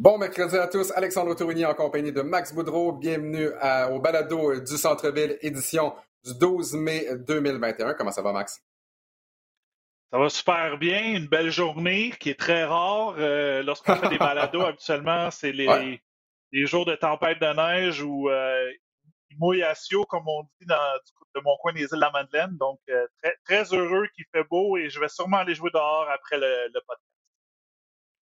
Bon 0.00 0.16
mercredi 0.16 0.56
à 0.56 0.66
tous, 0.66 0.90
Alexandre 0.92 1.36
Tourigny 1.36 1.66
en 1.66 1.74
compagnie 1.74 2.10
de 2.10 2.22
Max 2.22 2.54
Boudreau. 2.54 2.92
Bienvenue 2.92 3.48
au 3.92 4.00
balado 4.00 4.58
du 4.58 4.78
Centre-Ville, 4.78 5.36
édition 5.42 5.94
du 6.24 6.32
12 6.38 6.72
mai 6.76 7.06
2021. 7.18 7.92
Comment 7.92 8.10
ça 8.10 8.22
va, 8.22 8.32
Max? 8.32 8.64
Ça 10.10 10.18
va 10.18 10.30
super 10.30 10.78
bien. 10.78 11.16
Une 11.16 11.26
belle 11.26 11.50
journée 11.50 12.14
qui 12.18 12.30
est 12.30 12.40
très 12.40 12.64
rare. 12.64 13.16
Euh, 13.18 13.62
lorsqu'on 13.62 13.94
fait 13.96 14.08
des 14.08 14.16
balados, 14.16 14.62
habituellement, 14.68 15.30
c'est 15.30 15.52
les, 15.52 16.00
jours 16.64 16.86
de 16.86 16.94
tempête 16.94 17.38
de 17.38 17.54
neige 17.54 18.00
où 18.00 18.30
euh, 18.30 18.72
il 19.28 19.36
mouille 19.38 19.62
à 19.62 19.74
Sio, 19.74 20.06
comme 20.06 20.26
on 20.26 20.44
dit 20.58 20.66
dans, 20.66 20.78
de 21.34 21.42
mon 21.44 21.58
coin 21.58 21.74
des 21.74 21.82
îles 21.82 21.88
de 21.92 22.00
la 22.00 22.10
Madeleine. 22.10 22.56
Donc, 22.56 22.80
euh, 22.88 23.06
très, 23.22 23.36
très 23.44 23.76
heureux 23.76 24.06
qu'il 24.14 24.24
fait 24.32 24.44
beau 24.44 24.78
et 24.78 24.88
je 24.88 24.98
vais 24.98 25.10
sûrement 25.10 25.36
aller 25.36 25.54
jouer 25.54 25.68
dehors 25.74 26.08
après 26.10 26.38
le, 26.38 26.68
le 26.72 26.80
podcast. 26.86 27.09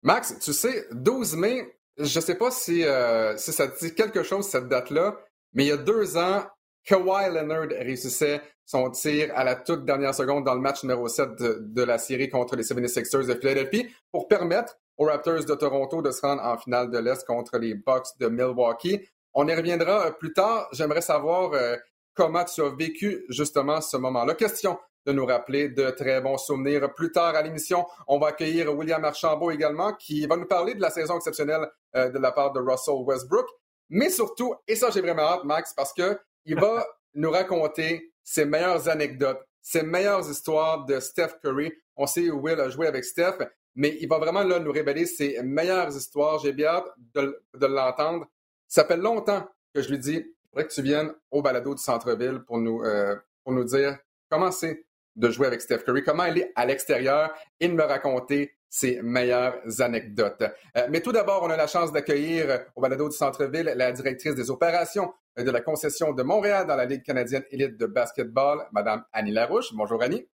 Max, 0.05 0.37
tu 0.39 0.53
sais, 0.53 0.85
12 0.91 1.35
mai, 1.35 1.79
je 1.97 2.19
ne 2.19 2.23
sais 2.23 2.35
pas 2.35 2.49
euh, 2.69 3.37
si, 3.37 3.51
ça 3.51 3.67
te 3.67 3.83
dit 3.83 3.95
quelque 3.95 4.21
chose, 4.21 4.47
cette 4.47 4.67
date-là, 4.67 5.17
mais 5.53 5.65
il 5.65 5.67
y 5.69 5.71
a 5.71 5.77
deux 5.77 6.15
ans, 6.15 6.43
Kawhi 6.83 7.33
Leonard 7.33 7.69
réussissait 7.69 8.39
son 8.63 8.91
tir 8.91 9.31
à 9.35 9.43
la 9.43 9.55
toute 9.55 9.83
dernière 9.83 10.13
seconde 10.13 10.43
dans 10.43 10.53
le 10.53 10.61
match 10.61 10.83
numéro 10.83 11.07
7 11.07 11.29
de, 11.39 11.83
la 11.83 11.97
série 11.97 12.29
contre 12.29 12.55
les 12.55 12.61
76ers 12.61 13.25
de 13.25 13.33
Philadelphie 13.33 13.87
pour 14.11 14.27
permettre 14.27 14.77
aux 14.95 15.05
Raptors 15.05 15.43
de 15.43 15.55
Toronto 15.55 16.03
de 16.03 16.11
se 16.11 16.21
rendre 16.21 16.43
en 16.43 16.55
finale 16.59 16.91
de 16.91 16.99
l'Est 16.99 17.25
contre 17.25 17.57
les 17.57 17.73
Bucks 17.73 18.09
de 18.19 18.27
Milwaukee. 18.27 19.09
On 19.33 19.47
y 19.47 19.55
reviendra 19.55 20.05
euh, 20.05 20.11
plus 20.11 20.33
tard. 20.33 20.67
J'aimerais 20.71 21.01
savoir 21.01 21.53
euh, 21.53 21.77
comment 22.13 22.43
tu 22.43 22.61
as 22.61 22.69
vécu 22.69 23.25
justement 23.29 23.81
ce 23.81 23.97
moment-là. 23.97 24.35
Question 24.35 24.77
de 25.05 25.11
nous 25.11 25.25
rappeler 25.25 25.69
de 25.69 25.89
très 25.91 26.21
bons 26.21 26.37
souvenirs. 26.37 26.93
Plus 26.93 27.11
tard 27.11 27.35
à 27.35 27.41
l'émission, 27.41 27.85
on 28.07 28.17
va 28.17 28.27
accueillir 28.27 28.75
William 28.75 29.03
Archambault 29.03 29.51
également, 29.51 29.93
qui 29.93 30.25
va 30.25 30.35
nous 30.35 30.47
parler 30.47 30.73
de 30.73 30.81
la 30.81 30.89
saison 30.89 31.17
exceptionnelle 31.17 31.67
euh, 31.95 32.09
de 32.09 32.19
la 32.19 32.31
part 32.31 32.51
de 32.51 32.59
Russell 32.59 33.03
Westbrook. 33.05 33.47
Mais 33.89 34.09
surtout, 34.09 34.55
et 34.67 34.75
ça 34.75 34.89
j'ai 34.89 35.01
vraiment 35.01 35.23
hâte, 35.23 35.43
Max, 35.43 35.73
parce 35.73 35.93
que 35.93 36.17
il 36.45 36.59
va 36.59 36.85
nous 37.13 37.31
raconter 37.31 38.11
ses 38.23 38.45
meilleures 38.45 38.89
anecdotes, 38.89 39.41
ses 39.61 39.83
meilleures 39.83 40.29
histoires 40.29 40.85
de 40.85 40.99
Steph 40.99 41.39
Curry. 41.43 41.71
On 41.95 42.07
sait 42.07 42.29
où 42.29 42.41
Will 42.41 42.59
a 42.59 42.69
joué 42.69 42.87
avec 42.87 43.05
Steph, 43.05 43.37
mais 43.75 43.97
il 44.01 44.07
va 44.07 44.17
vraiment 44.17 44.43
là, 44.43 44.59
nous 44.59 44.71
révéler 44.71 45.05
ses 45.05 45.41
meilleures 45.43 45.95
histoires. 45.95 46.39
J'ai 46.39 46.53
bien 46.53 46.67
hâte 46.67 46.87
de, 47.13 47.65
l'entendre. 47.65 48.25
Ça 48.67 48.85
fait 48.85 48.97
longtemps 48.97 49.47
que 49.73 49.81
je 49.81 49.89
lui 49.89 49.99
dis, 49.99 50.15
il 50.15 50.49
faudrait 50.49 50.67
que 50.67 50.73
tu 50.73 50.81
viennes 50.81 51.13
au 51.29 51.41
balado 51.41 51.75
du 51.75 51.81
centre-ville 51.81 52.39
pour 52.39 52.57
nous, 52.57 52.83
euh, 52.83 53.15
pour 53.43 53.53
nous 53.53 53.63
dire 53.63 53.97
comment 54.29 54.51
c'est 54.51 54.85
de 55.15 55.29
jouer 55.29 55.47
avec 55.47 55.61
Steph 55.61 55.79
Curry, 55.79 56.03
comment 56.03 56.25
elle 56.25 56.39
est 56.39 56.51
à 56.55 56.65
l'extérieur 56.65 57.33
et 57.59 57.67
de 57.67 57.73
me 57.73 57.83
raconter 57.83 58.55
ses 58.69 59.01
meilleures 59.01 59.61
anecdotes. 59.79 60.43
Euh, 60.75 60.87
mais 60.89 61.01
tout 61.01 61.13
d'abord, 61.13 61.43
on 61.43 61.49
a 61.49 61.55
la 61.55 61.67
chance 61.67 61.91
d'accueillir 61.93 62.65
au 62.75 62.81
balado 62.81 63.07
du 63.07 63.15
centre-ville 63.15 63.73
la 63.75 63.91
directrice 63.91 64.35
des 64.35 64.49
opérations 64.51 65.13
de 65.37 65.49
la 65.49 65.61
concession 65.61 66.13
de 66.13 66.23
Montréal 66.23 66.67
dans 66.67 66.75
la 66.75 66.85
Ligue 66.85 67.03
canadienne 67.03 67.43
élite 67.51 67.77
de 67.77 67.85
basketball, 67.85 68.67
Madame 68.73 69.03
Annie 69.13 69.31
Larouche. 69.31 69.73
Bonjour 69.73 70.01
Annie. 70.01 70.27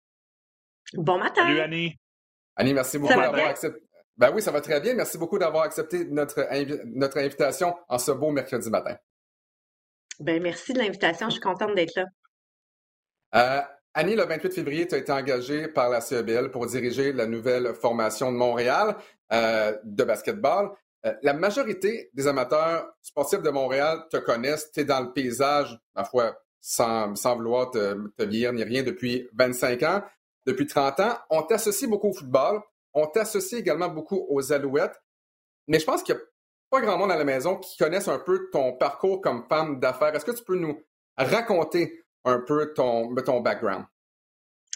Bon 0.93 1.17
matin. 1.17 1.43
Salut 1.43 1.59
Annie. 1.59 1.99
Annie, 2.55 2.73
merci 2.73 2.97
beaucoup 2.97 3.13
d'avoir 3.13 3.47
accepté. 3.47 3.81
Ben 4.17 4.31
oui, 4.33 4.41
ça 4.41 4.51
va 4.51 4.61
très 4.61 4.79
bien. 4.81 4.93
Merci 4.93 5.17
beaucoup 5.17 5.39
d'avoir 5.39 5.63
accepté 5.63 6.05
notre, 6.05 6.47
notre 6.85 7.17
invitation 7.17 7.75
en 7.87 7.97
ce 7.97 8.11
beau 8.11 8.31
mercredi 8.31 8.69
matin. 8.69 8.95
Ben 10.19 10.41
merci 10.41 10.73
de 10.73 10.79
l'invitation. 10.79 11.27
Je 11.27 11.33
suis 11.33 11.41
contente 11.41 11.73
d'être 11.75 11.95
là. 11.95 12.05
Euh, 13.33 13.61
Annie, 13.93 14.15
le 14.15 14.23
28 14.23 14.53
février, 14.53 14.87
tu 14.87 14.95
as 14.95 14.99
été 14.99 15.11
engagée 15.11 15.67
par 15.67 15.89
la 15.89 15.99
CEBL 15.99 16.49
pour 16.49 16.65
diriger 16.65 17.11
la 17.11 17.25
nouvelle 17.25 17.73
formation 17.75 18.31
de 18.31 18.37
Montréal 18.37 18.95
euh, 19.33 19.77
de 19.83 20.03
basketball. 20.05 20.71
Euh, 21.05 21.13
la 21.23 21.33
majorité 21.33 22.09
des 22.13 22.25
amateurs 22.25 22.89
sportifs 23.01 23.41
de 23.41 23.49
Montréal 23.49 24.05
te 24.09 24.15
connaissent. 24.15 24.71
Tu 24.71 24.79
es 24.79 24.85
dans 24.85 25.01
le 25.01 25.11
paysage, 25.11 25.77
ma 25.93 26.05
foi, 26.05 26.37
sans, 26.61 27.15
sans 27.15 27.35
vouloir 27.35 27.69
te, 27.71 27.97
te 28.17 28.23
ni 28.23 28.47
rien, 28.47 28.83
depuis 28.83 29.27
25 29.33 29.83
ans. 29.83 30.03
Depuis 30.45 30.67
30 30.67 30.99
ans, 31.01 31.17
on 31.29 31.43
t'associe 31.43 31.89
beaucoup 31.89 32.09
au 32.09 32.13
football. 32.13 32.61
On 32.93 33.07
t'associe 33.07 33.59
également 33.59 33.89
beaucoup 33.89 34.25
aux 34.29 34.53
alouettes. 34.53 35.01
Mais 35.67 35.79
je 35.79 35.85
pense 35.85 36.01
qu'il 36.01 36.15
n'y 36.15 36.21
a 36.21 36.23
pas 36.69 36.79
grand 36.79 36.97
monde 36.97 37.11
à 37.11 37.17
la 37.17 37.25
maison 37.25 37.57
qui 37.57 37.77
connaisse 37.77 38.07
un 38.07 38.19
peu 38.19 38.49
ton 38.51 38.71
parcours 38.71 39.19
comme 39.19 39.45
femme 39.49 39.81
d'affaires. 39.81 40.15
Est-ce 40.15 40.25
que 40.25 40.31
tu 40.31 40.45
peux 40.45 40.55
nous 40.55 40.81
raconter 41.17 42.00
un 42.25 42.39
peu 42.39 42.73
ton, 42.73 43.13
ton 43.15 43.41
background. 43.41 43.85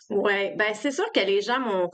Oui, 0.10 0.52
ben 0.56 0.74
c'est 0.76 0.92
sûr 0.92 1.06
que 1.14 1.20
les 1.20 1.42
gens 1.42 1.60
m'ont 1.60 1.90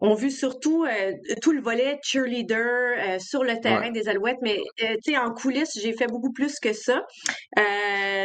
ont 0.00 0.14
vu 0.14 0.30
surtout 0.30 0.84
euh, 0.84 1.12
tout 1.42 1.52
le 1.52 1.60
volet 1.60 1.98
cheerleader 2.02 2.96
euh, 2.98 3.18
sur 3.18 3.44
le 3.44 3.60
terrain 3.60 3.90
des 3.90 4.08
Alouettes, 4.08 4.38
mais 4.40 4.58
euh, 4.82 4.94
tu 5.04 5.12
sais 5.12 5.18
en 5.18 5.30
coulisses 5.34 5.78
j'ai 5.78 5.92
fait 5.92 6.06
beaucoup 6.06 6.32
plus 6.32 6.58
que 6.58 6.72
ça. 6.72 7.02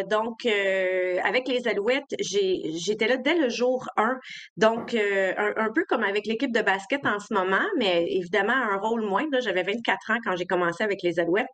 donc 0.09 0.45
avec 0.45 1.47
les 1.47 1.67
Alouettes 1.67 2.15
j'étais 2.19 3.07
là 3.07 3.17
dès 3.17 3.35
le 3.35 3.49
jour 3.49 3.89
1, 3.97 4.17
donc 4.57 4.93
un, 4.95 5.53
un, 5.57 5.69
peu 5.73 5.83
comme 5.89 6.03
avec 6.03 6.25
l'équipe 6.27 6.53
de 6.53 6.61
basket 6.61 7.05
en 7.05 7.19
ce 7.19 7.33
moment, 7.33 7.65
mais 7.77 8.05
évidemment 8.09 8.53
un 8.53 8.77
rôle 8.77 9.01
moins. 9.01 9.25
J'avais 9.39 9.63
24 9.63 10.11
ans 10.11 10.17
quand 10.23 10.35
j'ai 10.37 10.45
commencé 10.45 10.83
avec 10.83 11.01
les 11.03 11.19
Alouettes. 11.19 11.47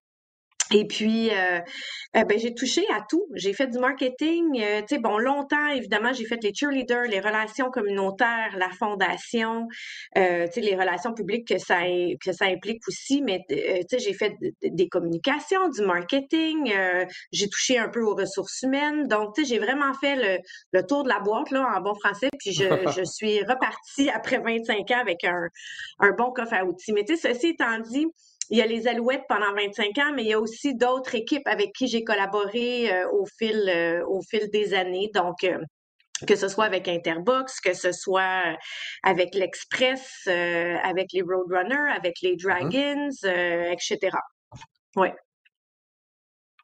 Et 0.74 0.86
puis, 0.86 1.30
euh, 1.32 1.60
euh, 2.16 2.24
ben, 2.24 2.40
j'ai 2.40 2.54
touché 2.54 2.84
à 2.94 3.02
tout. 3.10 3.26
J'ai 3.36 3.54
fait 3.54 3.68
du 3.68 3.78
marketing. 3.78 4.62
Euh, 4.62 4.82
tu 4.82 4.96
sais, 4.96 5.00
bon, 5.00 5.18
longtemps, 5.18 5.68
évidemment, 5.68 6.14
j'ai 6.14 6.26
fait 6.26 6.42
les 6.44 6.54
cheerleaders, 6.54 7.04
les 7.04 7.20
relations 7.20 7.70
communautaires, 7.70 8.56
la 8.58 8.70
fondation, 8.70 9.68
tu 10.16 10.22
sais, 10.22 10.62
les 10.62 10.76
relations 10.76 11.14
publiques 11.14 11.48
que 11.48 11.58
ça, 11.58 11.82
que 11.84 12.32
ça 12.32 12.46
implique 12.46 12.88
aussi. 12.88 13.22
Mais, 13.22 13.42
tu 13.50 13.56
sais, 13.90 14.00
j'ai 14.00 14.14
fait 14.14 14.34
des 14.62 14.88
communications, 14.88 15.70
du 15.70 15.82
marketing. 15.82 16.74
j'ai 17.32 17.50
touché 17.50 17.78
un 17.78 17.90
peu 17.90 18.02
aux 18.02 18.16
ressources 18.16 18.62
humaines. 18.62 19.08
Donc, 19.08 19.36
tu 19.36 19.44
sais, 19.44 19.50
j'ai 19.50 19.60
vraiment 19.60 19.94
fait 19.94 20.16
le, 20.16 20.38
le, 20.72 20.86
tour 20.86 21.04
de 21.04 21.10
la 21.10 21.20
boîte, 21.20 21.52
là, 21.52 21.68
en 21.76 21.82
bon 21.82 21.96
français. 21.96 22.30
Puis, 22.40 22.54
je, 22.54 22.64
je 22.98 23.04
suis 23.04 23.42
repartie 23.44 24.10
après 24.10 24.40
25 24.40 24.90
ans 24.92 25.00
avec 25.00 25.24
un, 25.24 25.48
un 26.00 26.12
bon 26.12 26.32
coffre 26.32 26.54
à 26.54 26.64
outils. 26.64 26.94
Mais, 26.94 27.04
tu 27.04 27.18
sais, 27.18 27.34
ceci 27.34 27.48
étant 27.48 27.80
dit, 27.80 28.08
il 28.50 28.58
y 28.58 28.62
a 28.62 28.66
les 28.66 28.88
Alouettes 28.88 29.24
pendant 29.30 29.54
25 29.54 29.98
ans, 30.00 30.14
mais 30.14 30.24
il 30.24 30.30
y 30.30 30.34
a 30.34 30.40
aussi 30.40 30.76
d'autres 30.76 31.16
équipes 31.16 31.48
avec 31.48 31.72
qui 31.74 31.88
j'ai 31.88 32.04
collaboré 32.04 32.92
euh, 32.92 33.10
au 33.12 33.26
fil 33.26 33.70
euh, 33.70 34.06
au 34.06 34.22
fil 34.22 34.50
des 34.52 34.74
années. 34.74 35.10
Donc 35.14 35.44
euh, 35.44 35.58
que 36.28 36.36
ce 36.36 36.48
soit 36.48 36.66
avec 36.66 36.88
Interbox, 36.88 37.60
que 37.62 37.74
ce 37.74 37.92
soit 37.92 38.56
avec 39.04 39.34
l'Express, 39.34 40.28
avec 40.28 41.14
les 41.14 41.22
Roadrunners, 41.22 41.92
avec 41.96 42.22
les 42.22 42.36
mm-hmm. 42.36 42.44
Dragons, 42.44 43.72
etc. 43.72 44.18
Oui. 44.96 45.08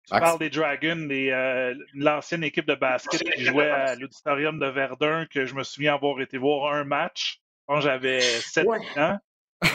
Tu 0.06 0.20
parles 0.20 0.40
des 0.40 0.50
Dragons, 0.50 1.08
l'ancienne 1.96 2.44
équipe 2.44 2.68
de 2.68 2.76
basket 2.76 3.24
qui 3.24 3.46
jouait 3.46 3.70
à 3.70 3.96
l'auditorium 3.96 4.60
de 4.60 4.68
Verdun, 4.68 5.26
que 5.26 5.46
je 5.46 5.56
me 5.56 5.64
souviens 5.64 5.96
avoir 5.96 6.22
été 6.22 6.38
voir 6.38 6.74
un 6.74 6.84
match 6.84 7.42
quand 7.66 7.82
j'avais 7.82 8.22
7 8.22 8.68
ans. 8.98 9.18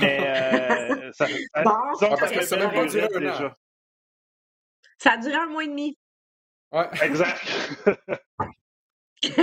Mais 0.00 0.20
euh, 0.26 1.12
ça, 1.12 1.26
ça, 1.54 1.62
bon, 1.62 1.94
ça, 1.98 2.42
ça, 2.42 2.56
même 2.56 2.72
pas 2.72 2.86
duré 2.86 3.08
un 3.14 3.46
an. 3.46 3.50
Ça 4.98 5.12
a 5.12 5.16
duré 5.16 5.34
un 5.34 5.46
mois 5.46 5.64
et 5.64 5.68
demi. 5.68 5.98
Ouais. 6.72 6.88
Exact. 7.02 7.40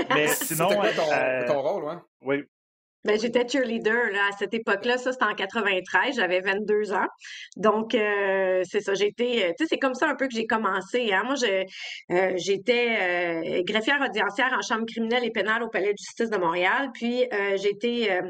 Mais 0.10 0.28
sinon. 0.28 0.70
C'était 0.70 0.96
ton, 0.96 1.12
euh, 1.12 1.48
ton 1.48 1.62
rôle, 1.62 1.84
ouais? 1.84 1.96
Oui. 2.22 2.44
Ben, 3.06 3.18
j'étais 3.18 3.48
cheerleader 3.48 4.12
là, 4.12 4.28
à 4.30 4.38
cette 4.38 4.54
époque-là. 4.54 4.98
Ça, 4.98 5.14
c'était 5.14 5.26
en 5.26 5.34
93. 5.34 6.16
J'avais 6.16 6.42
22 6.42 6.92
ans. 6.92 7.08
Donc, 7.56 7.96
euh, 7.96 8.62
c'est 8.66 8.82
ça. 8.82 8.94
J'étais, 8.94 9.54
tu 9.58 9.64
sais, 9.64 9.70
c'est 9.70 9.78
comme 9.78 9.94
ça 9.94 10.10
un 10.10 10.16
peu 10.16 10.28
que 10.28 10.34
j'ai 10.34 10.46
commencé. 10.46 11.14
Hein. 11.14 11.24
Moi, 11.24 11.36
euh, 11.44 12.34
j'étais 12.36 13.64
greffière 13.66 14.02
audiencière 14.02 14.54
en 14.54 14.62
chambre 14.62 14.86
criminelle 14.86 15.24
et 15.24 15.32
pénale 15.32 15.64
au 15.64 15.70
Palais 15.70 15.94
de 15.94 15.98
justice 15.98 16.30
de 16.30 16.38
Montréal. 16.38 16.90
Puis, 16.94 17.26
j'étais 17.56 18.22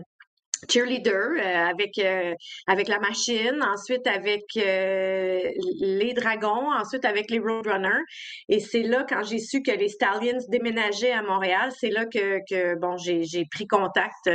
cheerleader 0.70 1.38
euh, 1.38 1.70
avec 1.70 1.98
euh, 2.00 2.34
avec 2.68 2.88
la 2.88 3.00
machine, 3.00 3.62
ensuite 3.64 4.06
avec 4.08 4.44
euh, 4.58 5.40
les 5.80 6.14
dragons, 6.14 6.72
ensuite 6.72 7.06
avec 7.06 7.30
les 7.30 7.40
Roadrunners. 7.40 8.04
Et 8.50 8.60
c'est 8.60 8.84
là 8.84 9.06
quand 9.08 9.24
j'ai 9.24 9.40
su 9.40 9.62
que 9.62 9.72
les 9.72 9.90
Stallions 9.90 10.40
déménageaient 10.50 11.12
à 11.12 11.22
Montréal, 11.22 11.72
c'est 11.78 11.90
là 11.90 12.06
que, 12.06 12.40
que 12.50 12.80
bon 12.80 12.98
j'ai 12.98 13.24
j'ai 13.24 13.46
pris 13.46 13.68
contact 13.68 14.30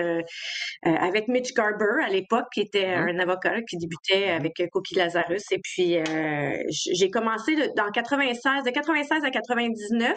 avec 0.82 1.28
Mitch 1.28 1.52
Garber 1.54 2.02
à 2.04 2.08
l'époque, 2.08 2.46
qui 2.52 2.60
était 2.60 2.86
mm-hmm. 2.86 3.16
un 3.16 3.18
avocat 3.18 3.62
qui 3.62 3.76
débutait 3.76 4.28
mm-hmm. 4.28 4.36
avec 4.36 4.62
Cookie 4.72 4.94
Lazarus. 4.94 5.44
Et 5.50 5.58
puis 5.58 5.96
j'ai 6.68 7.10
commencé 7.10 7.56
dans 7.76 7.90
96, 7.90 8.64
de 8.64 8.70
96 8.70 9.24
à 9.24 9.30
99. 9.30 10.16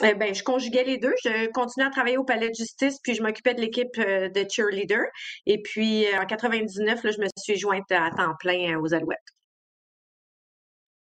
Ben, 0.00 0.34
je 0.34 0.42
conjuguais 0.42 0.84
les 0.84 0.98
deux. 0.98 1.14
Je 1.24 1.50
continuais 1.52 1.86
à 1.86 1.90
travailler 1.90 2.18
au 2.18 2.24
palais 2.24 2.48
de 2.48 2.54
justice, 2.54 2.98
puis 3.02 3.14
je 3.14 3.22
m'occupais 3.22 3.54
de 3.54 3.60
l'équipe 3.60 3.96
de 3.96 4.46
cheerleader. 4.50 5.06
Et 5.46 5.60
puis, 5.62 6.06
euh, 6.06 6.20
en 6.20 6.26
99, 6.26 7.04
là, 7.04 7.10
je 7.10 7.20
me 7.20 7.26
suis 7.38 7.58
jointe 7.58 7.90
à 7.90 8.10
temps 8.10 8.34
plein 8.38 8.74
euh, 8.74 8.80
aux 8.80 8.94
Alouettes. 8.94 9.18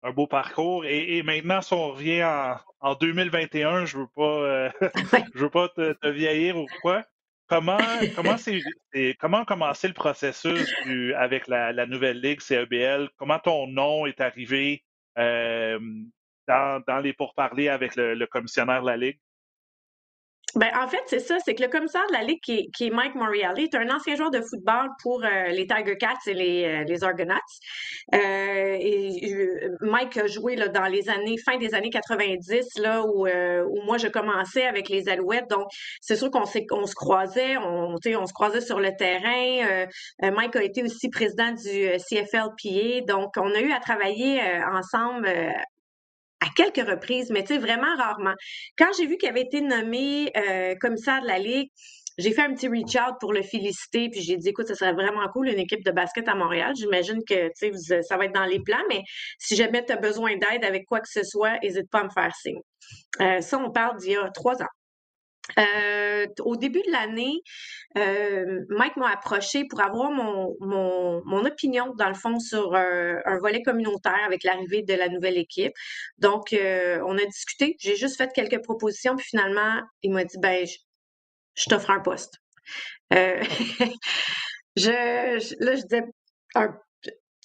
Un 0.03 0.11
beau 0.11 0.25
parcours. 0.25 0.85
Et, 0.85 1.21
maintenant, 1.21 1.61
si 1.61 1.73
on 1.73 1.91
revient 1.91 2.23
en, 2.79 2.95
2021, 2.95 3.85
je 3.85 3.97
veux 3.97 4.07
pas, 4.15 4.23
euh, 4.23 4.69
je 5.35 5.39
veux 5.39 5.49
pas 5.49 5.69
te, 5.69 6.07
vieillir 6.09 6.57
ou 6.57 6.65
quoi. 6.81 7.03
comment 7.47 7.77
comment 8.15 8.37
c'est 8.37 8.61
comment 9.19 9.45
commencé 9.45 9.87
le 9.87 9.93
processus 9.93 10.73
avec 11.15 11.47
la, 11.47 11.85
nouvelle 11.85 12.19
ligue 12.19 12.41
CEBL 12.41 13.09
Comment 13.17 13.37
ton 13.37 13.67
nom 13.67 14.07
est 14.07 14.21
arrivé 14.21 14.83
euh, 15.19 15.79
dans, 16.87 16.99
les 16.99 17.13
pourparlers 17.13 17.69
avec 17.69 17.95
le 17.95 18.25
commissionnaire 18.25 18.81
de 18.81 18.87
la 18.87 18.97
ligue? 18.97 19.19
Ben, 20.55 20.69
en 20.77 20.87
fait, 20.87 21.01
c'est 21.07 21.19
ça, 21.19 21.37
c'est 21.39 21.55
que 21.55 21.61
le 21.61 21.69
commissaire 21.69 22.05
de 22.07 22.13
la 22.13 22.23
Ligue, 22.23 22.41
qui, 22.41 22.67
est 22.81 22.89
Mike 22.89 23.15
Moriarty, 23.15 23.63
est 23.63 23.75
un 23.75 23.89
ancien 23.89 24.15
joueur 24.15 24.31
de 24.31 24.41
football 24.41 24.89
pour 25.01 25.23
euh, 25.23 25.47
les 25.47 25.65
Tiger 25.65 25.95
Cats 25.97 26.17
et 26.27 26.33
les, 26.33 26.65
euh, 26.65 27.05
Argonauts. 27.07 27.35
Euh, 28.13 28.77
et 28.79 29.55
Mike 29.79 30.17
a 30.17 30.27
joué 30.27 30.57
dans 30.57 30.87
les 30.87 31.09
années, 31.09 31.37
fin 31.45 31.57
des 31.57 31.73
années 31.73 31.89
90, 31.89 32.79
là, 32.79 33.01
où, 33.05 33.27
où 33.27 33.81
moi 33.85 33.97
je 33.97 34.07
commençais 34.07 34.65
avec 34.65 34.89
les 34.89 35.07
Alouettes. 35.07 35.49
Donc, 35.49 35.67
c'est 36.01 36.17
sûr 36.17 36.29
qu'on 36.29 36.41
on 36.41 36.85
se 36.85 36.95
croisait, 36.95 37.55
on, 37.57 37.95
on 37.95 38.25
se 38.25 38.33
croisait 38.33 38.61
sur 38.61 38.79
le 38.79 38.93
terrain. 38.97 39.87
Mike 40.21 40.55
a 40.57 40.63
été 40.63 40.83
aussi 40.83 41.09
président 41.09 41.51
du 41.51 41.91
CFLPA. 41.97 43.05
Donc, 43.07 43.31
on 43.37 43.53
a 43.53 43.59
eu 43.61 43.71
à 43.71 43.79
travailler 43.79 44.41
ensemble 44.73 45.29
à 46.41 46.47
quelques 46.55 46.87
reprises, 46.87 47.29
mais 47.31 47.43
tu 47.43 47.53
sais, 47.53 47.59
vraiment 47.59 47.95
rarement. 47.97 48.33
Quand 48.77 48.89
j'ai 48.97 49.05
vu 49.05 49.17
qu'il 49.17 49.29
avait 49.29 49.41
été 49.41 49.61
nommé 49.61 50.31
euh, 50.35 50.75
commissaire 50.75 51.21
de 51.21 51.27
la 51.27 51.39
Ligue, 51.39 51.69
j'ai 52.17 52.31
fait 52.33 52.41
un 52.41 52.53
petit 52.53 52.67
reach 52.67 52.95
out 52.95 53.15
pour 53.19 53.33
le 53.33 53.41
féliciter, 53.41 54.09
puis 54.09 54.21
j'ai 54.21 54.37
dit, 54.37 54.49
écoute, 54.49 54.67
ça 54.67 54.75
serait 54.75 54.93
vraiment 54.93 55.27
cool, 55.29 55.47
une 55.47 55.59
équipe 55.59 55.83
de 55.83 55.91
basket 55.91 56.27
à 56.27 56.35
Montréal. 56.35 56.73
J'imagine 56.75 57.23
que, 57.27 57.47
tu 57.57 57.73
sais, 57.73 58.01
ça 58.03 58.17
va 58.17 58.25
être 58.25 58.33
dans 58.33 58.45
les 58.45 58.59
plans, 58.59 58.83
mais 58.89 59.03
si 59.39 59.55
jamais 59.55 59.85
tu 59.85 59.93
as 59.93 59.97
besoin 59.97 60.35
d'aide 60.35 60.65
avec 60.65 60.85
quoi 60.85 60.99
que 60.99 61.09
ce 61.09 61.23
soit, 61.23 61.57
n'hésite 61.63 61.89
pas 61.89 61.99
à 61.99 62.03
me 62.03 62.09
faire 62.09 62.35
signe. 62.35 62.59
Euh, 63.21 63.41
ça, 63.41 63.57
on 63.57 63.71
parle 63.71 63.97
d'il 63.97 64.11
y 64.11 64.15
a 64.17 64.29
trois 64.31 64.61
ans. 64.61 64.69
Euh, 65.59 66.27
au 66.41 66.55
début 66.55 66.81
de 66.85 66.91
l'année, 66.91 67.41
euh, 67.97 68.61
Mike 68.69 68.95
m'a 68.97 69.09
approché 69.11 69.65
pour 69.65 69.81
avoir 69.81 70.11
mon, 70.11 70.55
mon, 70.59 71.45
opinion, 71.45 71.93
dans 71.95 72.07
le 72.07 72.13
fond, 72.13 72.39
sur 72.39 72.75
euh, 72.75 73.19
un 73.25 73.37
volet 73.39 73.61
communautaire 73.61 74.23
avec 74.25 74.43
l'arrivée 74.43 74.83
de 74.83 74.93
la 74.93 75.09
nouvelle 75.09 75.37
équipe. 75.37 75.73
Donc, 76.17 76.53
on 76.53 77.17
a 77.17 77.25
discuté. 77.25 77.75
J'ai 77.79 77.95
juste 77.95 78.17
fait 78.17 78.31
quelques 78.33 78.63
propositions, 78.63 79.15
puis 79.15 79.25
finalement, 79.25 79.81
il 80.03 80.11
m'a 80.11 80.23
dit, 80.23 80.37
ben, 80.39 80.65
je, 81.55 81.69
t'offre 81.69 81.91
un 81.91 81.99
poste. 81.99 82.35
là, 83.11 83.41
je 84.75 85.81
disais, 85.81 86.03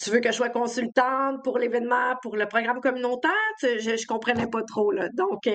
tu 0.02 0.10
veux 0.10 0.20
que 0.20 0.30
je 0.30 0.36
sois 0.36 0.50
consultante 0.50 1.42
pour 1.42 1.58
l'événement, 1.58 2.14
pour 2.22 2.36
le 2.36 2.46
programme 2.46 2.80
communautaire? 2.80 3.32
Je, 3.62 3.90
ne 3.90 4.06
comprenais 4.06 4.46
pas 4.46 4.62
trop, 4.62 4.92
là. 4.92 5.08
Donc, 5.14 5.48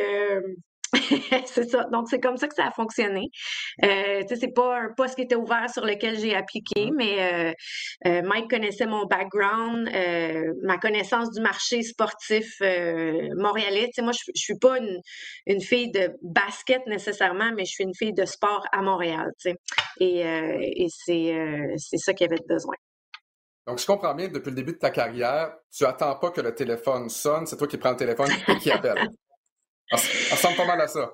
c'est 1.46 1.70
ça. 1.70 1.86
Donc, 1.92 2.10
c'est 2.10 2.20
comme 2.20 2.38
ça 2.38 2.48
que 2.48 2.56
ça 2.56 2.68
a 2.68 2.72
fonctionné. 2.72 3.30
Euh, 3.84 4.22
tu 4.22 4.28
sais, 4.28 4.36
c'est 4.36 4.54
pas 4.54 4.78
un 4.78 4.94
poste 4.96 5.16
qui 5.16 5.22
était 5.22 5.36
ouvert 5.36 5.70
sur 5.70 5.86
lequel 5.86 6.20
j'ai 6.20 6.36
appliqué, 6.36 6.92
mmh. 6.92 6.96
mais 6.96 7.22
euh, 7.22 7.54
euh, 8.08 8.22
Mike 8.24 8.50
connaissait 8.50 8.88
mon 8.88 9.06
background, 9.06 9.90
euh, 9.94 10.54
ma 10.64 10.78
connaissance 10.78 11.32
du 11.32 11.42
marché 11.42 11.82
sportif 11.84 12.60
montréalais. 12.60 13.90
Moi, 14.00 14.12
je, 14.12 14.32
je 14.36 14.42
suis 14.42 14.58
pas 14.58 14.80
une, 14.80 15.00
une, 15.46 15.62
fille 15.62 15.92
de 15.92 16.12
basket 16.22 16.86
nécessairement, 16.88 17.52
mais 17.56 17.66
je 17.66 17.72
suis 17.72 17.84
une 17.84 17.96
fille 17.96 18.14
de 18.14 18.26
sport 18.26 18.66
à 18.72 18.82
Montréal, 18.82 19.32
tu 19.40 19.52
sais. 19.52 19.56
Et, 20.00 20.22
et 20.22 20.88
c'est, 20.90 21.34
c'est 21.78 21.98
ça 21.98 22.14
qu'il 22.14 22.28
y 22.28 22.34
avait 22.34 22.42
besoin. 22.48 22.76
Donc, 23.68 23.80
je 23.80 23.86
comprends 23.86 24.16
bien, 24.16 24.28
depuis 24.28 24.50
le 24.50 24.56
début 24.56 24.74
de 24.74 24.78
ta 24.78 24.90
carrière, 24.90 25.54
tu 25.72 25.86
attends 25.86 26.16
pas 26.16 26.32
que 26.32 26.42
le 26.42 26.54
téléphone 26.56 27.10
sonne, 27.10 27.46
c'est 27.46 27.58
toi 27.58 27.68
qui 27.68 27.78
prends 27.78 27.92
le 27.92 27.98
téléphone 27.98 28.30
et 28.48 28.58
qui 28.58 28.72
appelle. 28.72 29.08
Ça 29.98 30.36
ressemble 30.36 30.58
pas 30.58 30.66
mal 30.66 30.82
à 30.82 30.88
ça. 30.88 31.12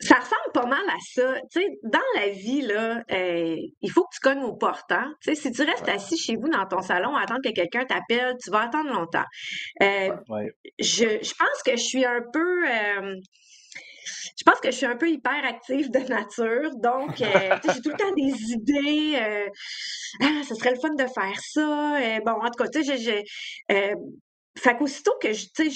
Ça 0.00 0.14
ressemble 0.14 0.52
pas 0.54 0.66
mal 0.66 0.88
à 0.88 0.96
ça. 1.12 1.34
Tu 1.50 1.60
sais, 1.60 1.66
dans 1.82 1.98
la 2.14 2.28
vie, 2.28 2.60
là, 2.60 3.02
euh, 3.10 3.56
il 3.80 3.90
faut 3.90 4.02
que 4.02 4.14
tu 4.14 4.20
cognes 4.20 4.44
au 4.44 4.54
portes. 4.54 4.92
Hein. 4.92 5.12
Tu 5.20 5.34
sais, 5.34 5.42
si 5.42 5.50
tu 5.50 5.62
restes 5.62 5.88
assis 5.88 6.16
chez 6.16 6.36
vous 6.36 6.48
dans 6.48 6.66
ton 6.66 6.82
salon 6.82 7.16
à 7.16 7.22
attendre 7.22 7.40
que 7.42 7.50
quelqu'un 7.50 7.84
t'appelle, 7.84 8.36
tu 8.42 8.50
vas 8.50 8.62
attendre 8.62 8.92
longtemps. 8.92 9.24
Euh, 9.82 10.10
je, 10.78 11.18
je, 11.20 11.34
pense 11.34 11.62
que 11.64 11.72
je 11.72 11.82
suis 11.82 12.04
un 12.04 12.22
peu... 12.32 12.68
Euh, 12.68 13.16
je 14.38 14.44
pense 14.44 14.60
que 14.60 14.70
je 14.70 14.76
suis 14.76 14.86
un 14.86 14.96
peu 14.96 15.10
hyperactive 15.10 15.90
de 15.90 15.98
nature, 16.08 16.70
donc 16.76 17.16
j'ai 17.16 17.80
tout 17.82 17.90
le 17.90 17.96
temps 17.96 18.12
des 18.16 18.52
idées. 18.52 19.50
ah, 20.22 20.42
ce 20.48 20.54
serait 20.54 20.70
le 20.70 20.80
fun 20.80 20.94
de 20.94 21.06
faire 21.06 21.40
ça. 21.40 22.20
bon, 22.24 22.40
en 22.40 22.50
tout 22.50 22.62
cas, 22.62 22.68
tu 22.68 22.84
sais, 22.84 23.24
fait 24.58 24.76
qu'aussitôt 24.76 25.14
que 25.20 25.32
je, 25.32 25.46
sais, 25.56 25.70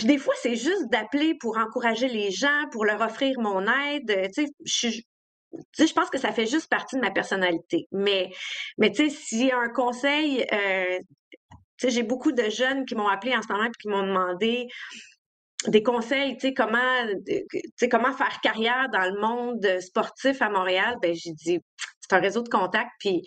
puis 0.00 0.06
des 0.06 0.16
fois, 0.16 0.32
c'est 0.40 0.56
juste 0.56 0.88
d'appeler 0.90 1.34
pour 1.34 1.58
encourager 1.58 2.08
les 2.08 2.30
gens, 2.30 2.66
pour 2.72 2.86
leur 2.86 3.02
offrir 3.02 3.38
mon 3.38 3.66
aide. 3.66 4.10
Euh, 4.10 4.28
tu 4.34 4.46
sais, 4.46 4.52
je, 4.64 5.84
je 5.84 5.92
pense 5.92 6.08
que 6.08 6.16
ça 6.16 6.32
fait 6.32 6.46
juste 6.46 6.70
partie 6.70 6.96
de 6.96 7.02
ma 7.02 7.10
personnalité. 7.10 7.86
Mais, 7.92 8.30
mais 8.78 8.90
tu 8.92 9.10
sais, 9.10 9.14
s'il 9.14 9.48
y 9.48 9.50
a 9.50 9.58
un 9.58 9.68
conseil, 9.68 10.46
euh, 10.54 10.98
tu 11.76 11.86
sais, 11.86 11.90
j'ai 11.90 12.02
beaucoup 12.02 12.32
de 12.32 12.48
jeunes 12.48 12.86
qui 12.86 12.94
m'ont 12.94 13.08
appelé 13.08 13.36
en 13.36 13.42
ce 13.42 13.52
moment 13.52 13.64
et 13.64 13.70
qui 13.78 13.88
m'ont 13.88 14.06
demandé 14.06 14.68
des 15.66 15.82
conseils, 15.82 16.36
tu 16.36 16.48
sais, 16.48 16.54
comment, 16.54 17.06
tu 17.26 17.46
sais, 17.76 17.88
comment 17.88 18.12
faire 18.12 18.40
carrière 18.40 18.88
dans 18.92 19.04
le 19.04 19.20
monde 19.20 19.80
sportif 19.80 20.40
à 20.40 20.48
Montréal. 20.48 20.96
Ben, 21.02 21.14
j'ai 21.14 21.32
dit, 21.32 21.60
c'est 22.00 22.16
un 22.16 22.20
réseau 22.20 22.42
de 22.42 22.48
contacts, 22.48 22.90
puis 22.98 23.22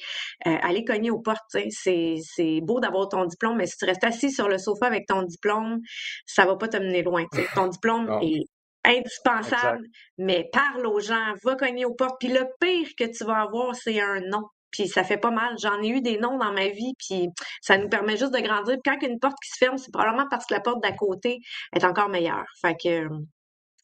euh, 0.47 0.57
aller 0.61 0.83
cogner 0.83 1.11
aux 1.11 1.19
portes, 1.19 1.57
c'est, 1.69 2.17
c'est 2.21 2.59
beau 2.61 2.79
d'avoir 2.79 3.07
ton 3.07 3.25
diplôme, 3.25 3.57
mais 3.57 3.67
si 3.67 3.77
tu 3.77 3.85
restes 3.85 4.03
assis 4.03 4.31
sur 4.31 4.49
le 4.49 4.57
sofa 4.57 4.87
avec 4.87 5.05
ton 5.07 5.23
diplôme, 5.23 5.79
ça 6.25 6.45
va 6.45 6.55
pas 6.55 6.67
te 6.67 6.77
mener 6.77 7.03
loin. 7.03 7.25
Ton 7.55 7.67
diplôme 7.67 8.09
est 8.21 8.45
indispensable, 8.83 9.85
mais 10.17 10.49
parle 10.51 10.85
aux 10.85 10.99
gens, 10.99 11.33
va 11.43 11.55
cogner 11.55 11.85
aux 11.85 11.93
portes, 11.93 12.17
puis 12.19 12.29
le 12.29 12.45
pire 12.59 12.89
que 12.97 13.05
tu 13.05 13.23
vas 13.23 13.41
avoir, 13.41 13.75
c'est 13.75 14.01
un 14.01 14.19
nom. 14.21 14.43
Puis 14.73 14.89
ça 14.89 15.05
fait 15.05 15.17
pas 15.17 15.31
mal. 15.31 15.55
J'en 15.61 15.81
ai 15.81 15.87
eu 15.87 16.01
des 16.01 16.17
noms 16.17 16.37
dans 16.37 16.51
ma 16.51 16.67
vie, 16.67 16.93
puis 16.97 17.29
ça 17.61 17.77
nous 17.77 17.87
permet 17.87 18.17
juste 18.17 18.33
de 18.33 18.39
grandir. 18.39 18.77
Puis 18.83 18.91
quand 18.91 18.97
il 18.99 19.03
y 19.03 19.05
a 19.05 19.13
une 19.13 19.19
porte 19.19 19.37
qui 19.41 19.51
se 19.51 19.57
ferme, 19.57 19.77
c'est 19.77 19.91
probablement 19.91 20.27
parce 20.29 20.45
que 20.45 20.53
la 20.53 20.59
porte 20.59 20.81
d'à 20.81 20.91
côté 20.91 21.39
est 21.73 21.85
encore 21.85 22.09
meilleure. 22.09 22.45
Fait 22.61 22.75
que 22.75 23.07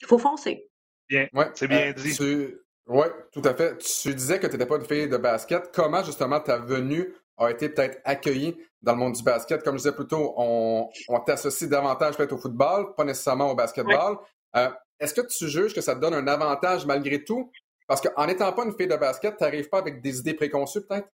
il 0.02 0.08
faut 0.08 0.18
foncer. 0.18 0.68
Bien, 1.08 1.28
ouais, 1.34 1.50
c'est 1.54 1.68
bien 1.68 1.90
euh, 1.90 1.94
dit. 1.94 2.54
Oui, 2.88 3.06
tout 3.32 3.42
à 3.46 3.54
fait. 3.54 3.78
Tu 3.78 4.14
disais 4.16 4.40
que 4.40 4.48
tu 4.48 4.54
n'étais 4.54 4.66
pas 4.66 4.78
une 4.78 4.86
fille 4.86 5.08
de 5.08 5.18
basket. 5.18 5.72
Comment 5.74 6.04
justement 6.04 6.40
ta 6.40 6.58
venue 6.58 7.14
a 7.38 7.52
été 7.52 7.70
peut-être 7.70 8.00
accueillie 8.04 8.58
dans 8.82 8.94
le 8.94 8.98
monde 9.00 9.14
du 9.14 9.24
basket? 9.24 9.64
Comme 9.64 9.76
je 9.76 9.84
disais 9.84 9.96
plus 9.96 10.08
tôt, 10.08 10.34
on, 10.38 10.90
t'associe 11.26 11.70
davantage 11.70 12.18
peut-être 12.18 12.34
au 12.34 12.38
football, 12.38 12.96
pas 12.96 13.04
nécessairement 13.04 13.52
au 13.52 13.56
basketball. 13.56 14.18
Euh, 14.56 14.70
est-ce 15.00 15.14
que 15.14 15.22
tu 15.22 15.48
juges 15.48 15.74
que 15.74 15.82
ça 15.82 15.96
te 15.96 16.00
donne 16.00 16.16
un 16.16 16.28
avantage 16.28 16.86
malgré 16.88 17.24
tout? 17.24 17.52
Parce 17.90 18.02
qu'en 18.02 18.28
n'étant 18.28 18.54
pas 18.54 18.66
une 18.66 18.74
fille 18.78 18.88
de 18.88 18.96
basket, 18.96 19.36
tu 19.36 19.44
n'arrives 19.44 19.68
pas 19.68 19.80
avec 19.80 20.00
des 20.00 20.20
idées 20.20 20.36
préconçues 20.36 20.82
peut-être? 20.86 21.10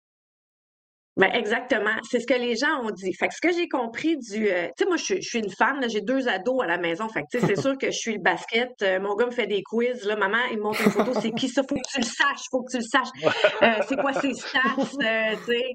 Ben 1.17 1.29
exactement. 1.35 1.97
C'est 2.09 2.21
ce 2.21 2.27
que 2.29 2.35
les 2.35 2.55
gens 2.55 2.85
ont 2.85 2.93
dit. 2.93 3.13
Fait 3.13 3.27
que 3.27 3.35
ce 3.35 3.41
que 3.41 3.53
j'ai 3.53 3.69
compris 3.69 4.17
du. 4.17 4.49
Euh, 4.49 4.69
tu 4.69 4.85
sais, 4.85 4.87
moi, 4.87 4.97
je, 4.97 5.21
suis 5.21 5.41
une 5.41 5.51
femme, 5.51 5.81
j'ai 5.89 6.01
deux 6.01 6.29
ados 6.29 6.63
à 6.63 6.69
la 6.69 6.79
maison. 6.79 7.09
Fait 7.09 7.23
que, 7.23 7.41
c'est 7.41 7.57
sûr 7.61 7.77
que 7.77 7.91
je 7.91 7.99
suis 7.99 8.13
le 8.15 8.21
basket. 8.21 8.71
Euh, 8.83 9.01
mon 9.01 9.17
gars 9.17 9.27
me 9.27 9.33
fait 9.33 9.49
des 9.49 9.65
quiz. 9.65 10.05
Là, 10.05 10.15
maman, 10.15 10.39
il 10.53 10.59
me 10.59 10.63
montre 10.63 10.81
une 10.81 10.93
photo. 10.93 11.13
C'est 11.21 11.33
qui 11.33 11.49
ça? 11.49 11.63
Faut 11.69 11.75
que 11.75 11.91
tu 11.93 11.99
le 11.99 12.07
saches. 12.07 12.45
Faut 12.53 12.63
que 12.63 12.71
tu 12.71 12.79
le 12.79 12.85
saches. 12.85 13.09
Euh, 13.63 13.83
c'est 13.89 13.97
quoi 13.97 14.13
ses 14.13 14.33
stats? 14.33 14.61
tu 14.77 15.45
sais? 15.47 15.73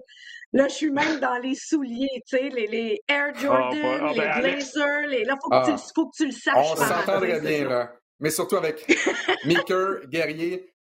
Là, 0.54 0.70
je 0.70 0.74
suis 0.74 0.92
même 0.92 1.20
dans 1.20 1.38
les 1.40 1.56
souliers, 1.56 2.08
tu 2.26 2.38
sais, 2.38 2.50
les, 2.50 2.68
les, 2.68 3.02
Air 3.10 3.34
ah, 3.36 3.40
Jordan, 3.40 4.00
ah, 4.02 4.12
les 4.14 4.18
ben, 4.18 4.40
Blazers. 4.40 5.08
Les... 5.10 5.26
Là, 5.26 5.36
faut 5.44 5.50
que, 5.50 5.66
tu, 5.66 5.72
ah. 5.72 5.92
faut 5.94 6.06
que 6.08 6.16
tu 6.16 6.26
le 6.28 6.32
saches. 6.32 6.56
On 6.56 6.76
s'entendrait 6.78 7.42
bien, 7.42 7.68
là. 7.68 7.92
Mais 8.22 8.30
surtout 8.30 8.56
avec 8.56 8.88
Meeker, 9.46 10.08
Guerrier, 10.08 10.75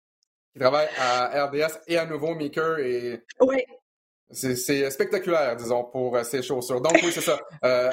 qui 0.55 0.59
travaille 0.59 0.87
à 0.97 1.45
RDS, 1.47 1.79
et 1.87 1.97
à 1.97 2.05
nouveau 2.05 2.33
Meeker 2.33 2.79
et. 2.79 3.21
Oui. 3.41 3.61
C'est 4.31 4.89
spectaculaire, 4.89 5.55
disons, 5.55 5.83
pour 5.83 6.15
euh, 6.15 6.23
ces 6.23 6.41
chaussures. 6.41 6.81
Donc, 6.81 6.93
oui, 7.03 7.11
c'est 7.11 7.21
ça. 7.21 7.39
Euh, 7.63 7.91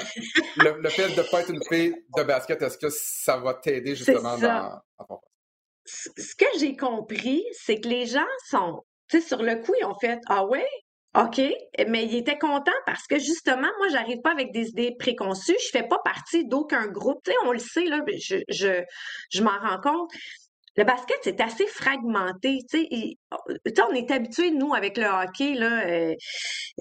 le, 0.57 0.89
fait 0.89 1.09
de 1.09 1.21
ne 1.21 1.29
pas 1.29 1.41
être 1.41 1.51
une 1.51 1.63
fille 1.69 1.93
de 2.17 2.23
basket, 2.23 2.59
est-ce 2.61 2.77
que 2.77 2.89
ça 2.89 3.37
va 3.37 3.53
t'aider 3.53 3.95
justement 3.95 4.37
dans, 4.37 4.81
ton 5.07 5.19
Ce 5.85 6.35
que 6.35 6.45
j'ai 6.57 6.75
compris, 6.75 7.45
c'est 7.51 7.79
que 7.79 7.87
les 7.87 8.07
gens 8.07 8.25
sont, 8.49 8.81
tu 9.09 9.21
sais, 9.21 9.27
sur 9.27 9.43
le 9.43 9.57
coup, 9.57 9.73
ils 9.79 9.85
ont 9.85 9.97
fait 9.99 10.19
Ah 10.27 10.43
ouais, 10.45 10.67
OK, 11.15 11.39
mais 11.87 12.05
ils 12.05 12.15
étaient 12.15 12.39
contents 12.39 12.71
parce 12.87 13.05
que 13.05 13.19
justement, 13.19 13.69
moi, 13.77 13.89
j'arrive 13.91 14.21
pas 14.21 14.31
avec 14.31 14.51
des 14.51 14.69
idées 14.69 14.95
préconçues. 14.97 15.55
Je 15.63 15.69
fais 15.71 15.87
pas 15.87 15.99
partie 16.03 16.47
d'aucun 16.47 16.87
groupe. 16.87 17.21
Tu 17.23 17.31
sais, 17.31 17.37
on 17.45 17.51
le 17.51 17.59
sait, 17.59 17.85
là, 17.85 17.99
je, 18.19 18.37
je, 18.49 18.83
je 19.29 19.43
m'en 19.43 19.59
rends 19.59 19.79
compte 19.81 20.09
le 20.75 20.83
basket, 20.83 21.17
c'est 21.21 21.39
assez 21.39 21.67
fragmenté. 21.67 22.59
Tu 22.69 22.87
sais, 22.89 23.17
on 23.87 23.93
est 23.93 24.09
habitué, 24.09 24.51
nous, 24.51 24.73
avec 24.73 24.97
le 24.97 25.05
hockey 25.05 25.53
là, 25.53 25.85
euh, 25.85 26.15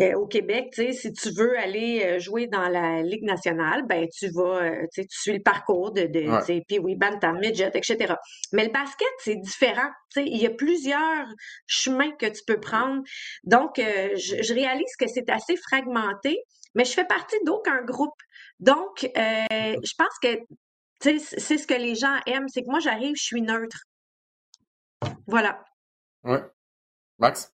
euh, 0.01 0.15
au 0.15 0.27
Québec, 0.27 0.69
tu 0.73 0.83
sais, 0.83 0.93
si 0.93 1.13
tu 1.13 1.31
veux 1.31 1.59
aller 1.59 2.03
euh, 2.05 2.19
jouer 2.19 2.47
dans 2.47 2.69
la 2.69 3.03
Ligue 3.03 3.25
nationale, 3.25 3.85
ben 3.87 4.07
tu 4.17 4.31
vas, 4.31 4.71
tu, 4.71 5.03
sais, 5.03 5.03
tu 5.03 5.19
suis 5.19 5.33
le 5.35 5.43
parcours 5.43 5.93
de, 5.93 6.05
de 6.07 6.41
sais, 6.45 6.63
puis 6.67 6.79
oui, 6.79 6.97
bantam, 6.97 7.39
midget, 7.39 7.71
etc. 7.75 8.15
Mais 8.53 8.65
le 8.65 8.73
basket, 8.73 9.09
c'est 9.19 9.37
différent. 9.37 9.91
Tu 10.15 10.23
sais, 10.23 10.27
il 10.27 10.41
y 10.41 10.47
a 10.47 10.51
plusieurs 10.51 11.27
chemins 11.67 12.13
que 12.13 12.27
tu 12.27 12.43
peux 12.47 12.61
prendre. 12.61 13.03
Donc, 13.45 13.73
je, 13.77 14.43
je 14.43 14.55
réalise 14.55 14.97
que 14.99 15.07
c'est 15.07 15.29
assez 15.29 15.57
fragmenté, 15.57 16.39
mais 16.75 16.85
je 16.85 16.93
fais 16.93 17.05
partie 17.05 17.37
d'aucun 17.45 17.83
groupe. 17.83 18.19
Donc, 18.59 19.03
je 19.03 19.95
pense 19.99 20.19
que 20.23 20.39
c'est 21.03 21.59
ce 21.59 21.67
que 21.67 21.75
les 21.75 21.95
gens 21.95 22.17
aiment, 22.27 22.49
c'est 22.49 22.63
que 22.63 22.71
moi, 22.71 22.81
j'arrive, 22.81 23.17
je 23.17 23.23
suis 23.23 23.43
neutre. 23.43 23.85
Voilà. 25.27 25.65
Oui, 26.25 26.39
Max? 27.19 27.53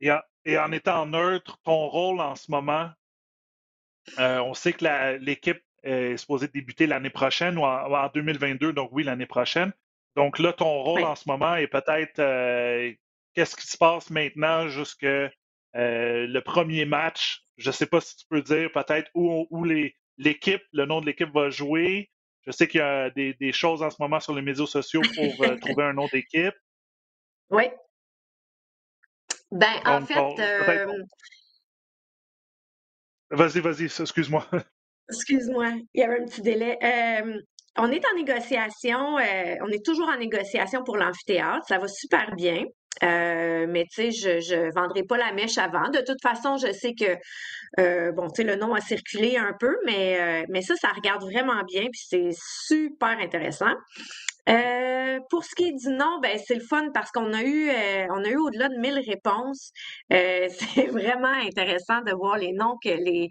Et 0.00 0.58
en, 0.58 0.72
étant 0.72 1.06
neutre, 1.06 1.58
ton 1.64 1.88
rôle 1.88 2.20
en 2.20 2.34
ce 2.34 2.50
moment, 2.50 2.90
euh, 4.18 4.38
on 4.38 4.54
sait 4.54 4.72
que 4.72 5.18
l'équipe 5.18 5.62
est 5.82 6.16
supposée 6.16 6.48
débuter 6.48 6.86
l'année 6.86 7.10
prochaine 7.10 7.58
ou 7.58 7.64
en, 7.64 8.08
2022, 8.14 8.72
donc 8.72 8.90
oui, 8.92 9.04
l'année 9.04 9.26
prochaine. 9.26 9.72
Donc 10.16 10.38
là, 10.38 10.52
ton 10.52 10.82
rôle 10.82 11.04
en 11.04 11.14
ce 11.14 11.28
moment 11.28 11.54
est 11.56 11.66
peut-être 11.66 12.18
euh, 12.18 12.92
qu'est-ce 13.34 13.56
qui 13.56 13.66
se 13.66 13.76
passe 13.76 14.10
maintenant 14.10 14.68
jusque 14.68 15.04
euh, 15.04 15.28
le 15.74 16.40
premier 16.40 16.86
match? 16.86 17.44
Je 17.56 17.68
ne 17.68 17.72
sais 17.72 17.86
pas 17.86 18.00
si 18.00 18.16
tu 18.16 18.24
peux 18.28 18.42
dire 18.42 18.70
peut-être 18.72 19.10
où, 19.14 19.46
où 19.50 19.64
l'équipe, 19.64 20.62
le 20.72 20.86
nom 20.86 21.00
de 21.00 21.06
l'équipe 21.06 21.32
va 21.32 21.50
jouer. 21.50 22.10
Je 22.48 22.52
sais 22.52 22.66
qu'il 22.66 22.80
y 22.80 22.82
a 22.82 23.10
des, 23.10 23.52
choses 23.52 23.82
en 23.82 23.90
ce 23.90 23.96
moment 24.00 24.20
sur 24.20 24.34
les 24.34 24.40
médias 24.40 24.64
sociaux 24.64 25.02
pour 25.14 25.36
trouver 25.60 25.84
un 25.84 25.92
nom 25.92 26.08
d'équipe. 26.10 26.54
Oui. 27.50 27.64
Ben, 29.50 29.74
en 29.84 30.00
fait. 30.00 30.14
Vas-y, 33.30 33.60
vas-y, 33.60 33.84
excuse-moi. 33.84 34.46
Excuse-moi, 35.10 35.72
il 35.92 36.00
y 36.00 36.02
avait 36.02 36.20
un 36.20 36.24
petit 36.24 36.40
délai. 36.40 36.78
on 37.76 37.90
est 37.90 38.06
en 38.06 38.14
négociation, 38.14 39.18
euh, 39.18 39.56
on 39.60 39.68
est 39.68 39.84
toujours 39.84 40.08
en 40.08 40.16
négociation 40.16 40.82
pour 40.84 40.96
l'amphithéâtre. 40.96 41.66
Ça 41.68 41.78
va 41.78 41.86
super 41.86 42.34
bien. 42.34 42.64
Euh, 43.04 43.66
mais 43.68 43.84
tu 43.84 44.10
sais, 44.10 44.40
je 44.40 44.54
ne 44.54 44.72
vendrai 44.72 45.04
pas 45.04 45.16
la 45.16 45.32
mèche 45.32 45.58
avant. 45.58 45.88
De 45.90 46.00
toute 46.00 46.20
façon, 46.22 46.56
je 46.56 46.72
sais 46.72 46.94
que 46.94 47.16
euh, 47.78 48.12
bon, 48.12 48.28
tu 48.28 48.42
sais, 48.42 48.44
le 48.44 48.56
nom 48.56 48.74
a 48.74 48.80
circulé 48.80 49.36
un 49.36 49.54
peu, 49.58 49.76
mais, 49.86 50.44
mais 50.48 50.62
ça, 50.62 50.74
ça 50.76 50.88
regarde 50.88 51.22
vraiment 51.22 51.62
bien, 51.64 51.82
puis 51.82 52.00
c'est 52.08 52.30
super 52.32 53.18
intéressant. 53.18 53.74
Euh, 54.48 55.18
pour 55.28 55.44
ce 55.44 55.54
qui 55.54 55.64
est 55.68 55.72
du 55.72 55.90
nom, 55.90 56.20
ben 56.22 56.38
c'est 56.42 56.54
le 56.54 56.62
fun 56.62 56.88
parce 56.94 57.10
qu'on 57.10 57.34
a 57.34 57.42
eu 57.42 57.68
euh, 57.68 58.06
on 58.10 58.24
a 58.24 58.28
eu 58.28 58.36
au-delà 58.36 58.68
de 58.68 58.76
1000 58.76 58.98
réponses. 59.06 59.72
Euh, 60.12 60.48
c'est 60.74 60.86
vraiment 60.86 61.28
intéressant 61.28 62.00
de 62.00 62.12
voir 62.14 62.38
les 62.38 62.52
noms 62.52 62.76
que 62.82 62.88
les 62.88 63.28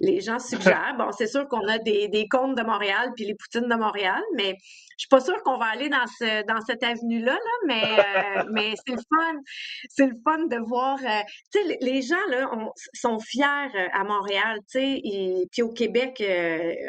les 0.00 0.20
gens 0.20 0.38
suggèrent. 0.38 0.94
Bon, 0.96 1.10
c'est 1.10 1.26
sûr 1.26 1.48
qu'on 1.48 1.66
a 1.66 1.78
des, 1.78 2.08
des 2.08 2.28
comptes 2.28 2.56
de 2.56 2.62
Montréal 2.62 3.10
puis 3.16 3.24
les 3.24 3.34
poutines 3.34 3.68
de 3.68 3.74
Montréal, 3.74 4.22
mais 4.36 4.54
suis 4.96 5.08
pas 5.08 5.20
sûre 5.20 5.42
qu'on 5.42 5.58
va 5.58 5.66
aller 5.66 5.88
dans 5.88 6.06
ce 6.18 6.46
dans 6.46 6.60
cette 6.60 6.82
avenue-là, 6.82 7.32
là, 7.32 7.38
mais 7.66 7.82
mais 8.52 8.74
c'est 8.86 8.94
le 8.94 9.02
fun. 9.02 9.40
C'est 9.88 10.06
le 10.06 10.16
fun 10.24 10.46
de 10.46 10.58
voir. 10.66 10.98
tu 10.98 11.60
sais, 11.60 11.78
les 11.80 12.02
gens 12.02 12.16
là 12.28 12.48
sont 12.94 13.18
fiers 13.18 13.90
à 13.92 14.04
Montréal, 14.04 14.58
tu 14.70 14.78
sais, 14.78 15.00
et 15.04 15.46
puis 15.50 15.62
au 15.62 15.72
Québec 15.72 16.22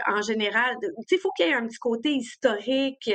en 0.08 0.22
général. 0.22 0.76
Tu 0.82 0.88
sais, 1.08 1.16
il 1.16 1.20
faut 1.20 1.32
qu'il 1.32 1.48
y 1.48 1.50
ait 1.50 1.54
un 1.54 1.68
petit 1.68 1.80
côté 1.80 2.12
historique 2.12 3.10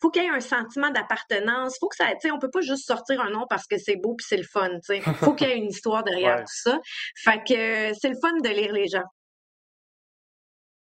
faut 0.00 0.10
qu'il 0.10 0.22
y 0.22 0.26
ait 0.26 0.30
un 0.30 0.40
sentiment 0.40 0.90
d'appartenance. 0.90 1.76
Faut 1.78 1.88
que 1.88 1.96
ça, 1.96 2.06
tu 2.12 2.20
sais, 2.22 2.30
on 2.30 2.38
peut 2.38 2.50
pas 2.50 2.60
juste 2.60 2.86
sortir 2.86 3.20
un 3.20 3.30
nom 3.30 3.46
parce 3.48 3.66
que 3.66 3.78
c'est 3.78 3.96
beau 3.96 4.14
puis 4.14 4.26
c'est 4.28 4.36
le 4.36 4.44
fun, 4.44 4.68
tu 4.68 4.80
sais. 4.82 5.00
Faut 5.00 5.34
qu'il 5.34 5.48
y 5.48 5.52
ait 5.52 5.56
une 5.56 5.70
histoire 5.70 6.04
derrière 6.04 6.40
tout 6.40 6.70
ça. 6.70 6.78
Fait 7.16 7.38
que 7.38 7.94
c'est 7.98 8.08
le 8.08 8.18
fun 8.20 8.32
de 8.42 8.48
lire 8.48 8.72
les 8.72 8.88
gens. 8.88 9.04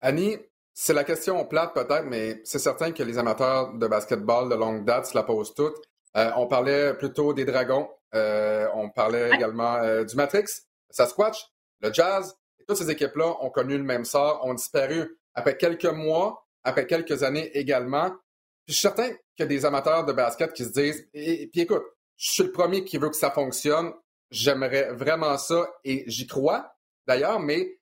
Annie, 0.02 0.38
c'est 0.74 0.94
la 0.94 1.04
question 1.04 1.46
plate 1.46 1.74
peut-être, 1.74 2.06
mais 2.06 2.42
c'est 2.44 2.60
certain 2.60 2.92
que 2.92 3.04
les 3.04 3.18
amateurs 3.18 3.74
de 3.74 3.88
basketball 3.88 4.50
de 4.50 4.56
longue 4.56 4.86
date 4.86 5.08
se 5.08 5.16
la 5.16 5.24
posent 5.24 5.54
toutes. 5.54 5.78
Euh, 6.18 6.32
on 6.36 6.48
parlait 6.48 6.94
plutôt 6.94 7.34
des 7.34 7.46
Dragons. 7.46 7.90
Euh, 8.16 8.68
on 8.74 8.90
parlait 8.90 9.32
également 9.34 9.76
euh, 9.76 10.04
du 10.04 10.16
Matrix, 10.16 10.46
Sasquatch, 10.90 11.48
le 11.82 11.92
Jazz. 11.92 12.36
Et 12.60 12.66
toutes 12.66 12.78
ces 12.78 12.90
équipes-là 12.90 13.38
ont 13.42 13.50
connu 13.50 13.78
le 13.78 13.84
même 13.84 14.06
sort, 14.06 14.46
ont 14.46 14.54
disparu 14.54 15.18
après 15.34 15.58
quelques 15.58 15.86
mois, 15.86 16.46
après 16.64 16.86
quelques 16.86 17.24
années 17.24 17.50
également 17.58 18.12
je 18.68 18.74
suis 18.74 18.82
certain 18.82 19.10
qu'il 19.10 19.40
y 19.40 19.44
a 19.44 19.46
des 19.48 19.66
amateurs 19.66 20.06
de 20.06 20.14
basket 20.14 20.54
qui 20.54 20.64
se 20.64 20.72
disent, 20.72 21.08
et, 21.14 21.48
puis 21.48 21.62
écoute, 21.62 21.84
je 22.18 22.32
suis 22.32 22.44
le 22.44 22.52
premier 22.52 22.84
qui 22.84 22.98
veut 22.98 23.10
que 23.10 23.16
ça 23.16 23.32
fonctionne, 23.32 23.92
j'aimerais 24.32 24.94
vraiment 24.94 25.38
ça 25.38 25.70
et 25.84 26.04
j'y 26.08 26.28
crois 26.28 26.76
d'ailleurs, 27.06 27.40
mais 27.40 27.80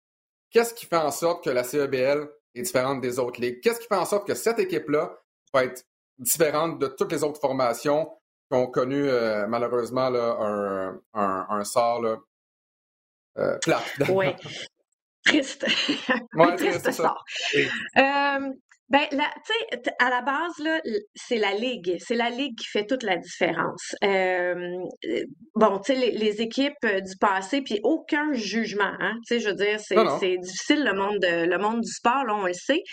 qu'est-ce 0.49 0.73
qui 0.73 0.85
fait 0.85 0.97
en 0.97 1.11
sorte 1.11 1.43
que 1.43 1.49
la 1.49 1.63
CEBL 1.63 2.29
est 2.55 2.61
différente 2.61 3.01
des 3.01 3.19
autres 3.19 3.39
ligues? 3.41 3.61
Qu'est-ce 3.61 3.79
qui 3.79 3.87
fait 3.87 3.95
en 3.95 4.05
sorte 4.05 4.27
que 4.27 4.35
cette 4.35 4.59
équipe-là 4.59 5.17
va 5.53 5.65
être 5.65 5.83
différente 6.17 6.79
de 6.79 6.87
toutes 6.87 7.11
les 7.11 7.23
autres 7.23 7.39
formations 7.39 8.05
qui 8.49 8.57
ont 8.57 8.67
connu 8.67 9.07
euh, 9.07 9.47
malheureusement 9.47 10.09
là, 10.09 10.37
un, 11.13 11.47
un, 11.49 11.63
sort 11.63 12.01
là, 12.01 12.17
euh, 13.37 13.57
plat? 13.59 13.81
Oui. 14.09 14.27
Triste. 15.25 15.65
Ouais, 16.33 16.55
triste. 16.55 16.89
Euh, 17.97 18.53
ben, 18.91 19.07
tu 19.09 19.17
sais, 19.17 19.93
à 19.99 20.09
la 20.09 20.21
base, 20.21 20.59
là, 20.59 20.81
c'est 21.15 21.37
la 21.37 21.53
ligue. 21.53 21.95
C'est 21.99 22.15
la 22.15 22.29
ligue 22.29 22.57
qui 22.57 22.67
fait 22.67 22.85
toute 22.85 23.03
la 23.03 23.15
différence. 23.15 23.95
Euh, 24.03 24.79
bon, 25.55 25.79
tu 25.79 25.93
sais, 25.93 26.11
les, 26.11 26.41
équipes 26.41 26.73
euh, 26.83 26.99
du 26.99 27.15
passé, 27.15 27.61
puis 27.61 27.79
aucun 27.83 28.33
jugement. 28.33 28.91
Hein, 28.99 29.13
tu 29.25 29.35
sais, 29.35 29.39
je 29.39 29.47
veux 29.47 29.55
dire, 29.55 29.79
c'est, 29.79 30.37
difficile 30.39 30.83
le 30.83 30.93
monde, 30.93 31.19
de, 31.19 31.45
le 31.45 31.57
monde 31.57 31.79
du 31.79 31.89
sport, 31.89 32.25
là, 32.25 32.35
on 32.35 32.47
le 32.47 32.53
sait. 32.53 32.83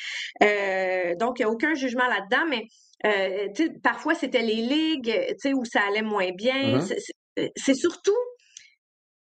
Euh, 0.45 1.17
donc, 1.19 1.41
il 1.41 1.43
n'y 1.43 1.47
a 1.47 1.51
aucun 1.51 1.75
jugement 1.75 2.07
là-dedans, 2.07 2.47
mais 2.49 2.63
euh, 3.05 3.49
tu 3.57 3.67
sais, 3.67 3.73
parfois, 3.83 4.15
c'était 4.15 4.43
les 4.43 4.55
ligues, 4.55 5.13
tu 5.31 5.35
sais, 5.41 5.53
où 5.53 5.65
ça 5.65 5.81
allait 5.89 6.03
moins 6.03 6.31
bien. 6.31 6.79
Mm-hmm. 6.79 7.51
c'est 7.57 7.75
surtout 7.75 8.17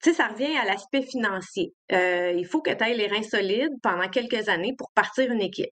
tu 0.01 0.09
sais, 0.09 0.15
ça 0.15 0.27
revient 0.27 0.57
à 0.57 0.65
l'aspect 0.65 1.03
financier. 1.03 1.73
Euh, 1.91 2.33
il 2.35 2.45
faut 2.45 2.61
que 2.61 2.71
tu 2.71 2.83
aies 2.83 2.95
les 2.95 3.07
reins 3.07 3.23
solides 3.23 3.73
pendant 3.83 4.07
quelques 4.09 4.49
années 4.49 4.73
pour 4.77 4.91
partir 4.91 5.31
une 5.31 5.41
équipe. 5.41 5.69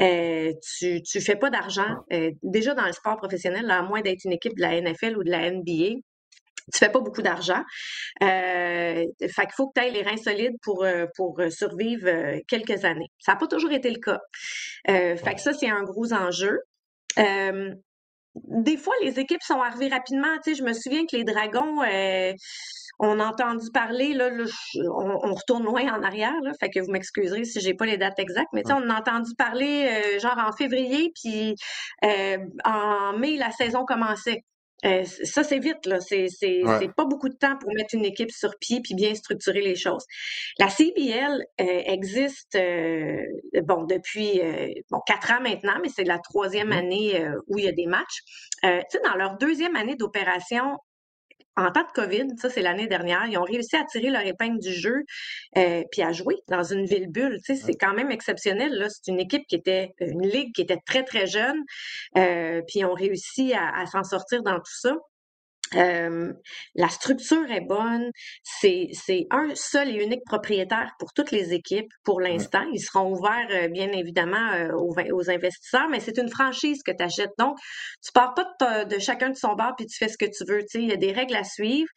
Euh, 0.00 0.52
tu 0.78 1.00
ne 1.14 1.20
fais 1.20 1.36
pas 1.36 1.50
d'argent. 1.50 1.96
Euh, 2.12 2.30
déjà 2.42 2.74
dans 2.74 2.86
le 2.86 2.92
sport 2.92 3.16
professionnel, 3.16 3.70
à 3.70 3.82
moins 3.82 4.02
d'être 4.02 4.24
une 4.24 4.32
équipe 4.32 4.54
de 4.56 4.60
la 4.60 4.80
NFL 4.80 5.16
ou 5.16 5.24
de 5.24 5.30
la 5.30 5.50
NBA, 5.50 6.00
tu 6.70 6.78
fais 6.78 6.90
pas 6.90 7.00
beaucoup 7.00 7.22
d'argent. 7.22 7.62
Euh, 8.22 9.04
fait 9.20 9.42
qu'il 9.46 9.54
faut 9.56 9.68
que 9.68 9.80
tu 9.80 9.86
aies 9.86 9.90
les 9.90 10.02
reins 10.02 10.18
solides 10.18 10.56
pour, 10.62 10.86
pour 11.16 11.40
survivre 11.48 12.40
quelques 12.46 12.84
années. 12.84 13.08
Ça 13.18 13.32
n'a 13.32 13.38
pas 13.38 13.46
toujours 13.46 13.72
été 13.72 13.90
le 13.90 14.00
cas. 14.00 14.20
fait 14.86 15.34
que 15.34 15.40
ça, 15.40 15.54
c'est 15.54 15.70
un 15.70 15.84
gros 15.84 16.12
enjeu. 16.12 16.58
Des 18.44 18.76
fois, 18.76 18.94
les 19.02 19.18
équipes 19.18 19.42
sont 19.42 19.60
arrivées 19.60 19.88
rapidement. 19.88 20.28
Tu 20.44 20.50
sais, 20.50 20.54
je 20.54 20.64
me 20.64 20.72
souviens 20.72 21.04
que 21.06 21.16
les 21.16 21.24
Dragons, 21.24 21.82
on 22.98 23.20
a 23.20 23.26
entendu 23.26 23.70
parler, 23.72 24.12
là, 24.12 24.28
on, 24.86 25.34
retourne 25.34 25.64
loin 25.64 25.82
en 25.92 26.02
arrière, 26.02 26.34
là, 26.42 26.52
fait 26.58 26.68
que 26.68 26.80
vous 26.80 26.90
m'excuserez 26.90 27.44
si 27.44 27.60
j'ai 27.60 27.74
pas 27.74 27.86
les 27.86 27.96
dates 27.96 28.18
exactes, 28.18 28.50
mais 28.52 28.62
on 28.72 28.90
a 28.90 28.98
entendu 28.98 29.34
parler 29.36 29.88
euh, 29.88 30.18
genre 30.18 30.38
en 30.38 30.52
février, 30.52 31.12
puis 31.14 31.54
euh, 32.04 32.38
en 32.64 33.16
mai, 33.16 33.36
la 33.36 33.52
saison 33.52 33.84
commençait. 33.84 34.42
Euh, 34.84 35.04
ça, 35.24 35.42
c'est 35.42 35.58
vite, 35.58 35.86
là. 35.86 36.00
C'est, 36.00 36.28
c'est, 36.28 36.62
pas 36.96 37.04
beaucoup 37.04 37.28
de 37.28 37.34
temps 37.34 37.56
pour 37.58 37.72
mettre 37.74 37.94
une 37.94 38.04
équipe 38.04 38.30
sur 38.30 38.56
pied 38.58 38.80
puis 38.80 38.94
bien 38.94 39.14
structurer 39.14 39.60
les 39.60 39.76
choses. 39.76 40.04
La 40.58 40.68
CBL 40.68 41.44
existe 41.58 42.56
bon 43.64 43.84
depuis 43.84 44.40
bon 44.90 45.00
quatre 45.06 45.32
ans 45.32 45.40
maintenant, 45.40 45.78
mais 45.82 45.88
c'est 45.88 46.04
la 46.04 46.18
troisième 46.18 46.68
mmh 46.68 46.72
année 46.72 47.28
où 47.46 47.58
il 47.58 47.64
y 47.64 47.68
a 47.68 47.72
des 47.72 47.86
matchs. 47.86 48.22
tu 48.62 48.68
sais, 48.88 49.00
dans 49.04 49.16
leur 49.16 49.36
deuxième 49.38 49.76
année 49.76 49.96
d'opération, 49.96 50.78
en 51.58 51.70
temps 51.70 51.82
de 51.82 51.92
COVID, 51.92 52.26
ça 52.38 52.48
c'est 52.50 52.62
l'année 52.62 52.86
dernière, 52.86 53.26
ils 53.26 53.38
ont 53.38 53.42
réussi 53.42 53.76
à 53.76 53.84
tirer 53.84 54.10
leur 54.10 54.26
épingle 54.26 54.58
du 54.60 54.72
jeu 54.72 55.04
euh, 55.56 55.82
puis 55.90 56.02
à 56.02 56.12
jouer 56.12 56.36
dans 56.48 56.62
une 56.62 56.86
ville 56.86 57.08
bulle. 57.08 57.38
Tu 57.44 57.56
sais, 57.56 57.62
c'est 57.66 57.74
quand 57.74 57.94
même 57.94 58.10
exceptionnel. 58.10 58.72
Là, 58.74 58.88
c'est 58.88 59.10
une 59.10 59.20
équipe 59.20 59.46
qui 59.48 59.56
était 59.56 59.92
une 60.00 60.26
ligue 60.26 60.54
qui 60.54 60.62
était 60.62 60.80
très 60.86 61.02
très 61.04 61.26
jeune, 61.26 61.58
euh, 62.16 62.62
puis 62.66 62.80
ils 62.80 62.84
ont 62.84 62.94
réussi 62.94 63.54
à 63.54 63.86
s'en 63.86 64.04
sortir 64.04 64.42
dans 64.42 64.56
tout 64.56 64.78
ça. 64.80 64.94
Euh, 65.74 66.32
la 66.74 66.88
structure 66.88 67.50
est 67.50 67.60
bonne. 67.60 68.10
C'est, 68.42 68.90
un 69.30 69.54
seul 69.54 69.90
et 69.90 70.02
unique 70.02 70.24
propriétaire 70.24 70.92
pour 70.98 71.12
toutes 71.12 71.30
les 71.30 71.52
équipes 71.52 71.90
pour 72.04 72.20
l'instant. 72.20 72.64
Ils 72.72 72.80
seront 72.80 73.12
ouverts, 73.12 73.48
euh, 73.50 73.68
bien 73.68 73.90
évidemment, 73.92 74.52
euh, 74.52 74.72
aux, 74.72 74.94
aux, 75.12 75.30
investisseurs, 75.30 75.88
mais 75.90 76.00
c'est 76.00 76.18
une 76.18 76.28
franchise 76.28 76.82
que 76.82 76.92
tu 76.92 77.02
achètes. 77.02 77.32
Donc, 77.38 77.56
tu 78.04 78.12
pars 78.12 78.34
pas 78.34 78.84
de, 78.84 78.98
chacun 78.98 79.30
de 79.30 79.36
son 79.36 79.54
bar 79.54 79.74
puis 79.76 79.86
tu 79.86 79.96
fais 79.96 80.08
ce 80.08 80.18
que 80.18 80.26
tu 80.26 80.44
veux. 80.50 80.64
Il 80.74 80.88
y 80.88 80.92
a 80.92 80.96
des 80.96 81.12
règles 81.12 81.36
à 81.36 81.44
suivre. 81.44 81.88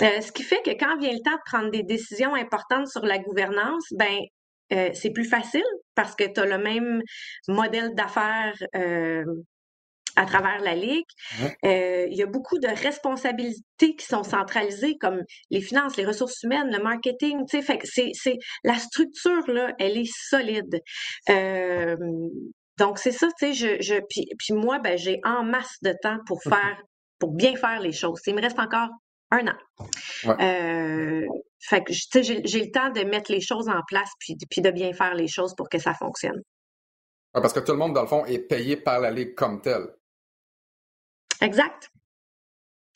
ce 0.00 0.32
qui 0.32 0.42
fait 0.42 0.62
que 0.62 0.70
quand 0.70 0.98
vient 0.98 1.12
le 1.12 1.22
temps 1.22 1.32
de 1.32 1.50
prendre 1.50 1.70
des 1.70 1.82
décisions 1.82 2.34
importantes 2.34 2.88
sur 2.88 3.04
la 3.04 3.18
gouvernance, 3.18 3.84
ben 3.92 4.20
c'est 4.94 5.10
plus 5.10 5.24
facile 5.24 5.64
parce 5.94 6.16
que 6.16 6.24
tu 6.24 6.40
as 6.40 6.46
le 6.46 6.58
même 6.58 7.00
modèle 7.48 7.94
d'affaires 7.94 8.54
à 10.16 10.26
travers 10.26 10.60
la 10.60 10.74
Ligue. 10.74 11.06
Euh, 11.64 12.06
il 12.10 12.16
y 12.16 12.22
a 12.22 12.26
beaucoup 12.26 12.58
de 12.58 12.68
responsabilités 12.68 13.94
qui 13.96 14.06
sont 14.06 14.24
centralisées, 14.24 14.96
comme 14.98 15.22
les 15.50 15.60
finances, 15.60 15.96
les 15.96 16.06
ressources 16.06 16.42
humaines, 16.42 16.70
le 16.70 16.82
marketing. 16.82 17.44
C'est, 17.48 18.12
c'est 18.14 18.38
la 18.64 18.74
structure 18.74 19.48
là, 19.48 19.72
elle 19.78 19.98
est 19.98 20.10
solide. 20.12 20.80
Euh, 21.30 21.96
donc 22.78 22.98
c'est 22.98 23.12
ça, 23.12 23.28
tu 23.38 23.46
sais, 23.46 23.52
je, 23.52 23.82
je 23.82 23.94
puis, 24.08 24.28
puis 24.38 24.54
moi, 24.54 24.78
ben 24.78 24.98
j'ai 24.98 25.20
en 25.24 25.44
masse 25.44 25.76
de 25.82 25.94
temps 26.02 26.18
pour 26.26 26.42
faire, 26.42 26.78
pour 27.18 27.32
bien 27.32 27.56
faire 27.56 27.80
les 27.80 27.92
choses. 27.92 28.20
Il 28.26 28.34
me 28.34 28.42
reste 28.42 28.58
encore 28.58 28.88
un 29.30 29.46
an. 29.48 29.56
Euh, 30.40 31.26
fait 31.58 31.82
que, 31.82 31.92
tu 31.92 31.98
sais, 32.12 32.22
j'ai, 32.22 32.42
j'ai 32.44 32.64
le 32.64 32.70
temps 32.70 32.90
de 32.90 33.02
mettre 33.02 33.32
les 33.32 33.40
choses 33.40 33.68
en 33.68 33.80
place 33.86 34.10
puis, 34.20 34.36
puis 34.50 34.60
de 34.60 34.70
bien 34.70 34.92
faire 34.92 35.14
les 35.14 35.26
choses 35.26 35.54
pour 35.56 35.68
que 35.68 35.78
ça 35.78 35.94
fonctionne. 35.94 36.40
parce 37.32 37.52
que 37.52 37.60
tout 37.60 37.72
le 37.72 37.78
monde, 37.78 37.94
dans 37.94 38.02
le 38.02 38.08
fond, 38.08 38.24
est 38.26 38.38
payé 38.38 38.76
par 38.76 39.00
la 39.00 39.10
Ligue 39.10 39.34
comme 39.34 39.60
telle. 39.60 39.88
Exact. 41.40 41.90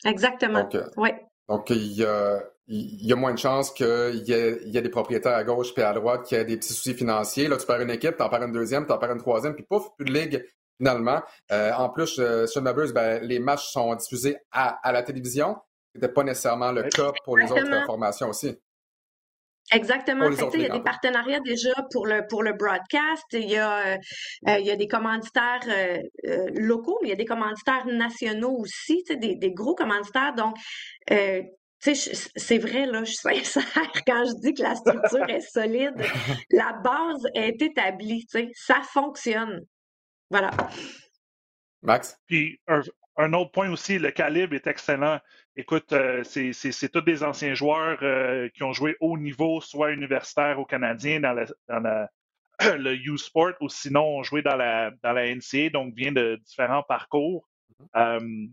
Exactement. 0.05 0.67
Oui. 0.97 1.09
Donc, 1.47 1.69
il 1.69 1.93
y 1.93 2.05
a, 2.05 2.41
il 2.67 3.05
y 3.05 3.11
a 3.11 3.15
moins 3.15 3.33
de 3.33 3.39
chances 3.39 3.71
qu'il 3.71 4.23
y, 4.25 4.31
ait 4.31 4.81
des 4.81 4.89
propriétaires 4.89 5.35
à 5.35 5.43
gauche 5.43 5.73
et 5.77 5.81
à 5.81 5.93
droite 5.93 6.23
qui 6.23 6.35
aient 6.35 6.45
des 6.45 6.57
petits 6.57 6.73
soucis 6.73 6.93
financiers. 6.93 7.47
Là, 7.47 7.57
tu 7.57 7.65
perds 7.65 7.81
une 7.81 7.89
équipe, 7.89 8.15
tu 8.17 8.23
en 8.23 8.29
perds 8.29 8.43
une 8.43 8.53
deuxième, 8.53 8.85
tu 8.85 8.93
en 8.93 8.97
perds 8.97 9.11
une 9.11 9.19
troisième, 9.19 9.53
puis 9.53 9.65
pouf, 9.69 9.89
plus 9.97 10.05
de 10.05 10.13
ligue 10.13 10.45
finalement. 10.77 11.21
Euh, 11.51 11.71
en 11.73 11.89
plus, 11.89 12.17
euh, 12.19 12.47
sur 12.47 12.61
Mabeuse, 12.61 12.93
ben, 12.93 13.21
les 13.23 13.39
matchs 13.39 13.71
sont 13.71 13.93
diffusés 13.95 14.37
à, 14.51 14.79
la 14.91 15.03
télévision. 15.03 15.57
Ce 15.93 15.99
n'était 15.99 16.13
pas 16.13 16.23
nécessairement 16.23 16.71
le 16.71 16.83
cas 16.83 17.11
pour 17.25 17.37
les 17.37 17.51
autres 17.51 17.85
formations 17.85 18.29
aussi. 18.29 18.57
Exactement. 19.71 20.29
il 20.29 20.61
y 20.61 20.65
a 20.65 20.69
des 20.69 20.83
partenariats 20.83 21.39
déjà 21.39 21.73
pour 21.91 22.05
le 22.05 22.27
pour 22.27 22.43
le 22.43 22.53
broadcast. 22.53 23.25
Il 23.33 23.49
y 23.49 23.57
a, 23.57 23.93
euh, 23.93 24.57
il 24.59 24.65
y 24.65 24.71
a 24.71 24.75
des 24.75 24.87
commanditaires 24.87 25.61
locaux, 26.53 26.99
mais 27.01 27.07
il 27.07 27.11
y 27.11 27.13
a 27.13 27.17
des 27.17 27.25
commanditaires 27.25 27.85
nationaux 27.85 28.57
aussi, 28.59 29.03
des, 29.09 29.35
des 29.35 29.51
gros 29.51 29.75
commanditaires. 29.75 30.33
Donc, 30.35 30.57
tu 31.81 31.95
sais, 31.95 32.29
c'est 32.35 32.59
vrai, 32.59 32.85
là, 32.85 33.03
je 33.03 33.11
suis 33.11 33.45
sincère 33.45 33.91
quand 34.07 34.23
je 34.25 34.39
dis 34.41 34.53
que 34.53 34.61
la 34.61 34.75
structure 34.75 35.27
est 35.29 35.41
solide. 35.41 35.95
La 36.51 36.73
base 36.73 37.23
est 37.33 37.59
établie, 37.59 38.25
tu 38.27 38.39
sais, 38.39 38.49
ça 38.53 38.81
fonctionne. 38.83 39.61
Voilà. 40.29 40.51
Max? 41.81 42.19
Puis, 42.27 42.59
un, 42.67 43.33
autre 43.33 43.51
point 43.51 43.71
aussi, 43.71 43.97
le 43.97 44.11
calibre 44.11 44.53
est 44.53 44.67
excellent. 44.67 45.19
Écoute, 45.57 45.91
euh, 45.91 46.23
c'est 46.23 46.89
tous 46.89 47.01
des 47.01 47.23
anciens 47.23 47.53
joueurs 47.53 47.99
euh, 48.03 48.47
qui 48.55 48.63
ont 48.63 48.71
joué 48.71 48.95
haut 49.01 49.17
niveau, 49.17 49.59
soit 49.59 49.91
universitaire 49.91 50.59
ou 50.59 50.65
canadien 50.65 51.19
dans, 51.19 51.35
le 52.77 52.95
U-Sport, 52.95 53.53
ou 53.59 53.67
sinon 53.67 54.19
ont 54.19 54.23
joué 54.23 54.41
dans 54.41 54.55
la, 54.55 54.91
dans 55.03 55.11
la 55.11 55.35
NCA, 55.35 55.69
donc 55.69 55.93
vient 55.93 56.13
de 56.13 56.39
différents 56.45 56.83
parcours. 56.83 57.49
Euh, 57.97 58.47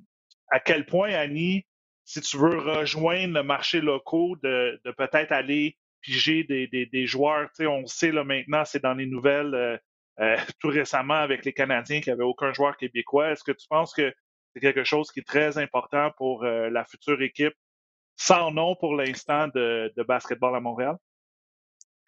à 0.50 0.58
quel 0.58 0.86
point, 0.86 1.10
Annie, 1.10 1.64
si 2.04 2.20
tu 2.20 2.36
veux 2.36 2.58
rejoindre 2.58 3.34
le 3.34 3.42
marché 3.44 3.80
local, 3.80 4.36
de, 4.42 4.80
peut-être 4.96 5.30
aller 5.30 5.76
piger 6.00 6.42
des, 6.42 6.66
des, 6.66 7.06
joueurs. 7.06 7.48
Tu 7.50 7.62
sais, 7.62 7.66
on 7.66 7.86
sait 7.86 8.10
là 8.10 8.24
maintenant, 8.24 8.64
c'est 8.64 8.82
dans 8.82 8.94
les 8.94 9.06
nouvelles 9.06 9.80
tout 10.60 10.68
récemment 10.68 11.14
avec 11.14 11.44
les 11.44 11.52
Canadiens 11.52 12.00
qui 12.00 12.08
n'avaient 12.08 12.24
aucun 12.24 12.52
joueur 12.52 12.76
québécois. 12.76 13.30
Est-ce 13.30 13.44
que 13.44 13.52
tu 13.52 13.68
penses 13.68 13.92
que 13.92 14.12
c'est 14.58 14.72
quelque 14.72 14.84
chose 14.84 15.10
qui 15.12 15.20
est 15.20 15.26
très 15.26 15.56
important 15.58 16.10
pour 16.16 16.44
euh, 16.44 16.68
la 16.70 16.84
future 16.84 17.20
équipe, 17.22 17.54
sans 18.16 18.50
nom 18.50 18.74
pour 18.74 18.96
l'instant, 18.96 19.46
de, 19.54 19.92
basketball 20.06 20.56
à 20.56 20.60
Montréal? 20.60 20.96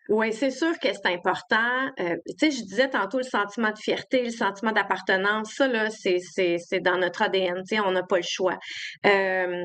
Oui, 0.08 0.32
c'est 0.32 0.50
sûr 0.50 0.76
que 0.80 0.88
c'est 0.92 1.06
important. 1.06 1.88
tu 1.96 2.04
sais, 2.36 2.50
je 2.50 2.62
disais 2.64 2.90
tantôt 2.90 3.18
le 3.18 3.22
sentiment 3.22 3.70
de 3.70 3.78
fierté, 3.78 4.24
le 4.24 4.30
sentiment 4.30 4.72
d'appartenance, 4.72 5.52
ça, 5.52 5.68
là, 5.68 5.88
c'est 5.90 6.80
dans 6.80 6.98
notre 6.98 7.22
ADN, 7.22 7.58
tu 7.58 7.76
sais, 7.76 7.80
on 7.80 7.92
n'a 7.92 8.02
pas 8.02 8.16
le 8.16 8.24
choix. 8.26 8.58
Euh, 9.06 9.64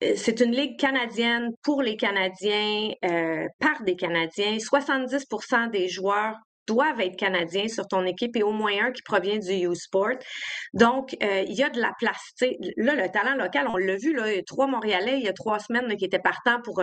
c'est 0.00 0.40
une 0.40 0.52
ligue 0.52 0.78
canadienne 0.78 1.50
pour 1.62 1.82
les 1.82 1.96
Canadiens, 1.96 2.92
euh, 3.04 3.46
par 3.58 3.82
des 3.82 3.96
Canadiens. 3.96 4.56
70% 4.58 5.70
des 5.70 5.88
joueurs 5.88 6.36
doivent 6.68 7.00
être 7.00 7.16
canadiens 7.16 7.68
sur 7.68 7.88
ton 7.88 8.04
équipe 8.06 8.36
et 8.36 8.42
au 8.42 8.52
moins 8.52 8.86
un 8.86 8.92
qui 8.92 9.02
provient 9.02 9.38
du 9.38 9.52
U-Sport. 9.52 10.18
Donc, 10.74 11.16
euh, 11.22 11.42
il 11.46 11.54
y 11.54 11.62
a 11.62 11.70
de 11.70 11.80
la 11.80 11.92
place. 11.98 12.32
là, 12.76 12.94
le 12.94 13.10
talent 13.10 13.34
local, 13.34 13.66
on 13.68 13.76
l'a 13.76 13.96
vu, 13.96 14.14
là, 14.14 14.26
trois 14.46 14.66
Montréalais 14.66 15.18
il 15.18 15.24
y 15.24 15.28
a 15.28 15.32
trois 15.32 15.58
semaines 15.58 15.96
qui 15.96 16.04
étaient 16.04 16.18
partants 16.18 16.60
pour 16.62 16.80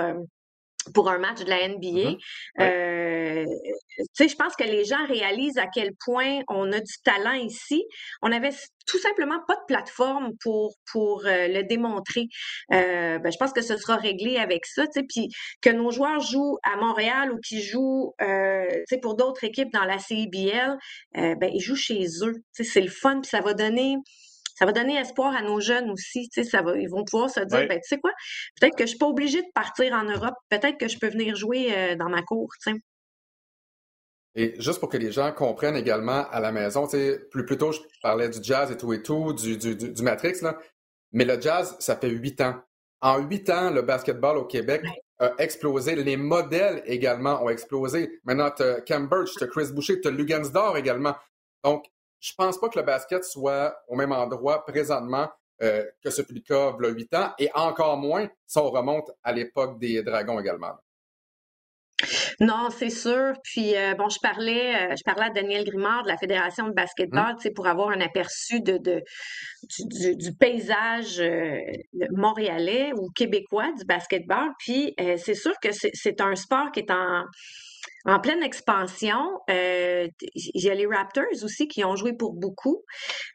pour 0.94 1.10
un 1.10 1.18
match 1.18 1.44
de 1.44 1.50
la 1.50 1.68
NBA. 1.68 1.88
Mm-hmm. 1.88 2.18
Euh, 2.62 3.46
tu 3.98 4.06
sais, 4.14 4.28
je 4.28 4.36
pense 4.36 4.56
que 4.56 4.64
les 4.64 4.86
gens 4.86 5.06
réalisent 5.08 5.58
à 5.58 5.68
quel 5.68 5.92
point 6.06 6.42
on 6.48 6.72
a 6.72 6.80
du 6.80 6.94
talent 7.04 7.34
ici. 7.34 7.84
On 8.22 8.32
avait 8.32 8.52
tout 8.88 9.00
simplement 9.00 9.40
pas 9.48 9.56
de 9.56 9.66
plateforme 9.68 10.32
pour 10.42 10.76
pour 10.92 11.26
euh, 11.26 11.48
le 11.48 11.64
démontrer. 11.64 12.28
Euh, 12.74 13.20
ben, 13.20 13.32
je 13.32 13.38
pense 13.38 13.54
que 13.54 13.62
ce 13.62 13.78
sera 13.78 13.96
réglé 13.96 14.38
avec 14.38 14.66
ça, 14.66 14.86
tu 14.86 15.00
sais, 15.00 15.06
puis 15.08 15.30
que 15.62 15.70
nos 15.70 15.92
joueurs 15.92 16.20
jouent 16.20 16.58
à 16.64 16.78
Montréal 16.78 17.32
ou 17.32 17.40
qui 17.40 17.62
jouent, 17.62 18.14
euh, 18.22 18.68
tu 18.70 18.84
sais, 18.90 18.98
pour 19.00 19.16
d'autres 19.16 19.44
équipes 19.44 19.72
dans 19.74 19.86
la 19.86 20.00
CIBL, 20.00 20.78
euh, 21.18 21.36
ben 21.36 21.50
ils 21.54 21.62
jouent 21.62 21.76
chez 21.76 22.06
eux. 22.22 22.36
Tu 22.56 22.64
sais, 22.64 22.70
c'est 22.72 22.82
le 22.82 22.90
fun, 22.90 23.22
puis 23.22 23.30
ça 23.30 23.42
va 23.42 23.54
donner 23.54 23.96
ça 24.56 24.66
va 24.66 24.72
donner 24.72 24.96
espoir 24.96 25.36
à 25.36 25.42
nos 25.42 25.60
jeunes 25.60 25.92
aussi. 25.92 26.30
Tu 26.30 26.44
sais, 26.44 26.50
ça 26.50 26.62
va, 26.62 26.76
ils 26.78 26.90
vont 26.90 27.04
pouvoir 27.04 27.30
se 27.30 27.42
dire, 27.42 27.68
ben, 27.68 27.80
tu 27.80 27.88
sais 27.88 28.00
quoi, 28.00 28.12
peut-être 28.60 28.76
que 28.76 28.86
je 28.86 28.90
suis 28.90 28.98
pas 28.98 29.08
obligée 29.08 29.42
de 29.42 29.52
partir 29.54 29.94
en 29.94 30.04
Europe, 30.04 30.36
peut-être 30.50 30.78
que 30.78 30.88
je 30.88 30.98
peux 30.98 31.10
venir 31.10 31.36
jouer 31.36 31.76
euh, 31.76 31.96
dans 31.96 32.10
ma 32.10 32.24
cour. 32.24 32.50
Tu 32.64 32.72
sais. 32.72 32.80
Et 34.38 34.54
juste 34.60 34.80
pour 34.80 34.90
que 34.90 34.98
les 34.98 35.12
gens 35.12 35.32
comprennent 35.32 35.78
également 35.78 36.28
à 36.30 36.40
la 36.40 36.52
maison, 36.52 36.88
tu 36.88 36.98
sais, 36.98 37.20
plus, 37.32 37.46
plus 37.46 37.58
tôt, 37.58 37.72
je 37.72 37.80
parlais 38.02 38.30
du 38.30 38.40
jazz 38.42 38.72
et 38.72 38.78
tout 38.78 38.92
et 38.92 39.02
tout, 39.02 39.34
du, 39.34 39.58
du, 39.58 39.76
du 39.76 40.04
Matrix, 40.04 40.42
là. 40.42 40.58
Mais 41.12 41.24
le 41.24 41.40
jazz, 41.40 41.78
ça 41.80 41.96
fait 41.96 42.10
huit 42.10 42.42
ans. 42.42 42.62
En 43.00 43.20
huit 43.20 43.50
ans, 43.50 43.72
le 43.72 43.82
basketball 43.82 44.38
au 44.38 44.46
Québec 44.46 44.84
a 45.20 45.32
explosé. 45.38 45.96
Les 45.96 46.18
modèles 46.18 46.84
également 46.86 47.42
ont 47.44 47.50
explosé. 47.50 48.20
Maintenant, 48.26 48.52
tu 48.52 48.64
as 48.64 48.82
Cambridge, 48.82 49.30
tu 49.38 49.44
as 49.44 49.48
Chris 49.48 49.72
Boucher, 49.72 50.02
tu 50.02 50.10
as 50.10 50.12
Lugansdor 50.12 50.76
également. 50.76 51.16
Donc, 51.64 51.86
je 52.26 52.34
pense 52.36 52.60
pas 52.60 52.70
que 52.70 52.80
le 52.80 52.86
basket 52.86 53.24
soit 53.24 53.78
au 53.88 53.96
même 53.96 54.12
endroit 54.12 54.66
présentement 54.66 55.30
euh, 55.62 55.86
que 56.04 56.10
ce 56.10 56.24
fut 56.24 56.34
le 56.34 56.42
cas 56.42 56.74
8 56.78 57.14
ans, 57.14 57.32
et 57.38 57.50
encore 57.54 57.98
moins 57.98 58.28
si 58.48 58.58
on 58.58 58.70
remonte 58.70 59.12
à 59.24 59.32
l'époque 59.32 59.80
des 59.80 60.02
Dragons 60.02 60.40
également. 60.40 60.74
Non, 62.42 62.70
c'est 62.72 62.90
sûr. 62.90 63.34
Puis 63.44 63.74
euh, 63.76 63.94
bon, 63.94 64.10
je 64.10 64.20
parlais, 64.22 64.76
euh, 64.76 64.96
je 64.98 65.04
parlais 65.06 65.28
à 65.28 65.30
Daniel 65.30 65.64
Grimard 65.64 66.04
de 66.04 66.10
la 66.10 66.18
Fédération 66.18 66.68
de 66.68 66.74
basketball, 66.74 67.36
mmh. 67.36 67.54
pour 67.56 67.68
avoir 67.68 67.90
un 67.90 68.02
aperçu 68.02 68.60
de, 68.60 68.78
du, 68.80 70.36
paysage 70.38 71.24
montréalais 72.12 72.92
ou 72.98 73.10
québécois 73.16 73.72
du 73.78 73.86
basketball. 73.86 74.50
Puis 74.60 74.94
c'est 74.98 75.36
sûr 75.36 75.54
que 75.62 75.70
c'est 75.72 76.20
un 76.20 76.36
sport 76.36 76.72
qui 76.74 76.82
est 76.82 76.92
en 76.92 77.24
en 78.06 78.20
pleine 78.20 78.44
expansion. 78.44 79.40
Euh, 79.50 80.08
il 80.36 80.64
y 80.64 80.70
a 80.70 80.76
les 80.76 80.86
Raptors 80.86 81.44
aussi 81.44 81.68
qui 81.68 81.84
ont 81.84 81.96
joué 81.96 82.14
pour 82.14 82.34
beaucoup. 82.34 82.84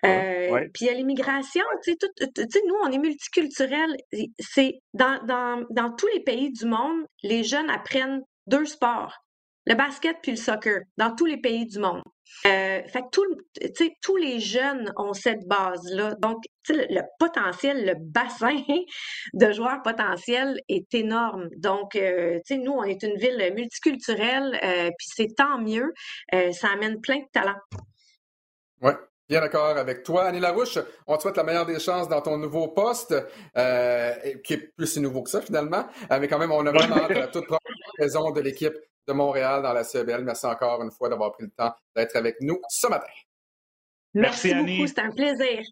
Euh, 0.04 0.66
puis 0.72 0.84
il 0.84 0.86
y 0.86 0.90
a 0.90 0.94
l'immigration. 0.94 1.64
Tu 1.84 1.96
sais, 2.00 2.62
nous, 2.66 2.74
on 2.82 2.90
est 2.90 2.98
multiculturels. 2.98 3.96
C'est 4.38 4.80
dans, 4.94 5.24
dans, 5.26 5.64
dans 5.70 5.94
tous 5.94 6.08
les 6.14 6.20
pays 6.20 6.52
du 6.52 6.66
monde, 6.66 7.04
les 7.22 7.44
jeunes 7.44 7.70
apprennent 7.70 8.22
deux 8.46 8.64
sports 8.64 9.18
le 9.66 9.74
basket 9.74 10.16
puis 10.22 10.32
le 10.32 10.36
soccer 10.36 10.80
dans 10.96 11.14
tous 11.14 11.26
les 11.26 11.36
pays 11.36 11.66
du 11.66 11.78
monde. 11.78 12.02
Euh, 12.46 12.82
fait 12.86 13.02
que 13.02 13.88
tous 14.00 14.16
les 14.16 14.40
jeunes 14.40 14.92
ont 14.96 15.12
cette 15.12 15.46
base-là. 15.46 16.14
Donc, 16.20 16.38
le, 16.68 17.02
potentiel, 17.18 17.86
le 17.86 17.94
bassin 17.98 18.56
de 19.34 19.52
joueurs 19.52 19.82
potentiels 19.82 20.60
est 20.68 20.92
énorme. 20.94 21.48
Donc, 21.56 21.96
euh, 21.96 22.38
nous, 22.50 22.72
on 22.72 22.84
est 22.84 23.02
une 23.02 23.16
ville 23.16 23.52
multiculturelle, 23.54 24.58
euh, 24.62 24.90
puis 24.98 25.08
c'est 25.14 25.34
tant 25.36 25.58
mieux. 25.58 25.92
Ça 26.52 26.68
amène 26.72 27.00
plein 27.00 27.18
de 27.18 27.28
talents. 27.32 27.60
Oui, 28.82 28.92
Bien 29.28 29.40
d'accord 29.40 29.76
avec 29.76 30.02
toi. 30.02 30.24
Annie 30.24 30.40
Larouche, 30.40 30.78
on 31.06 31.16
te 31.16 31.22
souhaite 31.22 31.36
la 31.36 31.44
meilleure 31.44 31.66
des 31.66 31.78
chances 31.78 32.08
dans 32.08 32.20
ton 32.20 32.36
nouveau 32.36 32.68
poste, 32.68 33.14
qui 33.54 34.52
est 34.54 34.72
plus 34.76 34.86
si 34.86 35.00
nouveau 35.00 35.22
que 35.22 35.30
ça 35.30 35.40
finalement, 35.40 35.86
mais 36.10 36.26
quand 36.26 36.38
même, 36.38 36.50
on 36.50 36.66
a 36.66 36.72
vraiment 36.72 37.06
toute 37.32 37.46
raison 37.98 38.32
de 38.32 38.40
l'équipe 38.40 38.74
de 39.06 39.12
Montréal 39.12 39.62
dans 39.62 39.72
la 39.72 39.84
CEBL. 39.84 40.24
Merci 40.24 40.46
encore 40.46 40.82
une 40.82 40.90
fois 40.90 41.08
d'avoir 41.08 41.32
pris 41.32 41.44
le 41.44 41.50
temps 41.50 41.74
d'être 41.94 42.16
avec 42.16 42.36
nous 42.40 42.60
ce 42.68 42.86
matin. 42.86 43.12
Merci, 44.14 44.54
beaucoup, 44.54 44.86
c'était 44.86 45.02
un 45.02 45.12
plaisir. 45.12 45.62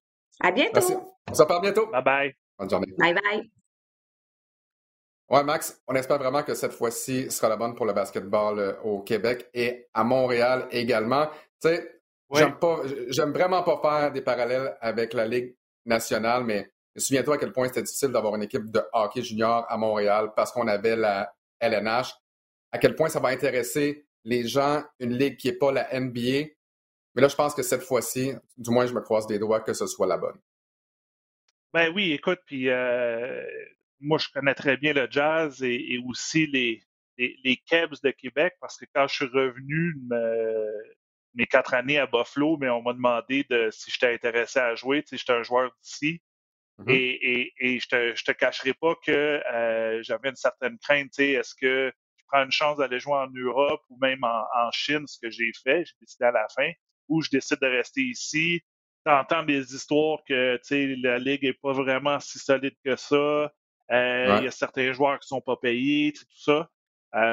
À 0.41 0.53
bientôt. 0.53 0.73
Merci. 0.75 0.95
On 1.31 1.35
se 1.35 1.43
reparle 1.43 1.63
bientôt. 1.63 1.87
Bye 1.87 2.05
bye. 2.05 2.35
Bonne 2.59 2.71
journée. 2.71 2.87
Bye 2.99 3.15
bye. 3.15 3.51
Ouais, 5.31 5.45
Max, 5.45 5.83
on 5.87 5.95
espère 5.95 6.19
vraiment 6.19 6.43
que 6.43 6.55
cette 6.55 6.73
fois-ci 6.73 7.31
sera 7.31 7.51
la 7.51 7.57
bonne 7.57 7.75
pour 7.75 7.85
le 7.85 7.93
basketball 7.93 8.59
euh, 8.59 8.81
au 8.83 9.01
Québec 9.01 9.49
et 9.53 9.89
à 9.93 10.03
Montréal 10.03 10.67
également. 10.71 11.27
Tu 11.61 11.69
sais, 11.69 12.01
j'aime 12.33 12.59
pas, 12.59 12.81
j'aime 13.09 13.33
vraiment 13.33 13.63
pas 13.63 13.79
faire 13.83 14.13
des 14.13 14.23
parallèles 14.23 14.77
avec 14.81 15.13
la 15.13 15.27
Ligue 15.27 15.55
nationale, 15.85 16.45
mais 16.45 16.73
souviens-toi 16.97 17.35
à 17.35 17.39
quel 17.39 17.53
point 17.53 17.67
c'était 17.69 17.83
difficile 17.83 18.09
d'avoir 18.09 18.37
une 18.37 18.43
équipe 18.45 18.71
de 18.71 18.81
hockey 18.93 19.23
junior 19.23 19.67
à 19.69 19.77
Montréal 19.77 20.33
parce 20.35 20.51
qu'on 20.51 20.67
avait 20.67 20.97
la 20.97 21.31
LNH 21.61 22.15
à 22.73 22.79
quel 22.79 22.95
point 22.95 23.09
ça 23.09 23.21
va 23.21 23.29
intéresser 23.29 24.07
les 24.25 24.47
gens, 24.47 24.83
une 25.01 25.17
ligue 25.17 25.37
qui 25.37 25.49
n'est 25.49 25.57
pas 25.57 25.73
la 25.73 25.89
NBA. 25.99 26.49
Mais 27.15 27.23
là, 27.23 27.29
je 27.29 27.35
pense 27.35 27.55
que 27.55 27.63
cette 27.63 27.83
fois-ci, 27.83 28.33
du 28.57 28.71
moins, 28.71 28.87
je 28.87 28.95
me 28.95 29.01
croise 29.01 29.27
des 29.27 29.39
doigts 29.39 29.61
que 29.61 29.73
ce 29.73 29.87
soit 29.87 30.07
la 30.07 30.19
bonne. 30.19 30.39
Ben 31.73 31.93
oui, 31.95 32.13
écoute, 32.13 32.41
puis 32.47 32.69
euh, 32.69 33.45
moi, 34.01 34.19
je 34.19 34.29
connais 34.33 34.55
très 34.55 34.77
bien 34.77 34.93
le 34.93 35.07
jazz 35.11 35.63
et, 35.63 35.99
aussi 36.07 36.47
les, 36.47 36.83
les, 37.17 37.37
les, 37.45 37.57
Kebs 37.57 38.01
de 38.03 38.11
Québec 38.11 38.55
parce 38.61 38.77
que 38.77 38.87
quand 38.95 39.07
je 39.07 39.15
suis 39.15 39.27
revenu 39.27 39.95
mes 41.35 41.47
quatre 41.47 41.75
années 41.75 41.99
à 41.99 42.07
Buffalo, 42.07 42.57
mais 42.59 42.69
on 42.69 42.83
m'a 42.83 42.93
demandé 42.93 43.45
de, 43.49 43.69
si 43.71 43.91
j'étais 43.91 44.13
intéressé 44.13 44.59
à 44.59 44.75
jouer. 44.75 45.03
Tu 45.03 45.11
sais, 45.11 45.17
j'étais 45.19 45.33
un 45.33 45.43
joueur 45.43 45.71
d'ici. 45.83 46.21
Mm-hmm. 46.79 46.93
Et, 46.93 47.53
et, 47.59 47.81
je 47.81 47.89
te, 47.89 48.15
je 48.15 48.25
te 48.25 48.33
cacherai 48.33 48.75
pas 48.75 48.95
que 49.05 49.11
euh, 49.11 50.03
j'avais 50.03 50.31
une 50.31 50.37
certaine 50.37 50.79
crainte. 50.79 51.11
Tu 51.11 51.25
sais, 51.25 51.31
est-ce 51.31 51.55
que 51.55 51.93
prends 52.29 52.45
une 52.45 52.53
chance 52.53 52.79
d'aller 52.79 53.01
jouer 53.01 53.15
en 53.15 53.29
Europe 53.29 53.83
ou 53.89 53.99
même 54.01 54.23
en, 54.23 54.71
Chine, 54.73 55.07
ce 55.07 55.19
que 55.21 55.31
j'ai 55.31 55.51
fait, 55.63 55.85
j'ai 55.85 55.95
décidé 56.01 56.27
à 56.27 56.33
la 56.33 56.47
fin, 56.55 56.71
ou 57.09 57.23
je 57.23 57.31
décide 57.31 57.59
de 57.61 57.67
rester 57.67 58.03
ici. 58.03 58.61
Tu 59.07 59.13
entends 59.13 59.43
des 59.43 59.75
histoires 59.75 60.19
que 60.27 60.59
la 61.03 61.19
Ligue 61.19 61.45
est 61.45 61.61
pas 61.61 61.73
vraiment 61.73 62.21
si 62.21 62.39
solide 62.39 62.77
que 62.85 62.97
ça. 62.97 63.53
Il 63.91 64.45
y 64.45 64.47
a 64.47 64.51
certains 64.51 64.93
joueurs 64.93 65.19
qui 65.19 65.29
sont 65.29 65.41
pas 65.41 65.57
payés, 65.57 66.13
tout 66.13 66.25
ça. 66.31 66.69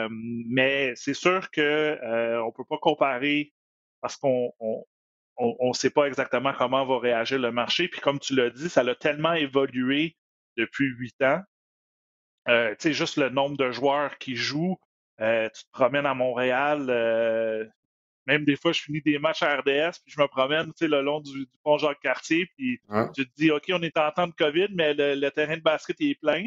mais 0.10 0.94
c'est 0.96 1.14
sûr 1.14 1.52
que 1.52 2.40
on 2.42 2.52
peut 2.52 2.66
pas 2.70 2.78
comparer 2.78 3.54
parce 4.02 4.16
qu'on 4.16 4.54
on 5.38 5.68
ne 5.70 5.74
sait 5.74 5.90
pas 5.90 6.06
exactement 6.06 6.54
comment 6.54 6.86
va 6.86 7.00
réagir 7.00 7.40
le 7.40 7.52
marché. 7.52 7.88
Puis 7.88 8.02
comme 8.02 8.20
tu 8.20 8.36
l'as 8.36 8.50
dit, 8.50 8.70
ça 8.70 8.82
a 8.82 8.96
tellement 8.96 9.34
évolué 9.34 10.16
depuis 10.58 10.88
huit 10.88 11.22
ans. 11.22 11.42
Euh, 12.48 12.72
tu 12.72 12.76
sais, 12.80 12.94
juste 12.94 13.18
le 13.18 13.30
nombre 13.30 13.58
de 13.58 13.72
joueurs 13.72 14.18
qui 14.18 14.36
jouent. 14.36 14.78
Euh, 15.22 15.50
tu 15.50 15.64
te 15.64 15.72
promènes 15.72 16.06
à 16.06 16.14
Montréal, 16.14 16.88
euh, 16.90 17.66
même 18.28 18.44
des 18.44 18.56
fois, 18.56 18.72
je 18.72 18.82
finis 18.82 19.02
des 19.02 19.20
matchs 19.20 19.44
à 19.44 19.56
RDS, 19.56 20.00
puis 20.04 20.14
je 20.14 20.20
me 20.20 20.28
promène 20.28 20.72
le 20.82 21.02
long 21.02 21.22
du, 21.22 21.46
du 21.46 21.58
pont 21.64 21.78
Jacques-Cartier, 21.78 22.50
puis 22.58 22.80
tu 23.16 23.26
te 23.26 23.36
dis, 23.38 23.52
OK, 23.52 23.66
on 23.70 23.82
est 23.82 23.98
en 23.98 24.12
temps 24.12 24.28
de 24.28 24.34
COVID, 24.34 24.70
mais 24.74 24.94
le, 24.94 25.30
terrain 25.30 25.56
de 25.56 25.62
basket 25.62 25.96
est 26.02 26.20
plein. 26.20 26.44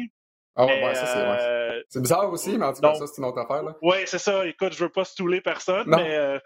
Ah 0.55 0.65
ouais, 0.65 0.93
ça 0.93 1.05
c'est 1.05 1.21
ouais. 1.21 1.83
C'est 1.87 2.01
bizarre 2.01 2.29
aussi, 2.29 2.57
mais 2.57 2.65
en 2.65 2.73
tout 2.73 2.81
cas, 2.81 2.93
ça, 2.93 3.07
c'est 3.07 3.21
une 3.21 3.27
autre 3.27 3.39
affaire. 3.39 3.63
Oui, 3.81 3.97
c'est 4.05 4.19
ça. 4.19 4.45
Écoute, 4.45 4.73
je 4.73 4.83
veux 4.83 4.89
pas 4.89 5.05
stouler 5.05 5.39
personne, 5.41 5.87
mais 5.87 6.39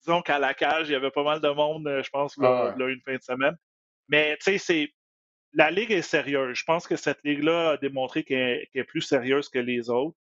disons 0.00 0.22
qu'à 0.22 0.38
la 0.38 0.54
cage, 0.54 0.88
il 0.88 0.92
y 0.92 0.96
avait 0.96 1.10
pas 1.10 1.24
mal 1.24 1.40
de 1.40 1.48
monde, 1.48 1.88
je 2.04 2.10
pense, 2.10 2.36
là, 2.36 2.74
ah 2.78 2.84
une 2.84 3.00
fin 3.00 3.16
de 3.16 3.22
semaine. 3.22 3.56
Mais 4.08 4.36
tu 4.36 4.52
sais, 4.52 4.58
c'est 4.58 4.90
la 5.54 5.70
Ligue 5.70 5.92
est 5.92 6.02
sérieuse. 6.02 6.58
Je 6.58 6.64
pense 6.64 6.86
que 6.86 6.96
cette 6.96 7.20
Ligue-là 7.24 7.70
a 7.70 7.76
démontré 7.76 8.24
qu'elle 8.24 8.66
est 8.74 8.84
plus 8.84 9.00
sérieuse 9.00 9.48
que 9.48 9.58
les 9.58 9.88
autres. 9.88 10.16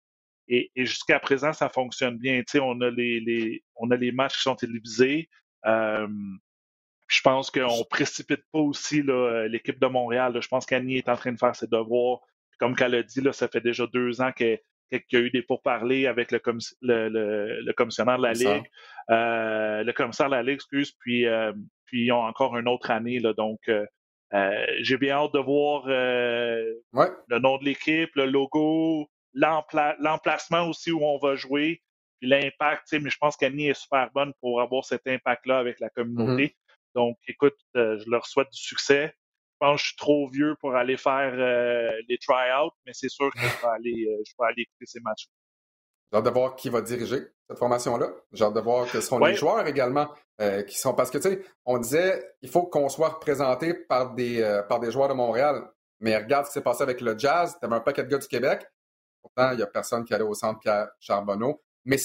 Et, 0.54 0.70
jusqu'à 0.76 1.18
présent, 1.18 1.54
ça 1.54 1.70
fonctionne 1.70 2.18
bien. 2.18 2.42
on 2.60 2.80
a 2.82 2.90
les, 2.90 3.64
on 3.76 3.90
a 3.90 3.96
les 3.96 4.12
matchs 4.12 4.36
qui 4.36 4.42
sont 4.42 4.54
télévisés. 4.54 5.30
je 5.64 7.20
pense 7.24 7.50
qu'on 7.50 7.78
ne 7.78 7.88
précipite 7.88 8.42
pas 8.52 8.58
aussi 8.58 9.02
l'équipe 9.48 9.80
de 9.80 9.86
Montréal. 9.86 10.36
Je 10.40 10.48
pense 10.48 10.66
qu'Annie 10.66 10.98
est 10.98 11.08
en 11.08 11.16
train 11.16 11.32
de 11.32 11.38
faire 11.38 11.56
ses 11.56 11.68
devoirs. 11.68 12.20
Comme 12.58 12.76
qu'elle 12.76 12.94
a 12.94 13.02
dit, 13.02 13.22
là, 13.22 13.32
ça 13.32 13.48
fait 13.48 13.62
déjà 13.62 13.86
deux 13.86 14.20
ans 14.20 14.30
qu'il 14.30 14.58
y 14.92 15.16
a 15.16 15.20
eu 15.20 15.30
des 15.30 15.42
pourparlers 15.42 16.06
avec 16.06 16.30
le, 16.30 16.40
le, 16.82 17.72
commissionnaire 17.72 18.18
de 18.18 18.22
la 18.22 18.32
Ligue. 18.34 18.70
Euh, 19.10 19.82
le 19.82 19.92
commissaire 19.92 20.26
de 20.26 20.34
la 20.34 20.42
Ligue, 20.42 20.56
excuse, 20.56 20.92
puis, 21.00 21.26
euh, 21.26 21.52
puis 21.86 22.04
ils 22.04 22.12
ont 22.12 22.22
encore 22.22 22.58
une 22.58 22.68
autre 22.68 22.90
année. 22.90 23.18
Là, 23.20 23.32
donc, 23.32 23.60
euh, 23.68 23.86
euh, 24.34 24.64
j'ai 24.80 24.96
bien 24.96 25.16
hâte 25.16 25.34
de 25.34 25.38
voir 25.38 25.84
euh, 25.88 26.72
le 27.28 27.38
nom 27.38 27.58
de 27.58 27.64
l'équipe, 27.64 28.10
le 28.14 28.26
logo, 28.26 29.08
l'emplacement 29.34 30.68
aussi 30.68 30.92
où 30.92 31.02
on 31.02 31.18
va 31.18 31.34
jouer, 31.36 31.82
puis 32.20 32.28
l'impact. 32.28 32.92
Mais 32.92 33.10
je 33.10 33.18
pense 33.18 33.36
qu'Annie 33.36 33.68
est 33.68 33.80
super 33.80 34.10
bonne 34.12 34.32
pour 34.40 34.60
avoir 34.60 34.84
cet 34.84 35.06
impact-là 35.06 35.58
avec 35.58 35.80
la 35.80 35.90
communauté. 35.90 36.46
Mm-hmm. 36.46 36.94
Donc, 36.94 37.18
écoute, 37.26 37.56
euh, 37.76 37.98
je 37.98 38.10
leur 38.10 38.26
souhaite 38.26 38.50
du 38.52 38.60
succès. 38.60 39.14
Je 39.54 39.66
pense 39.66 39.76
que 39.76 39.82
je 39.82 39.86
suis 39.88 39.96
trop 39.96 40.28
vieux 40.28 40.56
pour 40.60 40.74
aller 40.74 40.96
faire 40.96 41.34
les 42.08 42.18
try-outs, 42.18 42.72
mais 42.84 42.92
c'est 42.94 43.08
sûr 43.08 43.30
que 43.32 43.38
je 43.38 43.62
vais 43.62 43.72
aller, 43.72 44.18
je 44.26 44.32
vais 44.36 44.46
aller 44.48 44.62
écouter 44.62 44.86
ces 44.86 45.00
matchs. 45.00 45.28
J'ai 46.12 46.18
hâte 46.18 46.24
de 46.26 46.30
voir 46.30 46.56
qui 46.56 46.68
va 46.68 46.82
diriger 46.82 47.20
cette 47.48 47.58
formation-là. 47.58 48.10
J'ai 48.32 48.44
hâte 48.44 48.54
de 48.54 48.60
voir 48.60 48.90
que 48.90 49.00
seront 49.00 49.24
les 49.24 49.34
joueurs 49.34 49.66
également 49.66 50.08
euh, 50.42 50.62
qui 50.62 50.78
sont. 50.78 50.92
Parce 50.92 51.10
que, 51.10 51.16
tu 51.16 51.30
sais, 51.30 51.42
on 51.64 51.78
disait 51.78 52.22
il 52.42 52.50
faut 52.50 52.64
qu'on 52.64 52.90
soit 52.90 53.08
représenté 53.08 53.72
par 53.72 54.14
des, 54.14 54.42
euh, 54.42 54.62
par 54.62 54.78
des 54.78 54.90
joueurs 54.90 55.08
de 55.08 55.14
Montréal. 55.14 55.62
Mais 56.00 56.16
regarde 56.16 56.44
ce 56.44 56.50
qui 56.50 56.54
s'est 56.54 56.62
passé 56.62 56.82
avec 56.82 57.00
le 57.00 57.16
Jazz. 57.16 57.56
Tu 57.58 57.64
avais 57.64 57.76
un 57.76 57.80
paquet 57.80 58.02
de 58.04 58.08
gars 58.08 58.18
du 58.18 58.28
Québec. 58.28 58.66
Pourtant, 59.22 59.52
il 59.52 59.56
n'y 59.56 59.62
a 59.62 59.66
personne 59.66 60.04
qui 60.04 60.12
allait 60.12 60.24
au 60.24 60.34
centre 60.34 60.60
Charbonneau. 61.00 61.62
Mais, 61.84 61.96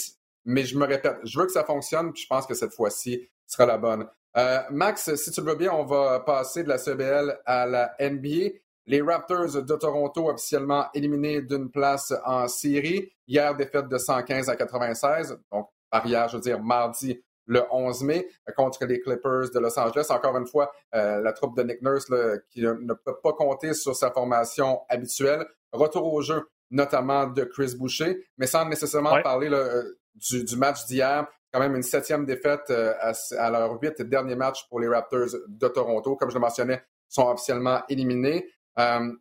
mais 0.46 0.64
je 0.64 0.78
me 0.78 0.86
répète, 0.86 1.18
je 1.24 1.40
veux 1.40 1.46
que 1.46 1.52
ça 1.52 1.64
fonctionne, 1.64 2.14
puis 2.14 2.24
je 2.24 2.28
pense 2.28 2.46
que 2.46 2.54
cette 2.54 2.74
fois-ci 2.74 3.28
sera 3.46 3.66
la 3.66 3.78
bonne. 3.78 4.08
Euh, 4.38 4.62
Max, 4.70 5.16
si 5.16 5.32
tu 5.32 5.42
le 5.42 5.48
veux 5.48 5.56
bien, 5.56 5.74
on 5.74 5.84
va 5.84 6.20
passer 6.20 6.64
de 6.64 6.70
la 6.70 6.78
CBL 6.78 7.40
à 7.46 7.66
la 7.66 7.96
NBA. 8.00 8.60
Les 8.86 9.02
Raptors 9.02 9.62
de 9.62 9.76
Toronto 9.76 10.30
officiellement 10.30 10.86
éliminés 10.94 11.42
d'une 11.42 11.70
place 11.70 12.14
en 12.24 12.48
série. 12.48 13.12
Hier, 13.28 13.56
défaite 13.56 13.90
de 13.90 13.98
115 13.98 14.48
à 14.48 14.56
96. 14.56 15.40
Donc, 15.52 15.70
par 15.90 16.06
hier, 16.06 16.28
je 16.30 16.38
veux 16.38 16.42
dire 16.42 16.62
mardi 16.62 17.22
le 17.48 17.64
11 17.72 18.04
mai 18.04 18.28
contre 18.56 18.86
les 18.86 19.00
Clippers 19.02 19.50
de 19.54 19.60
Los 19.60 19.78
Angeles. 19.80 20.08
Encore 20.10 20.38
une 20.38 20.46
fois, 20.46 20.72
euh, 20.94 21.22
la 21.22 21.34
troupe 21.34 21.58
de 21.58 21.64
Nick 21.64 21.82
Nurse 21.82 22.06
qui 22.50 22.62
ne 22.62 22.94
peut 22.94 23.18
pas 23.24 23.34
compter 23.34 23.74
sur 23.74 23.96
sa 23.96 24.12
formation 24.12 24.82
habituelle. 24.90 25.46
Retour 25.72 26.14
au 26.14 26.22
jeu, 26.22 26.48
notamment 26.70 27.28
de 27.28 27.44
Chris 27.44 27.76
Boucher, 27.78 28.28
mais 28.38 28.48
sans 28.48 28.68
nécessairement 28.68 29.22
parler 29.22 29.50
euh, 29.52 29.84
du, 30.16 30.58
match 30.58 30.86
d'hier. 30.86 31.28
Quand 31.54 31.60
même 31.60 31.76
une 31.76 31.84
septième 31.84 32.26
défaite 32.26 32.70
euh, 32.70 32.94
à, 33.38 33.50
leur 33.50 33.82
huit 33.82 34.02
dernier 34.02 34.36
match 34.36 34.68
pour 34.70 34.80
les 34.80 34.88
Raptors 34.88 35.30
de 35.48 35.68
Toronto. 35.68 36.16
Comme 36.16 36.30
je 36.30 36.36
le 36.36 36.42
mentionnais, 36.42 36.84
sont 37.08 37.30
officiellement 37.30 37.82
éliminés. 37.90 38.50
Euh, 38.80 39.12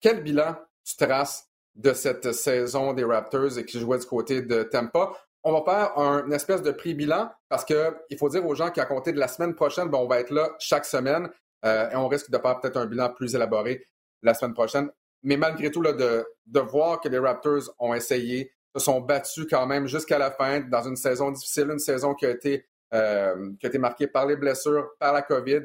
quel 0.00 0.22
bilan 0.22 0.56
tu 0.84 0.96
traces 0.96 1.48
de 1.74 1.92
cette 1.92 2.32
saison 2.32 2.92
des 2.92 3.04
Raptors 3.04 3.58
et 3.58 3.64
qui 3.64 3.80
jouait 3.80 3.98
du 3.98 4.06
côté 4.06 4.42
de 4.42 4.62
Tampa? 4.62 5.12
On 5.42 5.52
va 5.52 5.62
faire 5.64 5.98
un 5.98 6.30
espèce 6.32 6.62
de 6.62 6.70
prix 6.70 6.94
bilan 6.94 7.30
parce 7.48 7.64
qu'il 7.64 8.18
faut 8.18 8.28
dire 8.28 8.46
aux 8.46 8.54
gens 8.54 8.70
qu'à 8.70 8.84
compter 8.84 9.12
de 9.12 9.18
la 9.18 9.28
semaine 9.28 9.54
prochaine, 9.54 9.88
ben, 9.88 9.98
on 9.98 10.06
va 10.06 10.20
être 10.20 10.30
là 10.30 10.50
chaque 10.58 10.84
semaine 10.84 11.30
euh, 11.64 11.90
et 11.90 11.96
on 11.96 12.08
risque 12.08 12.30
de 12.30 12.38
faire 12.38 12.60
peut-être 12.60 12.76
un 12.76 12.86
bilan 12.86 13.10
plus 13.10 13.34
élaboré 13.34 13.86
la 14.22 14.34
semaine 14.34 14.54
prochaine. 14.54 14.90
Mais 15.22 15.36
malgré 15.36 15.70
tout, 15.70 15.82
là, 15.82 15.92
de, 15.92 16.26
de 16.46 16.60
voir 16.60 17.00
que 17.00 17.08
les 17.08 17.18
Raptors 17.18 17.74
ont 17.78 17.94
essayé, 17.94 18.52
se 18.74 18.82
sont 18.82 19.00
battus 19.00 19.46
quand 19.48 19.66
même 19.66 19.86
jusqu'à 19.86 20.18
la 20.18 20.30
fin 20.30 20.60
dans 20.60 20.82
une 20.82 20.96
saison 20.96 21.30
difficile, 21.30 21.70
une 21.70 21.78
saison 21.78 22.14
qui 22.14 22.26
a 22.26 22.30
été, 22.30 22.66
euh, 22.94 23.52
qui 23.58 23.66
a 23.66 23.68
été 23.68 23.78
marquée 23.78 24.06
par 24.06 24.26
les 24.26 24.36
blessures, 24.36 24.90
par 24.98 25.12
la 25.12 25.22
COVID. 25.22 25.62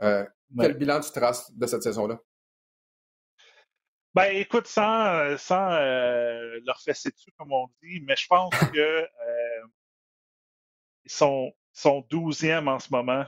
Quel 0.00 0.74
bilan 0.76 1.00
tu 1.00 1.12
traces 1.12 1.52
de 1.54 1.66
cette 1.66 1.82
saison-là? 1.82 2.18
Ben, 4.12 4.36
écoute, 4.36 4.66
sans, 4.66 5.36
sans 5.38 5.70
euh, 5.70 6.58
leur 6.66 6.80
fesser 6.80 7.10
dessus, 7.10 7.30
comme 7.38 7.52
on 7.52 7.68
dit, 7.80 8.00
mais 8.00 8.16
je 8.16 8.26
pense 8.26 8.50
que 8.74 8.78
euh, 8.78 9.66
ils 11.04 11.12
sont, 11.12 11.52
sont 11.72 12.04
12e 12.10 12.68
en 12.68 12.80
ce 12.80 12.88
moment. 12.90 13.24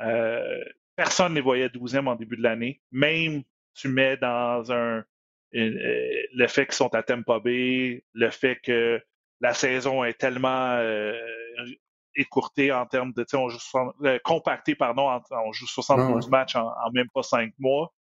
Euh, 0.00 0.64
personne 0.96 1.30
ne 1.32 1.36
les 1.36 1.40
voyait 1.40 1.68
12e 1.68 2.08
en 2.08 2.16
début 2.16 2.36
de 2.36 2.42
l'année. 2.42 2.82
Même 2.90 3.44
tu 3.78 3.88
mets 3.88 4.16
dans 4.16 4.72
un 4.72 5.04
le 5.52 6.46
fait 6.46 6.66
qu'ils 6.66 6.74
sont 6.74 6.94
à 6.94 7.02
Tampa 7.02 7.38
Bay, 7.38 8.04
le 8.12 8.30
fait 8.30 8.56
que 8.56 9.00
la 9.40 9.54
saison 9.54 10.04
est 10.04 10.18
tellement 10.18 10.78
écourtée 12.14 12.70
en 12.70 12.84
termes 12.84 13.12
de, 13.14 13.24
on 13.34 13.48
joue 13.48 13.58
compactée, 14.24 14.74
pardon, 14.74 15.08
on 15.30 15.52
joue 15.52 15.66
72 15.66 16.28
matchs 16.28 16.56
en, 16.56 16.66
en, 16.66 16.90
même 16.92 17.08
pas 17.14 17.22
cinq 17.22 17.54
mois 17.58 17.92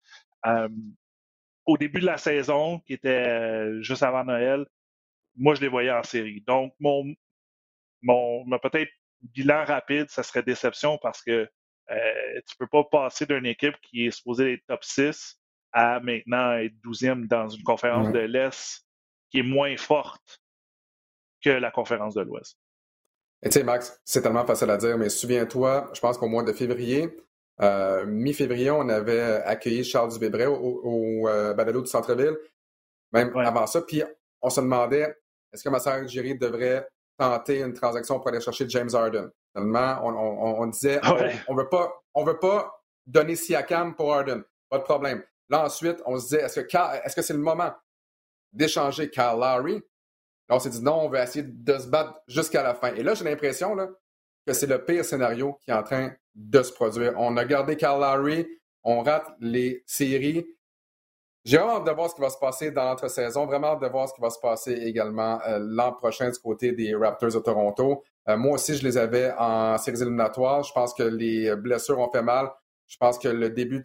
au 1.66 1.76
début 1.76 2.00
de 2.00 2.06
la 2.06 2.16
saison, 2.16 2.78
qui 2.80 2.94
était 2.94 3.26
euh, 3.28 3.82
juste 3.82 4.02
avant 4.02 4.24
Noël, 4.24 4.64
moi, 5.36 5.54
je 5.54 5.60
les 5.60 5.68
voyais 5.68 5.90
en 5.90 6.02
série. 6.02 6.42
Donc, 6.46 6.72
mon, 6.80 7.14
mon, 8.02 8.44
peut-être 8.60 8.90
bilan 9.20 9.64
rapide, 9.64 10.08
ça 10.08 10.22
serait 10.22 10.42
déception 10.42 10.98
parce 10.98 11.22
que 11.22 11.48
euh, 11.90 12.40
tu 12.48 12.56
peux 12.56 12.66
pas 12.66 12.84
passer 12.84 13.26
d'une 13.26 13.46
équipe 13.46 13.76
qui 13.82 14.06
est 14.06 14.10
supposée 14.10 14.54
être 14.54 14.66
top 14.66 14.84
6 14.84 15.38
à 15.76 16.00
maintenant 16.00 16.52
être 16.52 16.72
12e 16.82 17.28
dans 17.28 17.50
une 17.50 17.62
conférence 17.62 18.10
de 18.10 18.20
l'Est 18.20 18.82
qui 19.30 19.40
est 19.40 19.42
moins 19.42 19.76
forte 19.76 20.40
que 21.44 21.50
la 21.50 21.70
conférence 21.70 22.14
de 22.14 22.22
l'Ouest. 22.22 22.56
Et 23.42 23.50
tu 23.50 23.58
sais, 23.58 23.62
Max, 23.62 24.00
c'est 24.02 24.22
tellement 24.22 24.46
facile 24.46 24.70
à 24.70 24.78
dire, 24.78 24.96
mais 24.96 25.10
souviens-toi, 25.10 25.90
je 25.92 26.00
pense 26.00 26.16
qu'au 26.16 26.28
mois 26.28 26.42
de 26.42 26.54
février, 26.54 27.14
euh, 27.60 28.06
mi-février, 28.06 28.70
on 28.70 28.88
avait 28.88 29.42
accueilli 29.44 29.84
Charles 29.84 30.14
Dubébret 30.14 30.46
au, 30.46 30.54
au 30.54 31.28
euh, 31.28 31.82
du 31.82 31.86
centre-ville, 31.86 32.38
même 33.12 33.36
avant 33.36 33.66
ça. 33.66 33.82
Puis 33.82 34.02
on 34.40 34.48
se 34.48 34.62
demandait 34.62 35.14
est-ce 35.52 35.62
que 35.62 35.68
Massar 35.68 36.08
Giri 36.08 36.38
devrait 36.38 36.88
tenter 37.18 37.60
une 37.60 37.74
transaction 37.74 38.18
pour 38.18 38.28
aller 38.28 38.40
chercher 38.40 38.66
James 38.70 38.90
Harden? 38.94 39.30
Finalement, 39.54 40.00
on, 40.04 40.66
disait 40.68 41.00
on, 41.48 41.54
ne 41.54 41.60
veut 41.60 41.68
pas, 41.68 42.02
on 42.14 42.24
veut 42.24 42.38
pas 42.38 42.82
donner 43.06 43.36
Siakam 43.36 43.94
pour 43.94 44.14
Harden. 44.14 44.42
Pas 44.70 44.78
de 44.78 44.84
problème. 44.84 45.22
Là, 45.48 45.64
ensuite, 45.64 46.02
on 46.06 46.18
se 46.18 46.24
disait 46.24 46.42
est-ce 46.42 47.14
que 47.14 47.22
c'est 47.22 47.32
le 47.32 47.38
moment 47.38 47.72
d'échanger 48.52 49.10
Kyle 49.10 49.38
Lowry? 49.38 49.82
Là, 50.48 50.56
on 50.56 50.58
s'est 50.58 50.70
dit 50.70 50.82
non, 50.82 51.02
on 51.02 51.08
veut 51.08 51.18
essayer 51.18 51.44
de 51.46 51.78
se 51.78 51.86
battre 51.86 52.20
jusqu'à 52.28 52.62
la 52.62 52.74
fin. 52.74 52.94
Et 52.94 53.02
là, 53.02 53.14
j'ai 53.14 53.24
l'impression 53.24 53.76
que 54.46 54.52
c'est 54.52 54.66
le 54.66 54.84
pire 54.84 55.04
scénario 55.04 55.58
qui 55.62 55.70
est 55.70 55.74
en 55.74 55.82
train 55.82 56.12
de 56.34 56.62
se 56.62 56.72
produire. 56.72 57.14
On 57.16 57.36
a 57.36 57.44
gardé 57.44 57.76
Carl 57.76 58.00
Larry, 58.00 58.46
on 58.84 59.02
rate 59.02 59.26
les 59.40 59.82
séries. 59.86 60.46
J'ai 61.44 61.58
hâte 61.58 61.84
de 61.84 61.90
voir 61.92 62.10
ce 62.10 62.14
qui 62.16 62.20
va 62.20 62.30
se 62.30 62.38
passer 62.38 62.72
dans 62.72 62.84
l'entre-saison, 62.84 63.46
vraiment 63.46 63.68
hâte 63.68 63.80
de 63.80 63.86
voir 63.86 64.08
ce 64.08 64.14
qui 64.14 64.20
va 64.20 64.30
se 64.30 64.38
passer 64.40 64.72
également 64.72 65.40
euh, 65.46 65.60
l'an 65.60 65.92
prochain 65.92 66.28
du 66.28 66.38
côté 66.38 66.72
des 66.72 66.94
Raptors 66.94 67.30
de 67.30 67.38
Toronto. 67.38 68.02
Euh, 68.28 68.36
moi 68.36 68.54
aussi, 68.54 68.76
je 68.76 68.82
les 68.82 68.98
avais 68.98 69.32
en 69.38 69.78
séries 69.78 70.02
éliminatoires. 70.02 70.64
Je 70.64 70.72
pense 70.72 70.92
que 70.92 71.04
les 71.04 71.54
blessures 71.54 72.00
ont 72.00 72.10
fait 72.10 72.22
mal. 72.22 72.50
Je 72.88 72.96
pense 72.96 73.18
que 73.18 73.28
le 73.28 73.50
début 73.50 73.82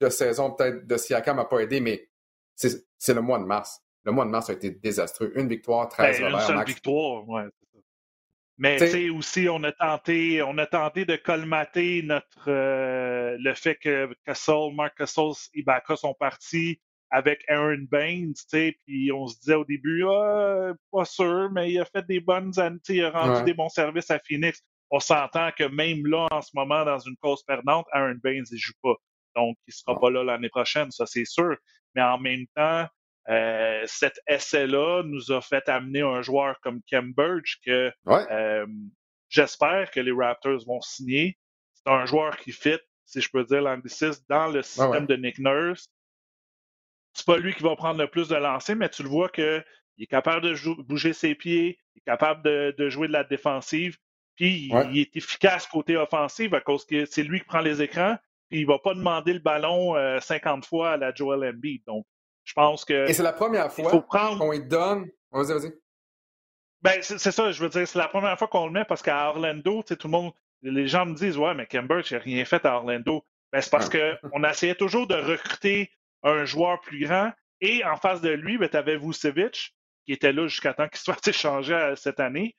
de 0.00 0.08
saison, 0.08 0.52
peut-être, 0.52 0.86
de 0.86 0.96
Siakam 0.96 1.36
n'a 1.36 1.44
pas 1.44 1.60
aidé, 1.60 1.80
mais 1.80 2.08
c'est 2.54 3.14
le 3.14 3.20
mois 3.20 3.38
de 3.38 3.44
mars. 3.44 3.80
Le 4.04 4.12
mois 4.12 4.24
de 4.24 4.30
mars 4.30 4.48
a 4.50 4.52
été 4.52 4.70
désastreux. 4.70 5.32
Une 5.34 5.48
victoire, 5.48 5.88
13 5.88 6.20
ben, 6.20 6.32
Une 6.32 6.40
seule 6.40 6.64
victoire, 6.64 7.28
ouais. 7.28 7.44
Mais 8.60 8.76
tu 8.76 8.88
sais 8.88 9.08
aussi, 9.10 9.48
on 9.48 9.62
a 9.62 9.70
tenté, 9.70 10.42
on 10.42 10.58
a 10.58 10.66
tenté 10.66 11.04
de 11.04 11.14
colmater 11.14 12.02
notre 12.02 12.48
euh, 12.50 13.36
le 13.38 13.54
fait 13.54 13.76
que 13.76 14.12
Castle, 14.24 14.74
Mark 14.74 14.96
Castle, 14.98 15.32
Ibaka 15.54 15.94
sont 15.94 16.14
partis. 16.14 16.80
avec 17.10 17.42
Aaron 17.48 17.86
Baines, 17.90 18.34
puis 18.86 19.10
on 19.12 19.26
se 19.28 19.38
disait 19.38 19.54
au 19.54 19.64
début, 19.64 20.04
ah, 20.06 20.74
pas 20.92 21.04
sûr, 21.04 21.50
mais 21.52 21.72
il 21.72 21.80
a 21.80 21.84
fait 21.84 22.06
des 22.06 22.20
bonnes 22.20 22.58
années, 22.58 22.80
il 22.88 23.04
a 23.04 23.10
rendu 23.10 23.44
des 23.44 23.54
bons 23.54 23.70
services 23.70 24.10
à 24.10 24.18
Phoenix. 24.18 24.62
On 24.90 25.00
s'entend 25.00 25.50
que 25.56 25.64
même 25.64 26.06
là, 26.06 26.26
en 26.30 26.42
ce 26.42 26.50
moment, 26.54 26.84
dans 26.84 26.98
une 26.98 27.16
cause 27.16 27.42
perdante, 27.44 27.86
Aaron 27.92 28.16
Baines, 28.22 28.44
il 28.50 28.58
joue 28.58 28.74
pas. 28.82 28.94
Donc, 29.38 29.56
il 29.66 29.72
sera 29.72 29.98
pas 29.98 30.10
là 30.10 30.24
l'année 30.24 30.48
prochaine, 30.48 30.90
ça 30.90 31.06
c'est 31.06 31.24
sûr. 31.24 31.56
Mais 31.94 32.02
en 32.02 32.18
même 32.18 32.46
temps, 32.56 32.86
euh, 33.28 33.82
cet 33.86 34.20
essai-là 34.26 35.02
nous 35.04 35.30
a 35.32 35.40
fait 35.40 35.68
amener 35.68 36.00
un 36.00 36.22
joueur 36.22 36.58
comme 36.60 36.80
Burge 37.14 37.60
que 37.64 37.92
euh, 38.08 38.66
j'espère 39.28 39.90
que 39.90 40.00
les 40.00 40.12
Raptors 40.12 40.64
vont 40.66 40.80
signer. 40.80 41.38
C'est 41.74 41.90
un 41.90 42.06
joueur 42.06 42.36
qui 42.38 42.52
fit, 42.52 42.78
si 43.04 43.20
je 43.20 43.30
peux 43.30 43.44
dire 43.44 43.62
l'anglicisme, 43.62 44.24
dans 44.28 44.48
le 44.48 44.62
système 44.62 45.06
de 45.06 45.16
Nick 45.16 45.38
Nurse. 45.38 45.88
C'est 47.12 47.26
pas 47.26 47.36
lui 47.36 47.54
qui 47.54 47.62
va 47.62 47.76
prendre 47.76 48.00
le 48.00 48.08
plus 48.08 48.28
de 48.28 48.36
lancers, 48.36 48.76
mais 48.76 48.88
tu 48.88 49.02
le 49.02 49.08
vois 49.08 49.28
qu'il 49.28 49.64
est 49.98 50.06
capable 50.06 50.42
de 50.42 50.82
bouger 50.82 51.12
ses 51.12 51.34
pieds, 51.34 51.78
il 51.94 51.98
est 51.98 52.04
capable 52.04 52.42
de, 52.42 52.88
jouer 52.88 53.08
de 53.08 53.12
la 53.12 53.24
défensive, 53.24 53.98
puis 54.36 54.70
il, 54.92 54.98
est 54.98 55.16
efficace 55.16 55.66
côté 55.66 55.96
offensif 55.96 56.52
à 56.52 56.60
cause 56.60 56.86
que 56.86 57.04
c'est 57.06 57.24
lui 57.24 57.40
qui 57.40 57.46
prend 57.46 57.60
les 57.60 57.82
écrans, 57.82 58.16
puis 58.48 58.60
il 58.60 58.66
va 58.66 58.78
pas 58.78 58.94
demander 58.94 59.32
le 59.32 59.38
ballon 59.40 59.94
50 60.20 60.64
euh, 60.64 60.66
fois 60.66 60.92
à 60.92 60.96
la 60.96 61.14
Joel 61.14 61.48
Embiid. 61.48 61.82
Donc, 61.86 62.06
je 62.44 62.52
pense 62.54 62.84
que. 62.84 63.08
Et 63.08 63.12
c'est 63.12 63.22
la 63.22 63.32
première 63.32 63.72
fois 63.72 64.02
qu'on 64.02 64.50
lui 64.50 64.60
donne. 64.60 65.08
Vas-y, 65.30 65.52
vas-y. 65.52 65.72
Ben, 66.80 67.02
c'est 67.02 67.18
ça, 67.18 67.50
je 67.50 67.60
veux 67.60 67.68
dire, 67.68 67.86
c'est 67.88 67.98
la 67.98 68.08
première 68.08 68.38
fois 68.38 68.46
qu'on 68.46 68.66
le 68.66 68.72
met 68.72 68.84
parce 68.84 69.02
qu'à 69.02 69.30
Orlando, 69.30 69.82
tout 69.82 69.96
le 70.04 70.10
monde, 70.10 70.32
les 70.62 70.86
gens 70.86 71.06
me 71.06 71.14
disent, 71.14 71.36
ouais, 71.36 71.52
mais 71.54 71.66
il 71.72 71.80
n'a 71.80 72.18
rien 72.18 72.44
fait 72.44 72.64
à 72.64 72.76
Orlando. 72.76 73.24
Ben, 73.52 73.60
c'est 73.60 73.70
parce 73.70 73.90
qu'on 73.90 74.44
essayait 74.44 74.76
toujours 74.76 75.06
de 75.06 75.14
recruter 75.14 75.90
un 76.22 76.44
joueur 76.44 76.80
plus 76.80 77.04
grand 77.04 77.32
et 77.60 77.84
en 77.84 77.96
face 77.96 78.20
de 78.20 78.30
lui, 78.30 78.58
ben, 78.58 78.68
tu 78.68 78.76
avais 78.76 78.96
Vucevic, 78.96 79.74
qui 80.06 80.12
était 80.12 80.32
là 80.32 80.46
jusqu'à 80.46 80.74
temps 80.74 80.88
qu'il 80.88 81.00
soit 81.00 81.18
échangé 81.26 81.94
cette 81.96 82.20
année, 82.20 82.56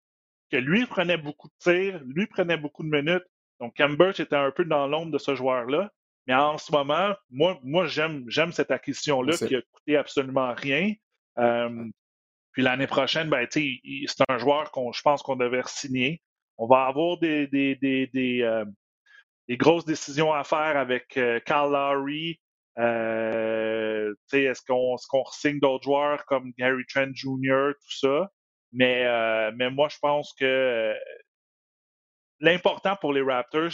que 0.51 0.57
lui 0.57 0.85
prenait 0.85 1.17
beaucoup 1.17 1.47
de 1.47 1.53
tirs, 1.59 2.01
lui 2.05 2.27
prenait 2.27 2.57
beaucoup 2.57 2.83
de 2.83 2.89
minutes. 2.89 3.25
Donc, 3.59 3.75
Cambridge 3.75 4.19
était 4.19 4.35
un 4.35 4.51
peu 4.51 4.65
dans 4.65 4.87
l'ombre 4.87 5.11
de 5.11 5.17
ce 5.17 5.35
joueur-là. 5.35 5.91
Mais 6.27 6.35
en 6.35 6.57
ce 6.57 6.71
moment, 6.71 7.15
moi, 7.31 7.59
moi 7.63 7.87
j'aime, 7.87 8.23
j'aime 8.27 8.51
cette 8.51 8.71
acquisition-là 8.71 9.35
qui 9.35 9.55
a 9.55 9.61
coûté 9.73 9.97
absolument 9.97 10.53
rien. 10.53 10.93
Euh, 11.39 11.85
puis 12.51 12.61
l'année 12.61 12.87
prochaine, 12.87 13.29
ben, 13.29 13.47
c'est 13.49 13.79
un 14.27 14.37
joueur 14.37 14.71
qu'on 14.71 14.91
je 14.91 15.01
pense 15.01 15.23
qu'on 15.23 15.35
devait 15.35 15.63
signer. 15.65 16.21
On 16.57 16.67
va 16.67 16.85
avoir 16.85 17.17
des, 17.17 17.47
des, 17.47 17.75
des, 17.75 18.07
des, 18.07 18.41
euh, 18.41 18.65
grosses 19.51 19.85
décisions 19.85 20.33
à 20.33 20.43
faire 20.43 20.77
avec 20.77 21.17
euh, 21.17 21.39
Carl 21.45 21.71
Lowry. 21.71 22.39
Euh, 22.77 24.13
est-ce 24.31 24.61
qu'on 24.65 24.95
est 24.95 25.07
qu'on 25.09 25.25
signe 25.31 25.59
d'autres 25.59 25.85
joueurs 25.85 26.25
comme 26.25 26.51
Gary 26.57 26.83
Trent 26.87 27.13
Jr., 27.13 27.71
tout 27.81 27.97
ça? 28.07 28.29
Mais, 28.71 29.05
mais 29.53 29.71
moi, 29.71 29.87
je 29.89 29.97
pense 29.99 30.33
que 30.33 30.93
l'important 32.39 32.95
pour 32.95 33.13
les 33.13 33.21
Raptors, 33.21 33.71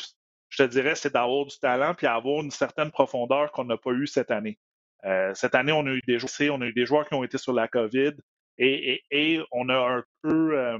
je 0.49 0.63
te 0.63 0.69
dirais, 0.69 0.95
c'est 0.95 1.13
d'avoir 1.13 1.45
du 1.45 1.57
talent 1.59 1.93
puis 1.93 2.07
avoir 2.07 2.41
une 2.41 2.51
certaine 2.51 2.91
profondeur 2.91 3.51
qu'on 3.51 3.65
n'a 3.65 3.77
pas 3.77 3.91
eu 3.91 4.07
cette 4.07 4.31
année. 4.31 4.59
Euh, 5.05 5.33
cette 5.35 5.55
année, 5.55 5.71
on 5.71 5.85
a 5.85 5.91
eu 5.91 6.01
des 6.07 6.19
joueurs, 6.19 6.55
on 6.55 6.61
a 6.61 6.65
eu 6.65 6.73
des 6.73 6.85
joueurs 6.85 7.07
qui 7.07 7.13
ont 7.13 7.23
été 7.23 7.37
sur 7.37 7.53
la 7.53 7.67
COVID 7.67 8.13
et, 8.57 9.41
on 9.51 9.69
a 9.69 9.97
un 9.97 10.03
peu 10.21 10.57
euh, 10.57 10.79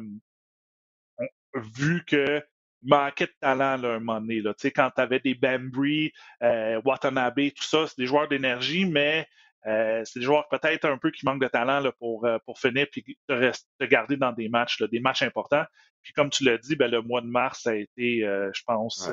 vu 1.56 2.04
que 2.06 2.42
manquait 2.82 3.26
de 3.26 3.34
talent 3.42 3.78
là, 3.78 3.96
un 3.96 4.00
moment 4.00 4.22
donné. 4.22 4.42
Quand 4.76 4.92
tu 4.96 5.02
avais 5.02 5.20
des 5.20 5.36
Bambry, 5.36 6.14
euh, 6.44 6.82
Watanabe, 6.86 7.52
tout 7.56 7.64
ça, 7.64 7.88
c'est 7.88 7.98
des 7.98 8.06
joueurs 8.06 8.28
d'énergie, 8.28 8.86
mais 8.86 9.28
euh, 9.68 10.02
c'est 10.06 10.20
des 10.20 10.26
joueurs 10.26 10.48
peut-être 10.50 10.86
un 10.86 10.98
peu 10.98 11.12
qui 11.12 11.26
manquent 11.26 11.42
de 11.42 11.48
talent 11.48 11.80
là, 11.80 11.92
pour, 12.00 12.26
euh, 12.26 12.38
pour 12.46 12.60
finir 12.60 12.86
puis 12.92 13.04
te, 13.28 13.52
te 13.80 13.86
garder 13.86 14.16
dans 14.16 14.32
des 14.32 14.48
matchs, 14.48 14.80
là, 14.80 14.88
des 14.88 15.00
matchs 15.00 15.24
importants. 15.24 15.64
Puis 16.04 16.14
comme 16.14 16.30
tu 16.30 16.44
l'as 16.44 16.58
dit, 16.58 16.76
ben, 16.76 16.90
le 16.90 17.02
mois 17.02 17.22
de 17.22 17.28
mars 17.28 17.62
ça 17.64 17.72
a 17.72 17.76
été, 17.76 18.24
euh, 18.24 18.50
je 18.54 18.62
pense, 18.66 19.10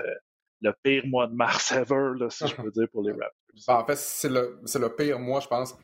le 0.61 0.73
pire 0.83 1.07
mois 1.07 1.27
de 1.27 1.35
mars 1.35 1.73
ever, 1.73 2.13
là, 2.19 2.29
si 2.29 2.47
je 2.47 2.55
peux 2.63 2.71
dire, 2.71 2.87
pour 2.93 3.03
les 3.03 3.13
Raptors. 3.13 3.31
Ben, 3.67 3.75
en 3.75 3.85
fait, 3.87 3.97
c'est 3.97 4.29
le, 4.29 4.61
le 4.63 4.89
pire 4.95 5.19
mois, 5.19 5.41
je 5.41 5.49
pense, 5.49 5.77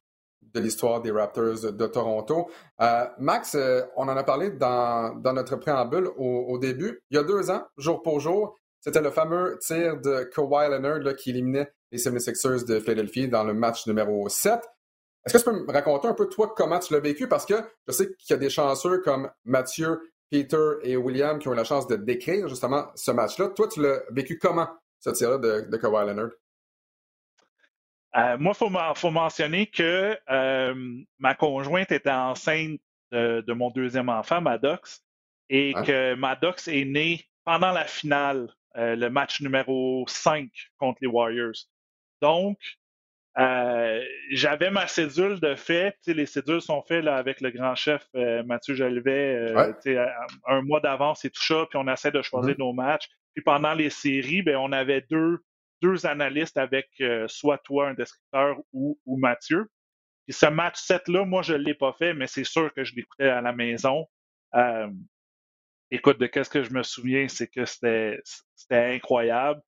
de 0.42 0.60
l'histoire 0.60 1.00
des 1.00 1.10
Raptors 1.10 1.72
de, 1.72 1.86
Toronto. 1.86 2.50
Max, 3.18 3.56
on 3.96 4.08
en 4.08 4.16
a 4.16 4.24
parlé 4.24 4.50
dans, 4.50 5.14
dans 5.14 5.32
notre 5.32 5.56
préambule 5.56 6.08
au, 6.16 6.46
au, 6.48 6.58
début. 6.58 7.02
Il 7.10 7.16
y 7.16 7.18
a 7.18 7.22
deux 7.22 7.50
ans, 7.50 7.66
jour 7.76 8.02
pour 8.02 8.20
jour, 8.20 8.56
c'était 8.80 9.00
le 9.00 9.10
fameux 9.10 9.58
tir 9.60 10.00
de 10.00 10.24
Kawhi 10.24 10.70
Leonard 10.70 11.00
là, 11.00 11.14
qui 11.14 11.30
éliminait 11.30 11.72
les 11.90 11.98
76ers 11.98 12.66
de 12.66 12.80
Philadelphie 12.80 13.28
dans 13.28 13.44
le 13.44 13.54
match 13.54 13.86
numéro 13.86 14.28
7. 14.28 14.60
Est-ce 15.24 15.34
que 15.34 15.38
tu 15.38 15.44
peux 15.44 15.64
me 15.64 15.72
raconter 15.72 16.08
un 16.08 16.14
peu, 16.14 16.28
toi, 16.28 16.52
comment 16.56 16.78
tu 16.78 16.92
l'as 16.92 17.00
vécu? 17.00 17.28
Parce 17.28 17.44
que 17.44 17.54
je 17.86 17.92
sais 17.92 18.06
qu'il 18.06 18.30
y 18.30 18.32
a 18.34 18.38
des 18.38 18.50
chanceux 18.50 18.98
comme 18.98 19.30
Mathieu, 19.44 20.00
Peter 20.30 20.74
et 20.82 20.96
William 20.96 21.38
qui 21.38 21.48
ont 21.48 21.52
eu 21.52 21.56
la 21.56 21.64
chance 21.64 21.86
de 21.86 21.96
décrire 21.96 22.48
justement 22.48 22.86
ce 22.94 23.10
match-là. 23.10 23.48
Toi, 23.48 23.68
tu 23.68 23.82
l'as 23.82 24.00
vécu 24.10 24.38
comment, 24.38 24.68
ce 25.00 25.10
tir-là 25.10 25.38
de, 25.38 25.66
de 25.68 25.76
Kawhi 25.76 26.06
Leonard? 26.06 26.30
Euh, 28.16 28.38
moi, 28.38 28.52
il 28.58 28.94
faut, 28.96 29.10
mentionner 29.10 29.66
que 29.66 30.16
euh, 30.30 30.74
ma 31.18 31.34
conjointe 31.34 31.92
était 31.92 32.10
enceinte 32.10 32.80
de, 33.12 33.52
mon 33.52 33.70
deuxième 33.70 34.08
enfant, 34.08 34.40
Maddox, 34.40 35.02
et 35.50 35.72
que 35.86 36.14
Maddox 36.14 36.68
est 36.68 36.84
né 36.84 37.26
pendant 37.44 37.72
la 37.72 37.84
finale, 37.84 38.52
euh, 38.76 38.96
le 38.96 39.08
match 39.10 39.40
numéro 39.40 40.04
5 40.08 40.50
contre 40.78 40.98
les 41.00 41.08
Warriors. 41.08 41.54
Donc, 42.20 42.58
euh, 43.38 44.02
j'avais 44.32 44.70
ma 44.70 44.88
cédule 44.88 45.38
de 45.38 45.54
fait. 45.54 45.96
Les 46.06 46.26
cédules 46.26 46.60
sont 46.60 46.82
faites 46.82 47.04
là, 47.04 47.16
avec 47.16 47.40
le 47.40 47.50
grand 47.50 47.76
chef 47.76 48.04
euh, 48.16 48.42
Mathieu 48.42 48.74
Jolivet 48.74 49.54
euh, 49.56 50.06
un 50.46 50.62
mois 50.62 50.80
d'avance 50.80 51.24
et 51.24 51.30
tout 51.30 51.42
ça, 51.42 51.66
puis 51.70 51.78
on 51.78 51.86
essaie 51.86 52.10
de 52.10 52.22
choisir 52.22 52.54
mm-hmm. 52.54 52.58
nos 52.58 52.72
matchs. 52.72 53.08
Puis 53.34 53.44
pendant 53.44 53.74
les 53.74 53.90
séries, 53.90 54.42
ben, 54.42 54.56
on 54.56 54.72
avait 54.72 55.04
deux, 55.08 55.38
deux 55.82 56.04
analystes 56.06 56.56
avec 56.56 56.88
soit 57.28 57.58
toi, 57.58 57.90
un 57.90 57.94
descripteur, 57.94 58.56
ou, 58.72 58.98
ou 59.06 59.16
Mathieu. 59.16 59.68
Puis 60.26 60.34
ce 60.34 60.46
match 60.46 60.76
7-là, 60.80 61.24
moi, 61.24 61.42
je 61.42 61.52
ne 61.52 61.58
l'ai 61.58 61.74
pas 61.74 61.92
fait, 61.92 62.14
mais 62.14 62.26
c'est 62.26 62.44
sûr 62.44 62.74
que 62.74 62.82
je 62.82 62.94
l'écoutais 62.96 63.28
à 63.28 63.40
la 63.40 63.52
maison. 63.52 64.06
écoute, 65.92 66.18
de 66.18 66.26
qu'est-ce 66.26 66.50
que 66.50 66.64
je 66.64 66.72
me 66.72 66.82
souviens, 66.82 67.28
c'est 67.28 67.46
que 67.46 67.64
c'était 67.64 68.20
incroyable 68.70 69.60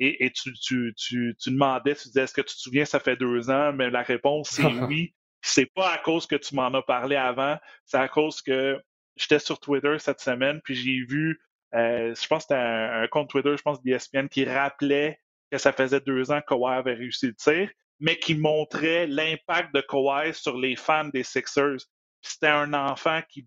et, 0.00 0.30
tu, 0.30 0.52
tu, 0.52 0.94
tu, 0.96 1.36
tu, 1.40 1.50
demandais, 1.50 1.94
tu 1.94 2.08
disais, 2.08 2.22
est-ce 2.22 2.34
que 2.34 2.40
tu 2.40 2.54
te 2.54 2.60
souviens, 2.60 2.84
ça 2.84 3.00
fait 3.00 3.16
deux 3.16 3.50
ans? 3.50 3.72
Mais 3.72 3.90
la 3.90 4.02
réponse, 4.02 4.50
c'est 4.50 4.62
oui. 4.88 5.14
C'est 5.42 5.66
pas 5.66 5.92
à 5.92 5.98
cause 5.98 6.26
que 6.26 6.36
tu 6.36 6.54
m'en 6.54 6.66
as 6.74 6.82
parlé 6.82 7.16
avant, 7.16 7.58
c'est 7.84 7.96
à 7.96 8.08
cause 8.08 8.42
que 8.42 8.80
j'étais 9.16 9.38
sur 9.38 9.60
Twitter 9.60 9.96
cette 9.98 10.20
semaine, 10.20 10.60
puis 10.62 10.74
j'ai 10.74 11.04
vu, 11.04 11.40
euh, 11.74 12.14
je 12.14 12.26
pense 12.26 12.44
que 12.44 12.54
c'était 12.54 12.54
un, 12.54 13.06
compte 13.08 13.30
Twitter, 13.30 13.56
je 13.56 13.62
pense 13.62 13.80
d'ESPN, 13.82 14.26
qui 14.28 14.44
rappelait 14.44 15.20
que 15.50 15.58
ça 15.58 15.72
faisait 15.72 16.00
deux 16.00 16.30
ans 16.32 16.40
que 16.40 16.46
Kawhi 16.46 16.74
avait 16.74 16.94
réussi 16.94 17.28
le 17.28 17.34
tir, 17.34 17.70
mais 18.00 18.18
qui 18.18 18.34
montrait 18.34 19.06
l'impact 19.06 19.74
de 19.74 19.80
Kawhi 19.80 20.34
sur 20.34 20.56
les 20.56 20.76
fans 20.76 21.08
des 21.08 21.22
Sixers. 21.22 21.86
C'était 22.20 22.48
un 22.48 22.74
enfant 22.74 23.20
qui, 23.28 23.46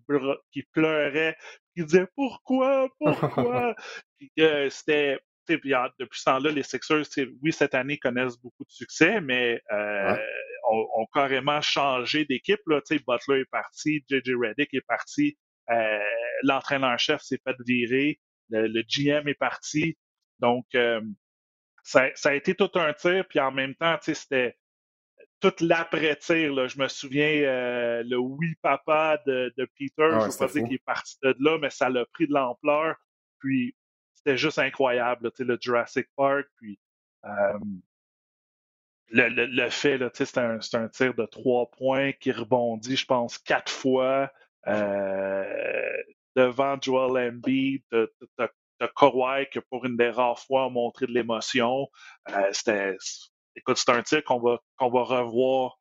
qui 0.50 0.62
pleurait, 0.72 1.36
qui 1.74 1.84
disait 1.84 2.06
pourquoi, 2.16 2.88
pourquoi. 2.98 3.74
euh, 4.38 4.70
c'était 4.70 5.18
depuis 5.48 6.18
ce 6.18 6.24
temps-là, 6.24 6.50
les 6.50 6.62
Sixers, 6.62 7.04
oui, 7.42 7.52
cette 7.52 7.74
année, 7.74 7.98
connaissent 7.98 8.38
beaucoup 8.38 8.64
de 8.64 8.70
succès, 8.70 9.20
mais 9.20 9.60
euh, 9.72 10.16
ont, 10.70 11.06
carrément 11.12 11.60
changé 11.60 12.24
d'équipe. 12.24 12.60
Butler 12.66 13.40
est 13.40 13.50
parti, 13.50 14.04
JJ 14.08 14.32
Reddick 14.40 14.72
est 14.74 14.86
parti, 14.86 15.36
euh, 15.70 15.98
l'entraîneur-chef 16.42 17.20
s'est 17.22 17.40
fait 17.44 17.56
virer, 17.66 18.20
le, 18.50 18.82
GM 18.82 19.28
est 19.28 19.38
parti. 19.38 19.96
Donc, 20.38 20.66
euh, 20.74 21.00
ça, 21.82 22.10
a 22.24 22.34
été 22.34 22.54
tout 22.54 22.70
un 22.74 22.92
tir, 22.92 23.26
puis 23.28 23.40
en 23.40 23.52
même 23.52 23.74
temps, 23.74 23.98
c'était 24.02 24.56
tout 25.40 25.54
l'après-tir. 25.60 26.68
Je 26.68 26.78
me 26.78 26.88
souviens, 26.88 28.02
le 28.02 28.16
oui 28.16 28.54
papa 28.62 29.20
de, 29.26 29.52
Peter, 29.78 29.92
je 29.98 30.02
ne 30.02 30.30
veux 30.30 30.38
pas 30.38 30.46
dire 30.46 30.64
qu'il 30.64 30.74
est 30.74 30.84
parti 30.84 31.16
de 31.22 31.34
là, 31.40 31.58
mais 31.58 31.70
ça 31.70 31.88
l'a 31.88 32.06
pris 32.06 32.28
de 32.28 32.32
l'ampleur. 32.32 32.96
Puis 33.40 33.74
c'était 34.24 34.36
juste 34.36 34.58
incroyable, 34.58 35.30
le 35.38 35.58
Jurassic 35.60 36.08
Park, 36.16 36.46
puis 36.56 36.78
le, 39.12 39.28
le, 39.28 39.46
le, 39.46 39.70
fait, 39.70 39.98
c'est 40.14 40.38
un, 40.38 40.58
un, 40.58 40.88
tir 40.88 41.14
de 41.14 41.26
trois 41.26 41.70
points 41.70 42.12
qui 42.12 42.32
rebondit, 42.32 42.96
je 42.96 43.04
pense, 43.04 43.38
quatre 43.38 43.70
fois 43.70 44.30
euh, 44.66 46.02
devant 46.34 46.78
Joel 46.80 47.28
Embiid, 47.28 47.82
de, 47.90 48.12
de, 48.38 48.48
de 48.80 48.90
Kawhi 48.96 49.46
qui 49.52 49.60
pour 49.70 49.84
une 49.84 49.96
des 49.96 50.10
rares 50.10 50.38
fois 50.38 50.64
a 50.64 50.68
montré 50.70 51.06
de 51.06 51.12
l'émotion. 51.12 51.88
Euh, 52.30 52.96
écoute, 53.54 53.76
c'est 53.76 53.90
un 53.90 54.02
tir 54.02 54.24
qu'on 54.24 54.40
va, 54.40 54.58
va 54.80 55.02
revoir 55.02 55.78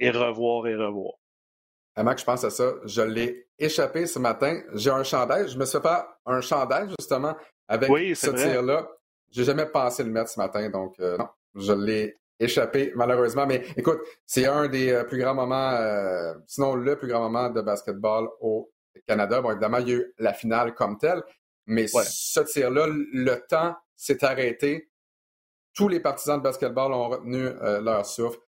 et 0.00 0.10
revoir 0.10 0.66
et 0.66 0.74
revoir. 0.74 1.14
Mac, 1.96 2.18
je 2.18 2.24
pense 2.24 2.42
à 2.42 2.50
ça. 2.50 2.72
Je 2.84 3.02
l'ai 3.02 3.46
échappé 3.58 4.06
ce 4.06 4.18
matin. 4.18 4.60
J'ai 4.74 4.90
un 4.90 5.04
chandail. 5.04 5.48
Je 5.48 5.56
me 5.56 5.64
suis 5.64 5.78
fait 5.80 6.04
un 6.26 6.40
chandail, 6.40 6.88
justement, 6.98 7.36
avec 7.68 8.16
ce 8.16 8.30
tir-là. 8.30 8.88
J'ai 9.30 9.44
jamais 9.44 9.66
pensé 9.66 10.04
le 10.04 10.10
mettre 10.10 10.30
ce 10.30 10.38
matin, 10.38 10.68
donc 10.70 10.94
euh, 11.00 11.16
non, 11.16 11.28
je 11.54 11.72
l'ai 11.72 12.16
échappé, 12.38 12.92
malheureusement. 12.94 13.46
Mais 13.46 13.62
écoute, 13.76 14.00
c'est 14.26 14.46
un 14.46 14.68
des 14.68 14.90
euh, 14.90 15.04
plus 15.04 15.18
grands 15.18 15.34
moments, 15.34 15.70
euh, 15.72 16.34
sinon 16.46 16.74
le 16.74 16.96
plus 16.96 17.08
grand 17.08 17.20
moment 17.20 17.50
de 17.50 17.60
basketball 17.60 18.28
au 18.40 18.70
Canada. 19.06 19.40
Bon, 19.40 19.50
évidemment, 19.50 19.78
il 19.78 19.88
y 19.88 19.92
a 19.92 19.96
eu 19.96 20.14
la 20.18 20.32
finale 20.32 20.74
comme 20.74 20.98
telle, 20.98 21.22
mais 21.66 21.86
ce 21.88 22.40
tir-là, 22.40 22.86
le 22.88 23.34
temps 23.48 23.74
s'est 23.96 24.24
arrêté. 24.24 24.90
Tous 25.74 25.88
les 25.88 26.00
partisans 26.00 26.38
de 26.38 26.42
basketball 26.42 26.92
ont 26.92 27.08
retenu 27.08 27.44
euh, 27.44 27.80
leur 27.80 28.06
souffle. 28.06 28.38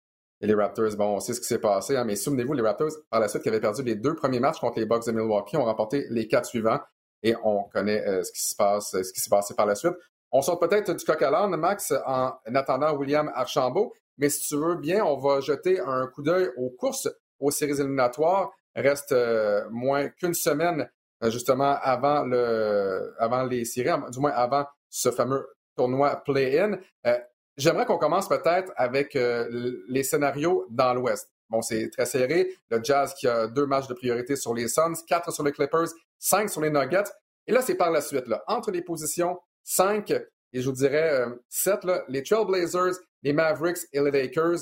Et 0.41 0.47
les 0.47 0.55
Raptors, 0.55 0.95
bon, 0.97 1.17
on 1.17 1.21
sait 1.21 1.33
ce 1.33 1.41
qui 1.41 1.47
s'est 1.47 1.59
passé, 1.59 1.97
hein, 1.97 2.05
mais 2.05 2.15
souvenez-vous, 2.15 2.53
les 2.53 2.63
Raptors, 2.63 2.91
par 3.11 3.21
la 3.21 3.29
suite, 3.29 3.43
qui 3.43 3.49
avaient 3.49 3.61
perdu 3.61 3.83
les 3.83 3.95
deux 3.95 4.15
premiers 4.15 4.39
matchs 4.39 4.61
contre 4.61 4.79
les 4.79 4.87
Bucks 4.87 5.07
de 5.07 5.13
Milwaukee, 5.13 5.57
ont 5.57 5.65
remporté 5.65 6.07
les 6.11 6.29
quatre 6.29 6.47
suivants. 6.47 6.79
Et 7.27 7.35
on 7.43 7.65
connaît 7.65 8.05
ce 8.23 8.31
qui 8.31 8.41
se 8.41 8.55
passe, 8.55 8.91
ce 8.93 9.13
qui 9.13 9.21
s'est 9.21 9.31
passé 9.31 9.55
par 9.55 9.67
la 9.67 9.75
suite. 9.75 9.95
On 10.31 10.43
sort 10.43 10.61
peut-être 10.61 10.95
du 10.95 11.05
coq 11.05 11.21
à 11.23 11.31
l'âne, 11.31 11.57
Max, 11.57 11.93
en 12.07 12.33
attendant 12.55 12.95
William 12.95 13.31
Archambault. 13.35 13.93
Mais 14.19 14.29
si 14.29 14.47
tu 14.49 14.57
veux 14.57 14.77
bien, 14.77 15.05
on 15.05 15.17
va 15.19 15.41
jeter 15.41 15.81
un 15.81 16.07
coup 16.07 16.23
d'œil 16.23 16.51
aux 16.57 16.71
courses 16.71 17.09
aux 17.39 17.51
séries 17.51 17.81
éliminatoires. 17.81 18.51
Reste 18.75 19.13
euh, 19.13 19.67
moins 19.71 20.09
qu'une 20.09 20.35
semaine 20.35 20.89
euh, 21.23 21.31
justement 21.31 21.79
avant 21.81 22.25
le 22.25 23.15
avant 23.19 23.45
les 23.45 23.65
séries, 23.65 23.99
du 24.11 24.21
moins 24.21 24.33
avant 24.33 24.67
ce 24.91 25.11
fameux 25.11 25.47
tournoi 25.77 26.17
play-in. 26.25 26.79
Euh, 27.07 27.19
j'aimerais 27.57 27.87
qu'on 27.87 27.99
commence 27.99 28.29
peut-être 28.29 28.73
avec 28.77 29.15
les 29.15 30.03
scénarios 30.03 30.67
dans 30.71 30.95
l'Ouest. 30.95 31.31
Bon, 31.49 31.63
c'est 31.63 31.91
très 31.91 32.07
serré. 32.07 32.53
Le 32.71 32.83
Jazz 32.83 33.15
qui 33.15 33.29
a 33.29 33.47
deux 33.47 33.67
matchs 33.67 33.87
de 33.87 33.95
priorité 33.95 34.37
sur 34.37 34.55
les 34.55 34.69
Suns, 34.69 34.95
quatre 35.07 35.33
sur 35.33 35.45
les 35.45 35.53
Clippers, 35.53 35.89
cinq 36.19 36.51
sur 36.51 36.61
les 36.61 36.71
Nuggets. 36.71 37.11
Et 37.47 37.53
là, 37.53 37.63
c'est 37.63 37.77
par 37.77 37.91
la 37.91 38.01
suite, 38.01 38.25
entre 38.47 38.71
les 38.71 38.83
positions 38.83 39.39
5 39.67 40.13
et 40.53 40.63
je 40.63 40.71
vous 40.71 40.77
dirais 40.77 41.27
7, 41.49 41.85
euh, 41.85 42.03
les 42.09 42.23
Trailblazers, 42.23 42.95
les 43.23 43.33
Mavericks 43.33 43.79
et 43.93 44.01
les 44.01 44.11
Lakers. 44.11 44.61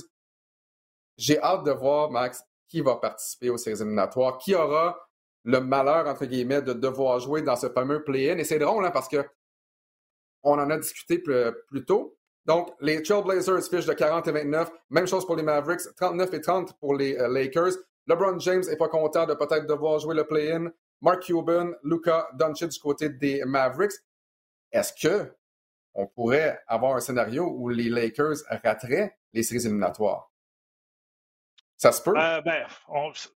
J'ai 1.17 1.41
hâte 1.41 1.65
de 1.65 1.71
voir, 1.71 2.11
Max, 2.11 2.43
qui 2.69 2.81
va 2.81 2.97
participer 2.97 3.51
aux 3.51 3.57
séries 3.57 3.81
éliminatoires, 3.81 4.39
qui 4.39 4.55
aura 4.55 4.99
le 5.45 5.61
malheur, 5.61 6.09
entre 6.09 6.25
guillemets, 6.25 6.63
de 6.63 6.73
devoir 6.73 7.21
jouer 7.21 7.43
dans 7.43 7.55
ce 7.55 7.69
fameux 7.69 8.03
play-in. 8.03 8.39
Et 8.39 8.45
c'est 8.45 8.59
drôle, 8.59 8.85
hein, 8.85 8.91
parce 8.91 9.09
que 9.09 9.25
on 10.43 10.59
en 10.59 10.71
a 10.71 10.79
discuté 10.79 11.19
plus, 11.19 11.85
tôt. 11.85 12.17
Donc, 12.47 12.71
les 12.81 13.03
Trailblazers 13.03 13.63
fichent 13.71 13.87
de 13.87 13.95
40 13.95 14.29
et 14.29 14.33
29. 14.33 14.71
Même 14.91 15.07
chose 15.07 15.27
pour 15.27 15.37
les 15.37 15.43
Mavericks, 15.43 15.95
39 15.97 16.35
et 16.35 16.41
30 16.41 16.79
pour 16.79 16.95
les 16.95 17.17
euh, 17.17 17.29
Lakers. 17.29 17.73
LeBron 18.07 18.39
James 18.41 18.63
n'est 18.69 18.77
pas 18.77 18.89
content 18.89 19.27
de 19.27 19.35
peut-être 19.35 19.67
devoir 19.67 19.99
jouer 19.99 20.15
le 20.15 20.27
play-in. 20.27 20.71
Mark 21.01 21.23
Cuban, 21.23 21.73
Luca 21.83 22.29
Doncic 22.35 22.69
du 22.69 22.79
côté 22.79 23.09
des 23.09 23.45
Mavericks. 23.45 23.95
Est-ce 24.73 24.93
que 24.93 25.33
on 25.95 26.07
pourrait 26.07 26.61
avoir 26.67 26.97
un 26.97 27.01
scénario 27.01 27.45
où 27.47 27.69
les 27.69 27.89
Lakers 27.89 28.37
rateraient 28.63 29.17
les 29.33 29.43
séries 29.43 29.65
éliminatoires? 29.67 30.31
Ça 31.77 31.93
se 31.93 32.03
peut? 32.03 32.15
Euh, 32.17 32.41
ben, 32.43 32.67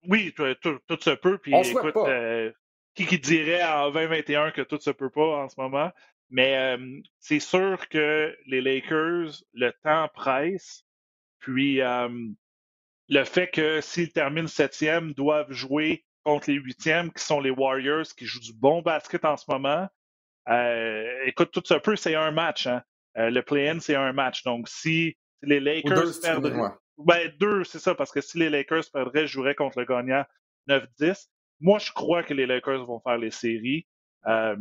oui, 0.09 0.33
tout, 0.35 1.01
se 1.01 1.15
peut. 1.15 1.39
Puis, 1.39 1.55
écoute, 1.55 1.97
euh, 1.97 2.53
qui, 2.95 3.07
qui 3.07 3.19
dirait 3.19 3.65
en 3.65 3.91
2021 3.91 4.51
que 4.53 4.63
tout 4.63 4.79
se 4.81 4.91
peut 4.91 5.11
pas 5.11 5.45
en 5.45 5.49
ce 5.49 5.59
moment? 5.59 5.91
Mais 6.31 6.57
euh, 6.57 7.01
c'est 7.21 7.41
sûr 7.41 7.89
que 7.89 8.37
les 8.47 8.61
Lakers, 8.61 9.43
le 9.53 9.73
temps 9.83 10.09
presse. 10.15 10.85
Puis 11.39 11.81
le 11.81 13.25
fait 13.25 13.49
que 13.49 13.81
s'ils 13.81 14.13
terminent 14.13 14.49
septième, 14.49 15.13
doivent 15.13 15.53
jouer 15.53 16.05
contre 16.25 16.51
les 16.51 16.57
huitièmes, 16.57 17.13
qui 17.13 17.23
sont 17.23 17.41
les 17.41 17.51
Warriors, 17.51 18.07
qui 18.17 18.25
jouent 18.25 18.41
du 18.41 18.55
bon 18.55 18.81
basket 18.81 19.25
en 19.27 19.37
ce 19.37 19.45
moment, 19.49 19.89
euh, 20.49 21.23
écoute, 21.25 21.51
tout 21.53 21.63
ça 21.65 21.81
peut, 21.81 21.97
c'est 21.97 22.15
un 22.15 22.31
match. 22.31 22.67
Hein. 22.67 22.83
Euh, 23.17 23.31
le 23.31 23.43
play-in, 23.43 23.81
c'est 23.81 23.95
un 23.95 24.13
match. 24.13 24.43
Donc, 24.45 24.69
si 24.69 25.17
les 25.43 25.61
Lakers 25.61 26.21
perdraient. 26.21 26.73
Ben, 26.99 27.33
deux, 27.41 27.65
c'est 27.65 27.79
ça, 27.79 27.95
parce 27.95 28.13
que 28.13 28.21
si 28.21 28.39
les 28.39 28.51
Lakers 28.51 28.85
perdraient, 28.93 29.27
je 29.27 29.33
jouerais 29.33 29.55
contre 29.55 29.81
le 29.81 29.85
gagnant 29.85 30.25
9-10. 30.69 31.29
Moi, 31.61 31.79
je 31.79 31.93
crois 31.93 32.23
que 32.23 32.35
les 32.35 32.47
Lakers 32.47 32.85
vont 32.87 33.01
faire 33.01 33.19
les 33.19 33.31
séries. 33.31 33.87
Euh, 34.27 34.57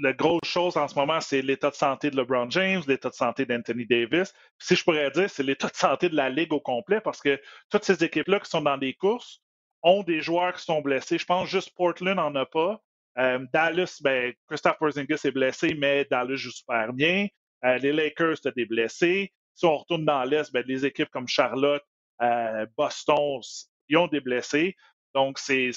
la 0.00 0.12
grosse 0.12 0.44
chose 0.44 0.76
en 0.76 0.88
ce 0.88 0.94
moment, 0.94 1.20
c'est 1.20 1.42
l'état 1.42 1.70
de 1.70 1.74
santé 1.74 2.10
de 2.10 2.16
LeBron 2.16 2.50
James, 2.50 2.82
l'état 2.86 3.08
de 3.08 3.14
santé 3.14 3.46
d'Anthony 3.46 3.86
Davis. 3.86 4.34
si 4.58 4.76
je 4.76 4.84
pourrais 4.84 5.10
dire, 5.10 5.30
c'est 5.30 5.42
l'état 5.42 5.68
de 5.68 5.76
santé 5.76 6.08
de 6.08 6.16
la 6.16 6.28
Ligue 6.28 6.52
au 6.52 6.60
complet, 6.60 7.00
parce 7.00 7.20
que 7.20 7.40
toutes 7.70 7.84
ces 7.84 8.04
équipes-là 8.04 8.40
qui 8.40 8.50
sont 8.50 8.60
dans 8.60 8.78
des 8.78 8.94
courses 8.94 9.40
ont 9.82 10.02
des 10.02 10.20
joueurs 10.20 10.54
qui 10.54 10.62
sont 10.64 10.80
blessés. 10.80 11.18
Je 11.18 11.26
pense 11.26 11.48
juste 11.48 11.74
Portland 11.74 12.16
n'en 12.16 12.34
a 12.34 12.46
pas. 12.46 12.80
Euh, 13.18 13.44
Dallas, 13.52 14.00
ben, 14.02 14.32
Christophe 14.48 14.78
Porzingis 14.78 15.20
est 15.24 15.30
blessé, 15.30 15.74
mais 15.74 16.06
Dallas 16.10 16.36
joue 16.36 16.50
super 16.50 16.92
bien. 16.92 17.28
Euh, 17.64 17.78
les 17.78 17.92
Lakers, 17.92 18.40
tu 18.40 18.50
des 18.56 18.66
blessés. 18.66 19.32
Si 19.54 19.64
on 19.64 19.76
retourne 19.76 20.04
dans 20.04 20.24
l'Est, 20.24 20.52
ben, 20.52 20.64
des 20.64 20.84
équipes 20.84 21.10
comme 21.10 21.28
Charlotte, 21.28 21.82
euh, 22.22 22.66
Boston, 22.76 23.40
ils 23.88 23.96
ont 23.96 24.08
des 24.08 24.20
blessés. 24.20 24.74
Donc, 25.14 25.38
c'est 25.38 25.70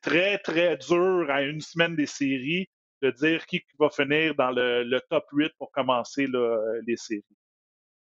très, 0.00 0.38
très 0.38 0.76
dur 0.76 1.26
à 1.28 1.42
une 1.42 1.60
semaine 1.60 1.96
des 1.96 2.06
séries 2.06 2.68
de 3.02 3.10
dire 3.10 3.46
qui 3.46 3.62
va 3.78 3.88
finir 3.90 4.34
dans 4.34 4.50
le, 4.50 4.98
top 5.10 5.24
8 5.32 5.52
pour 5.58 5.70
commencer 5.70 6.26
les 6.86 6.96
séries. 6.96 7.24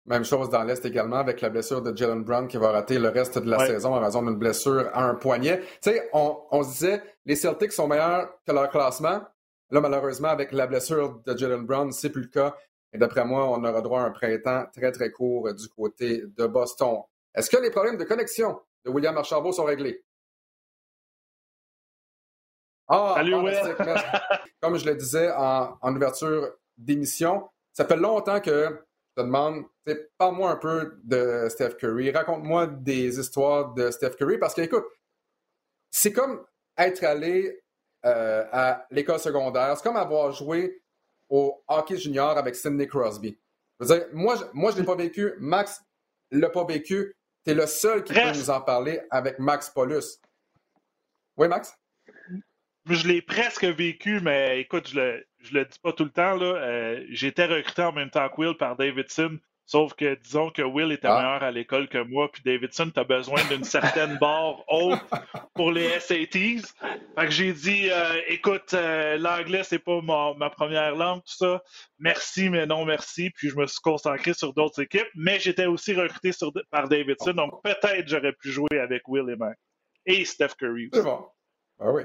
Même 0.05 0.25
chose 0.25 0.49
dans 0.49 0.63
l'Est 0.63 0.83
également 0.83 1.17
avec 1.17 1.41
la 1.41 1.49
blessure 1.49 1.81
de 1.81 1.95
Jalen 1.95 2.23
Brown 2.23 2.47
qui 2.47 2.57
va 2.57 2.71
rater 2.71 2.97
le 2.97 3.09
reste 3.09 3.37
de 3.37 3.49
la 3.49 3.59
saison 3.67 3.93
en 3.93 3.99
raison 3.99 4.23
d'une 4.23 4.35
blessure 4.35 4.89
à 4.93 5.03
un 5.03 5.13
poignet. 5.13 5.59
Tu 5.81 5.91
sais, 5.91 6.09
on, 6.11 6.63
se 6.63 6.69
disait, 6.69 7.03
les 7.25 7.35
Celtics 7.35 7.71
sont 7.71 7.87
meilleurs 7.87 8.29
que 8.45 8.51
leur 8.51 8.69
classement. 8.69 9.21
Là, 9.69 9.79
malheureusement, 9.79 10.29
avec 10.29 10.51
la 10.53 10.65
blessure 10.65 11.21
de 11.25 11.37
Jalen 11.37 11.65
Brown, 11.65 11.91
c'est 11.91 12.09
plus 12.09 12.23
le 12.23 12.29
cas. 12.29 12.55
Et 12.93 12.97
d'après 12.97 13.25
moi, 13.25 13.47
on 13.47 13.63
aura 13.63 13.81
droit 13.81 14.01
à 14.01 14.05
un 14.05 14.11
printemps 14.11 14.65
très, 14.73 14.91
très 14.91 15.11
court 15.11 15.53
du 15.53 15.67
côté 15.69 16.23
de 16.35 16.47
Boston. 16.47 17.01
Est-ce 17.35 17.49
que 17.49 17.61
les 17.61 17.69
problèmes 17.69 17.97
de 17.97 18.03
connexion 18.03 18.59
de 18.83 18.89
William 18.89 19.15
Archambault 19.15 19.53
sont 19.53 19.65
réglés? 19.65 20.03
Ah, 22.93 23.13
Salut, 23.15 23.35
Comme 24.61 24.77
je 24.77 24.85
le 24.85 24.95
disais 24.95 25.31
en, 25.31 25.77
en 25.81 25.95
ouverture 25.95 26.51
d'émission, 26.77 27.49
ça 27.71 27.85
fait 27.85 27.95
longtemps 27.95 28.41
que 28.41 28.83
te 29.15 29.21
demande, 29.21 29.63
parle-moi 30.17 30.51
un 30.51 30.55
peu 30.57 30.99
de 31.03 31.47
Steph 31.49 31.75
Curry, 31.75 32.11
raconte-moi 32.11 32.67
des 32.67 33.17
histoires 33.17 33.73
de 33.73 33.91
Steph 33.91 34.11
Curry, 34.11 34.37
parce 34.37 34.53
que, 34.53 34.61
écoute, 34.61 34.85
c'est 35.89 36.11
comme 36.11 36.45
être 36.77 37.03
allé 37.05 37.63
euh, 38.05 38.45
à 38.51 38.85
l'école 38.91 39.19
secondaire, 39.19 39.77
c'est 39.77 39.83
comme 39.83 39.95
avoir 39.95 40.33
joué 40.33 40.81
au 41.29 41.63
hockey 41.69 41.95
junior 41.95 42.37
avec 42.37 42.55
Sidney 42.55 42.87
Crosby. 42.87 43.37
Je 43.79 43.85
veux 43.85 43.95
dire, 43.95 44.07
moi, 44.11 44.35
je, 44.35 44.43
moi, 44.51 44.71
je 44.71 44.77
l'ai 44.77 44.85
pas 44.85 44.95
vécu, 44.95 45.33
Max 45.39 45.81
l'a 46.31 46.49
pas 46.49 46.65
vécu, 46.65 47.15
tu 47.45 47.51
es 47.51 47.53
le 47.53 47.67
seul 47.67 48.03
qui 48.03 48.13
peut 48.13 48.31
nous 48.35 48.49
en 48.49 48.59
parler 48.59 49.01
avec 49.09 49.39
Max 49.39 49.69
Paulus. 49.69 50.19
Oui, 51.37 51.47
Max? 51.47 51.77
Je 52.89 53.07
l'ai 53.07 53.21
presque 53.21 53.63
vécu, 53.63 54.19
mais 54.21 54.59
écoute, 54.59 54.89
je 54.89 54.99
le, 54.99 55.27
je 55.39 55.53
le 55.53 55.65
dis 55.65 55.79
pas 55.83 55.93
tout 55.93 56.03
le 56.03 56.11
temps. 56.11 56.35
Là, 56.35 56.55
euh, 56.55 57.05
J'étais 57.09 57.45
recruté 57.45 57.83
en 57.83 57.91
même 57.91 58.09
temps 58.09 58.27
que 58.29 58.41
Will 58.41 58.57
par 58.57 58.75
Davidson. 58.75 59.37
Sauf 59.71 59.93
que 59.93 60.15
disons 60.15 60.49
que 60.49 60.61
Will 60.61 60.91
était 60.91 61.07
ah. 61.07 61.15
meilleur 61.15 61.43
à 61.43 61.51
l'école 61.51 61.87
que 61.87 61.99
moi, 61.99 62.29
puis 62.29 62.41
Davidson, 62.43 62.91
tu 62.93 62.99
as 62.99 63.05
besoin 63.05 63.41
d'une 63.47 63.63
certaine 63.63 64.17
barre 64.19 64.65
haute 64.67 64.99
pour 65.53 65.71
les 65.71 65.97
SATs. 65.99 66.73
Fait 67.15 67.25
que 67.25 67.29
j'ai 67.29 67.53
dit 67.53 67.89
euh, 67.89 68.19
écoute, 68.27 68.73
euh, 68.73 69.17
l'anglais, 69.17 69.63
c'est 69.63 69.79
pas 69.79 70.01
ma, 70.01 70.49
première 70.49 70.95
langue, 70.95 71.21
tout 71.21 71.35
ça. 71.35 71.63
Merci, 71.99 72.49
mais 72.49 72.65
non 72.65 72.83
merci. 72.83 73.29
Puis 73.29 73.49
je 73.49 73.55
me 73.55 73.65
suis 73.65 73.79
concentré 73.79 74.33
sur 74.33 74.53
d'autres 74.53 74.81
équipes. 74.81 75.07
Mais 75.15 75.39
j'étais 75.39 75.67
aussi 75.67 75.93
recruté 75.93 76.33
sur, 76.33 76.51
par 76.69 76.89
Davidson, 76.89 77.31
donc 77.31 77.63
peut-être 77.63 78.09
j'aurais 78.09 78.33
pu 78.33 78.51
jouer 78.51 78.77
avec 78.77 79.07
Will 79.07 79.29
et 79.29 79.37
Mac. 79.37 79.57
Et 80.05 80.25
Steph 80.25 80.55
Curry. 80.59 80.89
C'est 80.91 81.03
bon. 81.03 81.25
Ah 81.79 81.91
oui. 81.91 82.03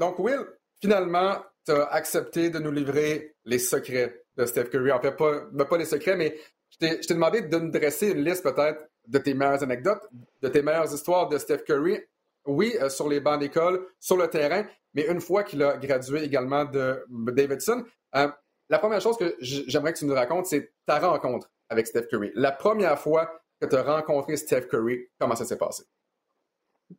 Donc, 0.00 0.18
Will, 0.18 0.44
finalement, 0.80 1.36
tu 1.64 1.72
as 1.72 1.84
accepté 1.84 2.50
de 2.50 2.58
nous 2.58 2.70
livrer 2.72 3.34
les 3.44 3.58
secrets 3.58 4.24
de 4.36 4.46
Steph 4.46 4.64
Curry. 4.64 4.92
En 4.92 5.00
fait, 5.00 5.12
pas, 5.12 5.42
ben, 5.52 5.64
pas 5.64 5.78
les 5.78 5.84
secrets, 5.84 6.16
mais 6.16 6.36
je 6.70 6.86
t'ai 6.86 7.14
demandé 7.14 7.42
de 7.42 7.58
nous 7.58 7.70
dresser 7.70 8.08
une 8.10 8.24
liste 8.24 8.42
peut-être 8.42 8.86
de 9.06 9.18
tes 9.18 9.34
meilleures 9.34 9.62
anecdotes, 9.62 10.02
de 10.42 10.48
tes 10.48 10.62
meilleures 10.62 10.92
histoires 10.92 11.28
de 11.28 11.38
Steph 11.38 11.64
Curry. 11.66 11.98
Oui, 12.46 12.74
euh, 12.80 12.88
sur 12.88 13.08
les 13.08 13.20
bancs 13.20 13.40
d'école, 13.40 13.86
sur 14.00 14.16
le 14.16 14.28
terrain, 14.28 14.64
mais 14.94 15.06
une 15.06 15.20
fois 15.20 15.42
qu'il 15.42 15.62
a 15.62 15.76
gradué 15.76 16.22
également 16.22 16.64
de 16.64 17.04
Davidson. 17.08 17.84
Euh, 18.16 18.28
la 18.70 18.78
première 18.78 19.00
chose 19.00 19.16
que 19.16 19.36
j'aimerais 19.40 19.92
que 19.92 19.98
tu 19.98 20.06
nous 20.06 20.14
racontes, 20.14 20.46
c'est 20.46 20.72
ta 20.86 20.98
rencontre 20.98 21.50
avec 21.68 21.86
Steph 21.86 22.06
Curry. 22.06 22.30
La 22.34 22.52
première 22.52 22.98
fois 22.98 23.40
que 23.60 23.66
tu 23.66 23.76
as 23.76 23.82
rencontré 23.82 24.36
Steph 24.36 24.62
Curry, 24.62 25.08
comment 25.18 25.34
ça 25.34 25.44
s'est 25.44 25.58
passé? 25.58 25.84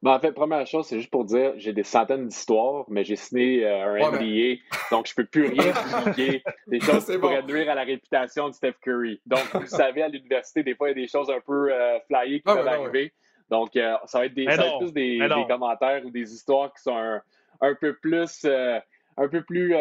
Ben, 0.04 0.12
en 0.14 0.20
fait, 0.20 0.32
première 0.32 0.66
chose, 0.68 0.86
c'est 0.86 0.98
juste 0.98 1.10
pour 1.10 1.26
dire, 1.26 1.54
j'ai 1.58 1.74
des 1.74 1.84
centaines 1.84 2.28
d'histoires, 2.28 2.86
mais 2.90 3.04
j'ai 3.04 3.16
signé 3.16 3.66
euh, 3.66 3.96
un 3.96 4.12
MBA, 4.12 4.62
donc 4.92 5.08
je 5.08 5.16
peux 5.16 5.26
plus 5.26 5.48
rien 5.48 5.74
publier 6.06 6.44
des 6.68 6.80
choses 6.80 7.06
qui 7.06 7.18
pourraient 7.18 7.44
nuire 7.44 7.70
à 7.72 7.76
la 7.76 7.84
réputation 7.84 8.50
de 8.50 8.54
Steph 8.54 8.76
Curry. 8.82 9.20
Donc, 9.26 9.44
vous 9.54 9.66
savez, 9.66 10.04
à 10.04 10.08
l'université, 10.08 10.62
des 10.64 10.76
fois, 10.76 10.90
il 10.90 10.98
y 10.98 11.02
a 11.02 11.06
des 11.06 11.08
choses 11.08 11.30
un 11.30 11.40
peu 11.40 11.74
euh, 11.74 12.00
flyées 12.08 12.38
qui 12.38 12.44
peuvent 12.44 12.68
arriver. 12.68 13.14
Donc, 13.50 13.76
euh, 13.76 13.96
ça 14.06 14.20
va 14.20 14.26
être, 14.26 14.36
des, 14.36 14.46
plus 14.46 14.94
des, 14.94 15.20
commentaires 15.48 16.06
ou 16.06 16.12
des 16.12 16.34
histoires 16.34 16.72
qui 16.72 16.84
sont 16.84 17.20
un, 17.62 17.76
peu 17.76 17.96
plus, 17.96 18.46
un 18.46 19.28
peu 19.28 19.42
plus 19.42 19.74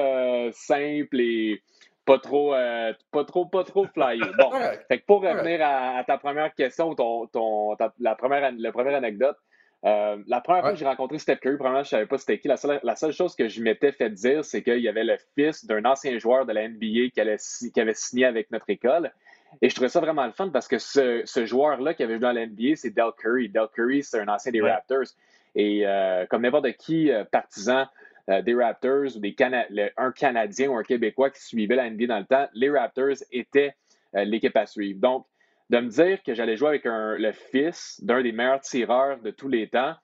simples 0.52 1.20
et 1.20 1.62
pas 2.08 2.18
trop, 2.18 2.54
euh, 2.54 2.94
pas 3.12 3.24
trop, 3.24 3.44
pas 3.44 3.64
trop 3.64 3.86
flyé. 3.86 4.24
Bon, 4.38 4.50
fait 4.88 5.00
que 5.00 5.04
pour 5.04 5.20
revenir 5.20 5.60
à, 5.62 6.02
ta 6.04 6.16
première 6.16 6.54
question, 6.54 6.94
ton, 6.94 7.26
ton, 7.26 7.76
la, 8.00 8.14
première, 8.14 8.50
la 8.56 8.72
première 8.72 8.94
anecdote, 8.94 9.36
euh, 9.84 10.16
la 10.26 10.40
première 10.40 10.62
fois 10.62 10.72
que 10.72 10.78
j'ai 10.78 10.84
rencontré 10.84 11.18
Steph 11.18 11.36
Curry, 11.36 11.56
premièrement, 11.56 11.84
je 11.84 11.88
ne 11.88 11.90
savais 11.90 12.06
pas 12.06 12.18
c'était 12.18 12.38
qui. 12.38 12.48
La 12.48 12.56
seule, 12.56 12.80
la 12.82 12.96
seule, 12.96 13.12
chose 13.12 13.36
que 13.36 13.48
je 13.48 13.62
m'étais 13.62 13.92
fait 13.92 14.10
dire, 14.10 14.44
c'est 14.44 14.62
qu'il 14.62 14.80
y 14.80 14.88
avait 14.88 15.04
le 15.04 15.16
fils 15.36 15.64
d'un 15.66 15.84
ancien 15.84 16.18
joueur 16.18 16.46
de 16.46 16.52
la 16.52 16.68
NBA 16.68 17.10
qui, 17.14 17.70
qui, 17.72 17.80
avait 17.80 17.94
signé 17.94 18.24
avec 18.24 18.50
notre 18.50 18.68
école. 18.70 19.12
Et 19.62 19.68
je 19.68 19.74
trouvais 19.74 19.88
ça 19.88 20.00
vraiment 20.00 20.26
le 20.26 20.32
fun 20.32 20.48
parce 20.48 20.66
que 20.66 20.78
ce, 20.78 21.22
ce 21.24 21.46
joueur-là 21.46 21.94
qui 21.94 22.02
avait 22.02 22.14
joué 22.14 22.22
dans 22.22 22.32
la 22.32 22.46
NBA, 22.46 22.74
c'est 22.74 22.90
Del 22.90 23.12
Curry. 23.16 23.48
Del 23.48 23.68
Curry, 23.72 24.02
c'est 24.02 24.20
un 24.20 24.28
ancien 24.28 24.50
des 24.50 24.60
Raptors. 24.60 25.06
Et 25.54 25.86
euh, 25.86 26.26
comme 26.26 26.42
n'importe 26.42 26.72
qui 26.72 27.10
euh, 27.10 27.24
partisan 27.24 27.86
des 28.44 28.54
Raptors 28.54 29.16
ou 29.16 29.20
des 29.20 29.34
un 29.96 30.12
Canadien 30.12 30.68
ou 30.68 30.76
un 30.76 30.82
Québécois 30.82 31.30
qui 31.30 31.42
suivait 31.42 31.76
la 31.76 31.88
NBA 31.88 32.08
dans 32.08 32.18
le 32.18 32.26
temps, 32.26 32.46
les 32.52 32.68
Raptors 32.68 33.16
étaient 33.32 33.74
l'équipe 34.12 34.54
à 34.54 34.66
suivre. 34.66 35.00
Donc, 35.00 35.24
de 35.70 35.78
me 35.80 35.88
dire 35.88 36.22
que 36.22 36.34
j'allais 36.34 36.56
jouer 36.56 36.68
avec 36.68 36.82
le 36.84 37.32
fils 37.32 38.02
d'un 38.02 38.22
des 38.22 38.32
meilleurs 38.32 38.60
tireurs 38.60 39.20
de 39.20 39.30
tous 39.30 39.48
les 39.48 39.68
temps, 39.68 39.94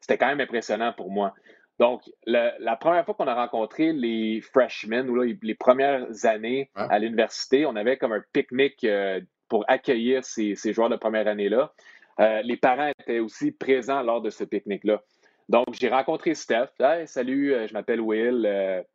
c'était 0.00 0.16
quand 0.16 0.28
même 0.28 0.40
impressionnant 0.40 0.92
pour 0.92 1.10
moi. 1.10 1.34
Donc, 1.80 2.02
la 2.26 2.76
première 2.76 3.06
fois 3.06 3.14
qu'on 3.14 3.26
a 3.26 3.34
rencontré 3.34 3.94
les 3.94 4.42
freshmen, 4.42 5.08
ou 5.08 5.22
les, 5.22 5.54
premières 5.54 6.06
années 6.24 6.70
à 6.74 6.98
l'université, 6.98 7.64
on 7.64 7.74
avait 7.74 7.96
comme 7.96 8.12
un 8.12 8.22
pique-nique 8.34 8.84
euh, 8.84 9.20
pour 9.48 9.64
accueillir 9.66 10.22
ces, 10.22 10.54
joueurs 10.74 10.90
de 10.90 10.96
première 10.96 11.26
année-là. 11.26 11.72
Euh, 12.20 12.42
les 12.42 12.58
parents 12.58 12.92
étaient 12.98 13.20
aussi 13.20 13.50
présents 13.50 14.02
lors 14.02 14.20
de 14.20 14.28
ce 14.28 14.44
pique-nique-là. 14.44 15.02
Donc, 15.48 15.68
j'ai 15.72 15.88
rencontré 15.88 16.34
Steph. 16.34 16.68
Hey, 16.78 17.08
salut, 17.08 17.54
euh, 17.54 17.66
je 17.66 17.72
m'appelle 17.72 18.02
Will. 18.02 18.46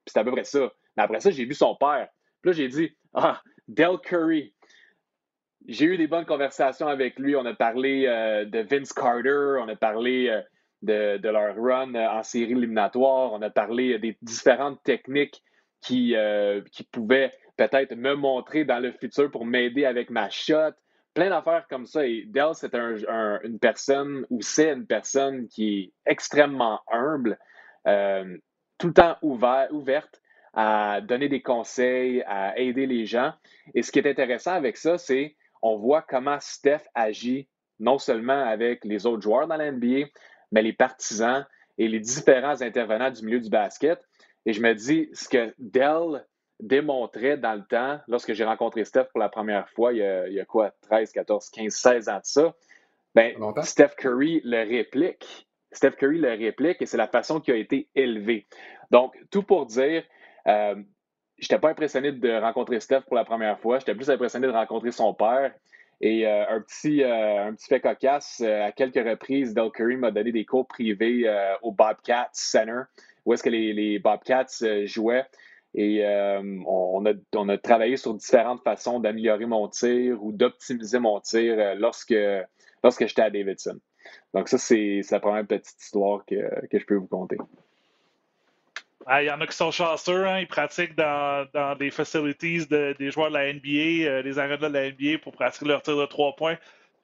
c'était 0.06 0.20
à 0.20 0.24
peu 0.24 0.32
près 0.32 0.44
ça. 0.44 0.72
Mais 0.96 1.04
après 1.04 1.20
ça, 1.22 1.32
j'ai 1.32 1.46
vu 1.46 1.56
son 1.56 1.76
père. 1.76 2.08
Puis 2.42 2.52
là, 2.52 2.54
j'ai 2.54 2.68
dit 2.68 2.96
Ah, 3.16 3.42
Del 3.68 3.98
Curry 3.98 4.54
j'ai 5.68 5.86
eu 5.86 5.98
des 5.98 6.08
bonnes 6.08 6.26
conversations 6.26 6.88
avec 6.88 7.18
lui. 7.20 7.36
On 7.36 7.46
a 7.46 7.54
parlé 7.54 8.06
euh, 8.08 8.46
de 8.46 8.60
Vince 8.60 8.94
Carter, 8.94 9.58
on 9.60 9.68
a 9.68 9.76
parlé 9.76 10.30
euh, 10.30 11.18
de, 11.18 11.30
leur 11.30 11.56
run 11.56 11.96
euh, 11.96 12.08
en 12.08 12.24
série 12.24 12.52
éliminatoire, 12.52 13.34
on 13.34 13.42
a 13.42 13.50
parlé 13.50 13.98
des 14.00 14.18
différentes 14.22 14.82
techniques 14.84 15.42
qui, 15.82 16.16
pouvaient 16.92 17.32
peut-être 17.58 17.96
me 17.96 18.16
montrer 18.16 18.66
dans 18.66 18.80
le 18.80 18.92
futur 18.92 19.30
pour 19.30 19.46
m'aider 19.46 19.86
avec 19.86 20.10
ma 20.10 20.30
shot. 20.30 20.74
Plein 21.14 21.30
d'affaires 21.30 21.68
comme 21.70 21.86
ça. 21.86 22.06
Et 22.06 22.26
Dell, 22.28 22.54
c'est 22.54 22.74
une 22.74 23.60
personne, 23.60 24.26
ou 24.30 24.42
c'est 24.42 24.74
une 24.74 24.88
personne 24.88 25.48
qui 25.48 25.80
est 25.80 26.12
extrêmement 26.12 26.82
humble, 26.92 27.38
tout 27.86 28.88
le 28.88 28.94
temps 28.94 29.16
ouvert, 29.22 29.68
ouverte 29.72 30.22
à 30.56 31.02
donner 31.02 31.30
des 31.30 31.42
conseils, 31.42 32.24
à 32.26 32.58
aider 32.58 32.88
les 32.88 33.06
gens. 33.06 33.34
Et 33.76 33.84
ce 33.84 33.92
qui 33.92 34.00
est 34.00 34.10
intéressant 34.10 34.54
avec 34.54 34.78
ça, 34.78 34.98
c'est 34.98 35.36
on 35.62 35.78
voit 35.78 36.02
comment 36.02 36.38
Steph 36.40 36.82
agit 36.94 37.48
non 37.80 37.98
seulement 37.98 38.46
avec 38.46 38.86
les 38.86 39.06
autres 39.06 39.22
joueurs 39.22 39.48
dans 39.48 39.58
la 39.58 39.72
NBA, 39.72 40.08
mais 40.52 40.62
les 40.62 40.74
partisans 40.74 41.46
et 41.78 41.88
les 41.88 42.00
différents 42.00 42.62
intervenants 42.62 43.12
du 43.12 43.26
milieu 43.26 43.40
du 43.40 43.50
basket. 43.50 44.00
Et 44.46 44.54
je 44.54 44.62
me 44.62 44.74
dis, 44.74 45.10
ce 45.14 45.28
que 45.28 45.54
Dell 45.58 46.26
démontrait 46.60 47.38
dans 47.38 47.54
le 47.54 47.66
temps, 47.66 48.00
lorsque 48.08 48.34
j'ai 48.34 48.46
rencontré 48.46 48.86
Steph 48.86 49.06
pour 49.06 49.20
la 49.20 49.30
première 49.30 49.70
fois, 49.70 49.92
il 49.92 50.00
y 50.00 50.40
a, 50.40 50.46
quoi, 50.46 50.72
13, 50.82 51.12
14, 51.12 51.50
15, 51.50 51.74
16 51.74 52.10
ans 52.10 52.18
de 52.18 52.22
ça, 52.24 52.56
ben, 53.14 53.36
Steph 53.64 53.96
Curry 53.98 54.42
le 54.44 54.68
réplique. 54.68 55.48
Steph 55.72 55.92
Curry 55.92 56.20
le 56.20 56.30
réplique 56.30 56.82
et 56.82 56.86
c'est 56.86 56.98
la 56.98 57.08
façon 57.08 57.42
qui 57.42 57.52
a 57.52 57.56
été 57.56 57.90
élevée. 57.96 58.48
Donc, 58.92 59.18
tout 59.32 59.44
pour 59.44 59.66
dire, 59.66 60.04
euh, 60.48 60.76
j'étais 61.38 61.60
pas 61.60 61.70
impressionné 61.70 62.12
de 62.12 62.40
rencontrer 62.40 62.80
Steph 62.80 63.02
pour 63.02 63.16
la 63.16 63.26
première 63.26 63.60
fois. 63.60 63.80
J'étais 63.80 63.96
plus 63.96 64.10
impressionné 64.10 64.48
de 64.48 64.52
rencontrer 64.52 64.92
son 64.92 65.14
père. 65.14 65.52
Et 66.02 66.28
euh, 66.28 66.46
un, 66.50 66.62
petit, 66.62 67.04
euh, 67.04 67.48
un 67.48 67.54
petit 67.54 67.68
fait 67.68 67.80
cocasse, 67.80 68.42
euh, 68.44 68.66
à 68.66 68.72
quelques 68.72 68.96
reprises, 68.96 69.54
Del 69.54 69.72
Curry 69.72 69.96
m'a 69.96 70.12
donné 70.12 70.32
des 70.32 70.46
cours 70.46 70.68
privés 70.68 71.26
au 71.62 71.72
Bobcats 71.72 72.30
Center, 72.34 72.82
où 73.26 73.34
est-ce 73.34 73.44
que 73.44 73.50
les, 73.50 74.00
Bobcats 74.00 74.46
jouaient. 74.86 75.26
Et 75.74 76.06
on, 76.06 77.06
a, 77.06 77.14
on 77.36 77.50
a 77.50 77.58
travaillé 77.58 77.98
sur 77.98 78.14
différentes 78.14 78.62
façons 78.64 79.00
d'améliorer 79.00 79.46
mon 79.46 79.68
tir 79.68 80.24
ou 80.24 80.32
d'optimiser 80.32 81.00
mon 81.00 81.20
tir 81.20 81.76
lorsque, 81.76 82.16
lorsque 82.84 83.08
j'étais 83.08 83.24
à 83.24 83.30
Davidson. 83.30 83.78
Donc 84.34 84.48
ça, 84.48 84.58
c'est 84.58 85.02
la 85.12 85.20
première 85.20 85.46
petite 85.46 85.82
histoire 85.82 86.24
que, 86.26 86.68
que 86.68 86.80
je 86.80 86.86
peux 86.86 86.96
vous 86.96 87.08
conter. 87.08 87.38
Ah, 89.08 89.22
il 89.22 89.28
y 89.28 89.32
en 89.32 89.40
a 89.40 89.46
qui 89.46 89.56
sont 89.56 89.70
chanceux, 89.70 90.26
hein, 90.26 90.40
ils 90.40 90.48
pratiquent 90.48 90.96
dans, 90.96 91.48
dans 91.54 91.76
des 91.76 91.92
facilities 91.92 92.66
des 92.66 93.12
joueurs 93.12 93.30
de 93.30 93.36
la 93.36 93.54
NBA, 93.54 94.10
euh, 94.10 94.24
des 94.24 94.40
arénas 94.40 94.58
de 94.58 94.74
la 94.74 94.90
NBA 94.90 95.20
pour 95.22 95.32
pratiquer 95.34 95.66
leur 95.68 95.84
tir 95.84 95.96
de 95.96 96.06
trois 96.08 96.36
points. 96.36 96.58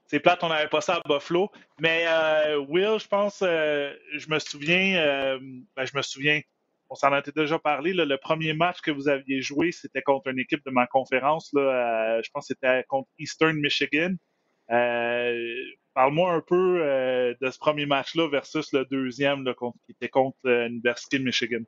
C'est 0.05 0.19
plate, 0.19 0.43
on 0.43 0.49
n'avait 0.49 0.67
pas 0.67 0.81
ça 0.81 0.95
à 0.95 1.01
Buffalo. 1.07 1.51
Mais 1.79 2.05
euh, 2.07 2.57
Will, 2.67 2.99
je 2.99 3.07
pense, 3.07 3.43
euh, 3.43 3.93
je 4.15 4.27
me 4.29 4.39
souviens, 4.39 5.37
ben, 5.75 5.85
je 5.85 5.95
me 5.95 6.01
souviens, 6.01 6.41
on 6.89 6.95
s'en 6.95 7.13
a 7.13 7.21
déjà 7.21 7.59
parlé, 7.59 7.93
le 7.93 8.17
premier 8.17 8.53
match 8.53 8.81
que 8.81 8.91
vous 8.91 9.07
aviez 9.07 9.41
joué, 9.41 9.71
c'était 9.71 10.01
contre 10.01 10.27
une 10.29 10.39
équipe 10.39 10.65
de 10.65 10.71
ma 10.71 10.87
conférence. 10.87 11.51
Là, 11.53 12.19
je 12.23 12.29
pense 12.33 12.47
que 12.47 12.55
c'était 12.55 12.83
contre 12.89 13.09
Eastern 13.19 13.55
Michigan. 13.57 14.15
Parle-moi 15.93 16.33
un 16.33 16.41
peu 16.41 17.35
de 17.39 17.49
ce 17.51 17.59
premier 17.59 17.85
match-là 17.85 18.27
versus 18.27 18.73
le 18.73 18.85
deuxième 18.85 19.43
là, 19.45 19.53
qui 19.53 19.91
était 19.91 20.09
contre 20.09 20.39
l'Université 20.43 21.19
de 21.19 21.23
Michigan. 21.23 21.61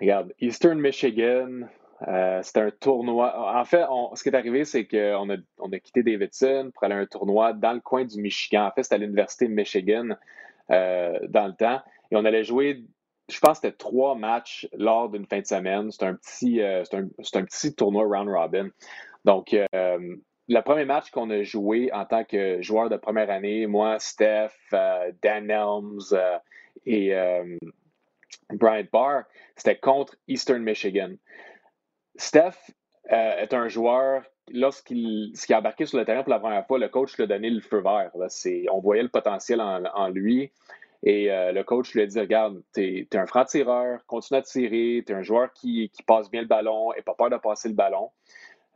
Regarde, 0.00 0.34
Eastern 0.40 0.78
Michigan, 0.80 1.68
euh, 2.06 2.42
c'était 2.42 2.60
un 2.60 2.70
tournoi. 2.70 3.58
En 3.58 3.64
fait, 3.64 3.84
ce 4.14 4.22
qui 4.22 4.28
est 4.28 4.34
arrivé, 4.34 4.64
c'est 4.64 4.86
qu'on 4.86 5.30
a, 5.30 5.78
quitté 5.78 6.02
Davidson 6.02 6.70
pour 6.74 6.84
aller 6.84 6.94
à 6.94 6.98
un 6.98 7.06
tournoi 7.06 7.52
dans 7.54 7.72
le 7.72 7.80
coin 7.80 8.04
du 8.04 8.20
Michigan. 8.20 8.66
En 8.66 8.70
fait, 8.72 8.82
c'était 8.82 8.96
à 8.96 8.98
l'Université 8.98 9.46
de 9.48 9.54
Michigan 9.54 10.08
euh, 10.70 11.18
dans 11.28 11.46
le 11.46 11.54
temps. 11.54 11.80
Et 12.10 12.16
on 12.16 12.24
allait 12.24 12.44
jouer, 12.44 12.84
je 13.30 13.38
pense 13.40 13.56
c'était 13.56 13.72
trois 13.72 14.14
matchs 14.14 14.68
lors 14.76 15.08
d'une 15.08 15.26
fin 15.26 15.40
de 15.40 15.46
semaine. 15.46 15.90
C'était 15.90 16.06
un, 16.06 16.14
petit, 16.14 16.60
euh, 16.60 16.84
un, 16.92 17.04
un, 17.04 17.44
petit 17.44 17.74
tournoi 17.74 18.04
round 18.04 18.28
robin. 18.28 18.68
Donc, 19.24 19.56
le 19.72 20.60
premier 20.60 20.84
match 20.84 21.10
qu'on 21.10 21.30
a 21.30 21.42
joué 21.42 21.90
en 21.92 22.04
tant 22.04 22.22
que 22.22 22.62
joueur 22.62 22.88
de 22.88 22.96
première 22.96 23.30
année, 23.30 23.66
moi, 23.66 23.98
Steph, 23.98 24.52
Dan 24.70 25.50
Elms 25.50 26.14
et 26.84 27.12
Bryant 28.52 28.86
Barr, 28.92 29.24
c'était 29.56 29.76
contre 29.76 30.16
Eastern 30.28 30.62
Michigan. 30.62 31.14
Steph 32.16 32.72
euh, 33.12 33.36
est 33.38 33.54
un 33.54 33.68
joueur, 33.68 34.22
lorsqu'il 34.52 35.32
est 35.32 35.54
embarqué 35.54 35.86
sur 35.86 35.98
le 35.98 36.04
terrain 36.04 36.22
pour 36.22 36.30
la 36.30 36.40
première 36.40 36.66
fois, 36.66 36.78
le 36.78 36.88
coach 36.88 37.16
lui 37.16 37.24
a 37.24 37.26
donné 37.26 37.50
le 37.50 37.60
feu 37.60 37.80
vert. 37.80 38.10
on 38.70 38.80
voyait 38.80 39.02
le 39.02 39.08
potentiel 39.08 39.60
en, 39.60 40.08
lui. 40.08 40.52
Et 41.02 41.30
euh, 41.30 41.52
le 41.52 41.62
coach 41.62 41.92
lui 41.94 42.02
a 42.02 42.06
dit 42.06 42.18
Regarde, 42.18 42.62
tu 42.74 43.06
es, 43.10 43.16
un 43.16 43.26
franc-tireur, 43.26 44.00
continue 44.06 44.38
à 44.38 44.42
tirer, 44.42 45.04
tu 45.06 45.12
es 45.12 45.14
un 45.14 45.22
joueur 45.22 45.52
qui, 45.52 45.90
passe 46.06 46.30
bien 46.30 46.40
le 46.40 46.48
ballon 46.48 46.92
et 46.94 47.02
pas 47.02 47.14
peur 47.14 47.30
de 47.30 47.36
passer 47.36 47.68
le 47.68 47.74
ballon. 47.74 48.10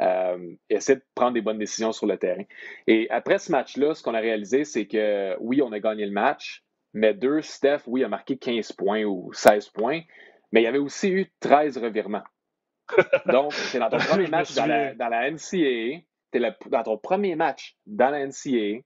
Euh, 0.01 0.55
essaie 0.71 0.97
de 0.97 1.03
prendre 1.15 1.33
des 1.33 1.43
bonnes 1.43 1.59
décisions 1.59 1.93
sur 1.93 2.07
le 2.07 2.17
terrain. 2.17 2.45
Et 2.87 3.11
après 3.11 3.39
ce 3.39 3.53
match-là, 3.53 3.95
ce 3.95 4.03
qu'on 4.03 4.15
a 4.15 4.21
réalisé, 4.21 4.65
c'est 4.65 4.87
que 4.87 5.37
oui, 5.41 5.61
on 5.61 5.73
a 5.73 5.81
gagné 5.81 6.07
le 6.07 6.13
match, 6.13 6.65
mais 6.93 7.15
deux, 7.15 7.43
Steph, 7.43 7.83
oui, 7.87 8.05
a 8.05 8.09
marqué 8.09 8.37
15 8.37 8.73
points 8.73 9.05
ou 9.05 9.33
16 9.33 9.69
points, 9.69 10.03
mais 10.53 10.63
il 10.63 10.65
y 10.65 10.67
avait 10.67 10.79
aussi 10.79 11.09
eu 11.09 11.33
13 11.41 11.79
revirements. 11.79 12.25
Donc, 13.27 13.53
c'est 13.53 13.79
dans 13.79 13.91
ton 13.91 13.99
premier 13.99 14.27
match 14.27 14.55
dans 14.55 14.67
la, 14.67 14.95
dans 14.95 15.09
la, 15.09 15.31
NCAA, 15.31 16.03
dans 16.67 16.83
ton 16.83 16.99
premier 16.99 17.37
match 17.37 17.77
dans 17.87 18.11
la 18.11 18.27
NCAA, 18.27 18.81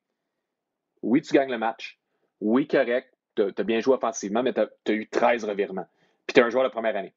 oui, 1.03 1.23
tu 1.23 1.33
gagnes 1.33 1.51
le 1.51 1.59
match, 1.59 1.99
oui, 2.41 2.67
correct, 2.67 3.09
tu 3.37 3.43
as, 3.43 3.63
bien 3.63 3.81
joué 3.81 3.95
offensivement, 3.95 4.43
mais 4.43 4.53
tu 4.53 4.61
as, 4.61 4.93
eu 4.93 5.09
13 5.09 5.45
revirements. 5.45 5.87
Puis 6.27 6.35
tu 6.35 6.41
es 6.41 6.43
un 6.43 6.51
joueur 6.51 6.65
de 6.65 6.71
première 6.71 6.97
année. 6.97 7.15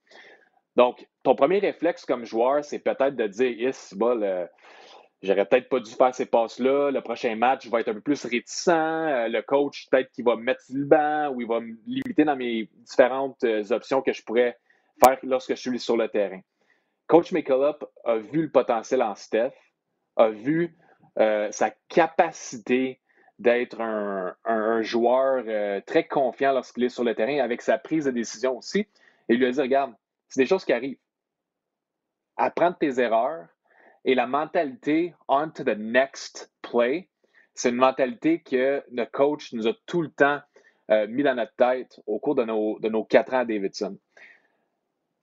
Donc, 0.75 1.07
ton 1.23 1.35
premier 1.35 1.59
réflexe 1.59 2.05
comme 2.05 2.25
joueur, 2.25 2.63
c'est 2.63 2.79
peut-être 2.79 3.15
de 3.15 3.27
dire, 3.27 3.69
is, 3.69 3.95
bah, 3.95 4.47
J'aurais 5.24 5.45
peut-être 5.45 5.70
pas 5.70 5.80
dû 5.80 5.91
faire 5.91 6.13
ces 6.13 6.28
passes-là. 6.28 6.91
Le 6.91 7.01
prochain 7.01 7.36
match 7.36 7.68
va 7.68 7.80
être 7.80 7.89
un 7.89 7.95
peu 7.95 8.01
plus 8.01 8.24
réticent. 8.26 8.68
Euh, 8.68 9.28
le 9.28 9.41
coach, 9.41 9.88
peut-être 9.89 10.11
qu'il 10.11 10.24
va 10.24 10.36
me 10.36 10.43
mettre 10.43 10.61
le 10.70 10.86
banc 10.86 11.30
ou 11.34 11.41
il 11.41 11.47
va 11.47 11.59
me 11.59 11.76
limiter 11.88 12.24
dans 12.24 12.36
mes 12.36 12.70
différentes 12.76 13.43
euh, 13.43 13.63
options 13.72 14.01
que 14.01 14.13
je 14.13 14.24
pourrais 14.24 14.57
faire 15.03 15.18
lorsque 15.24 15.55
je 15.55 15.59
suis 15.59 15.80
sur 15.80 15.97
le 15.97 16.07
terrain. 16.07 16.41
Coach 17.07 17.32
McCullough 17.32 17.80
a 18.03 18.18
vu 18.18 18.43
le 18.43 18.51
potentiel 18.51 19.01
en 19.01 19.15
Steph, 19.15 19.53
a 20.18 20.30
vu 20.30 20.78
euh, 21.18 21.49
sa 21.51 21.72
capacité 21.88 23.01
d'être 23.39 23.82
un, 23.82 24.82
joueur 24.82 25.43
très 25.86 26.07
confiant 26.07 26.53
lorsqu'il 26.53 26.84
est 26.84 26.89
sur 26.89 27.03
le 27.03 27.13
terrain, 27.15 27.39
avec 27.39 27.61
sa 27.61 27.78
prise 27.78 28.05
de 28.05 28.11
décision 28.11 28.57
aussi. 28.57 28.80
Et 28.80 29.34
il 29.34 29.38
lui 29.38 29.45
a 29.45 29.51
dit, 29.51 29.61
regarde, 29.61 29.93
c'est 30.28 30.41
des 30.41 30.47
choses 30.47 30.65
qui 30.65 30.74
arrivent. 30.74 30.97
Apprendre 32.36 32.78
tes 32.78 32.99
erreurs, 32.99 33.47
et 34.05 34.15
la 34.15 34.27
mentalité 34.27 35.13
on 35.27 35.49
to 35.49 35.63
the 35.63 35.77
next 35.77 36.51
play, 36.61 37.09
c'est 37.53 37.69
une 37.69 37.75
mentalité 37.75 38.39
que 38.39 38.83
notre 38.91 39.11
coach 39.11 39.51
nous 39.53 39.67
a 39.67 39.73
tout 39.85 40.01
le 40.01 40.09
temps 40.09 40.39
euh, 40.91 41.07
mis 41.07 41.23
dans 41.23 41.35
notre 41.35 41.55
tête 41.55 41.99
au 42.05 42.19
cours 42.19 42.35
de 42.35 42.43
nos, 42.43 43.03
quatre 43.03 43.33
ans 43.33 43.39
à 43.39 43.45
Davidson. 43.45 43.97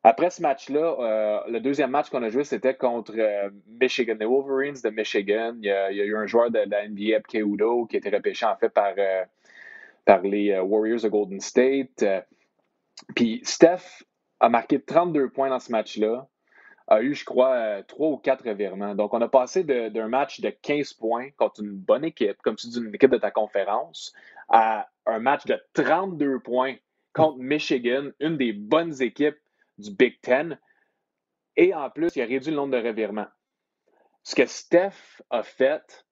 Après 0.02 0.28
ce 0.28 0.42
match-là, 0.42 0.96
euh, 0.98 1.40
le 1.50 1.60
deuxième 1.60 1.90
match 1.90 2.10
qu'on 2.10 2.22
a 2.22 2.28
joué, 2.28 2.44
c'était 2.44 2.74
contre 2.74 3.14
euh, 3.16 3.48
Michigan, 3.80 4.16
les 4.18 4.26
Wolverines 4.26 4.76
de 4.82 4.90
Michigan. 4.90 5.54
Il 5.60 5.66
y 5.66 5.70
a, 5.70 5.90
eu 5.92 6.16
un 6.16 6.26
joueur 6.26 6.50
de, 6.50 6.58
la 6.58 6.88
NBA, 6.88 7.20
qui 7.28 7.38
a 7.38 7.98
été 7.98 8.10
repêché 8.10 8.44
en 8.44 8.56
fait 8.56 8.68
par, 8.68 8.94
par 10.04 10.20
les 10.22 10.58
Warriors 10.58 11.00
de 11.00 11.08
Golden 11.08 11.40
State. 11.40 12.04
Puis 13.14 13.40
Steph 13.44 14.04
a 14.40 14.48
marqué 14.48 14.80
32 14.80 15.30
points 15.30 15.48
dans 15.48 15.60
ce 15.60 15.72
match-là, 15.72 16.28
a 16.86 17.00
eu, 17.02 17.14
je 17.14 17.24
crois, 17.24 17.82
3 17.84 18.08
ou 18.08 18.16
4 18.18 18.48
revirements. 18.48 18.94
Donc, 18.94 19.14
on 19.14 19.20
a 19.20 19.28
passé 19.28 19.64
d'un 19.64 20.08
match 20.08 20.40
de 20.40 20.50
15 20.50 20.92
points 20.94 21.30
contre 21.36 21.62
une 21.62 21.72
bonne 21.72 22.04
équipe, 22.04 22.36
comme 22.42 22.56
tu 22.56 22.68
dis, 22.68 22.78
une 22.78 22.94
équipe 22.94 23.10
de 23.10 23.18
ta 23.18 23.30
conférence, 23.30 24.12
à 24.48 24.88
un 25.06 25.18
match 25.18 25.44
de 25.46 25.58
32 25.72 26.40
points 26.40 26.76
contre 27.14 27.38
Michigan, 27.38 28.10
une 28.20 28.36
des 28.36 28.52
bonnes 28.52 29.00
équipes 29.00 29.38
du 29.78 29.90
Big 29.90 30.20
Ten. 30.20 30.58
Et 31.56 31.74
en 31.74 31.88
plus, 31.88 32.14
il 32.16 32.22
a 32.22 32.26
réduit 32.26 32.50
le 32.50 32.56
nombre 32.56 32.76
de 32.76 32.86
revirements. 32.86 33.28
Ce 34.22 34.34
que 34.34 34.46
Steph 34.46 35.22
a 35.30 35.42
fait 35.42 36.04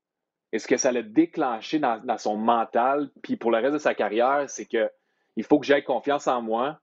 et 0.52 0.58
ce 0.58 0.68
que 0.68 0.76
ça 0.76 0.92
l'a 0.92 1.02
déclenché 1.02 1.78
dans, 1.78 2.18
son 2.18 2.36
mental, 2.36 3.10
puis 3.22 3.36
pour 3.36 3.50
le 3.50 3.58
reste 3.58 3.72
de 3.72 3.78
sa 3.78 3.94
carrière, 3.94 4.48
c'est 4.48 4.66
que 4.66 4.90
il 5.36 5.44
faut 5.44 5.58
que 5.58 5.64
j'aie 5.64 5.82
confiance 5.82 6.26
en 6.26 6.42
moi. 6.42 6.78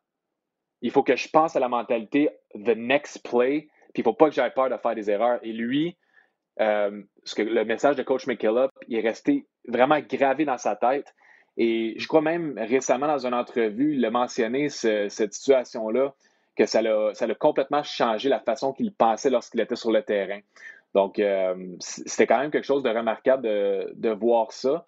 Il 0.82 0.90
faut 0.90 1.04
que 1.04 1.16
je 1.16 1.30
pense 1.30 1.56
à 1.56 1.60
la 1.60 1.70
mentalité 1.70 2.32
the 2.56 2.76
next 2.76 3.24
play, 3.24 3.70
puis 3.94 4.02
il 4.02 4.04
faut 4.04 4.14
pas 4.14 4.30
que 4.30 4.36
j'aie 4.36 4.50
peur 4.52 4.70
de 4.70 4.78
faire 4.78 4.96
des 4.96 5.10
erreurs. 5.10 5.40
Et 5.44 5.52
lui, 5.52 5.98
euh, 6.60 7.02
ce 7.24 7.36
que, 7.36 7.42
le 7.42 7.66
message 7.66 7.96
de 7.96 8.04
coach 8.04 8.28
McKillop, 8.28 8.70
il 8.88 8.98
est 8.98 9.08
resté 9.08 9.48
vraiment 9.68 10.00
gravé 10.00 10.46
dans 10.46 10.58
sa 10.58 10.76
tête. 10.76 11.14
Et 11.58 11.96
je 11.98 12.08
crois 12.08 12.22
même 12.22 12.58
récemment 12.58 13.08
dans 13.08 13.26
une 13.26 13.34
entrevue, 13.34 13.96
il 13.96 14.06
a 14.06 14.12
mentionné 14.12 14.70
cette 14.70 15.34
situation-là 15.34 16.14
que 16.56 16.66
ça 16.66 16.82
l'a, 16.82 17.14
complètement 17.40 17.84
changé 17.84 18.30
la 18.30 18.40
façon 18.40 18.74
qu'il 18.74 18.94
pensait 18.94 19.30
lorsqu'il 19.30 19.62
était 19.62 19.76
sur 19.76 19.92
le 19.92 20.04
terrain. 20.04 20.40
Donc, 20.94 21.20
euh, 21.20 21.76
c'était 21.80 22.28
quand 22.28 22.40
même 22.40 22.52
quelque 22.52 22.66
chose 22.66 22.84
de 22.84 22.90
remarquable 22.90 23.44
de, 23.44 24.10
voir 24.10 24.52
ça. 24.52 24.86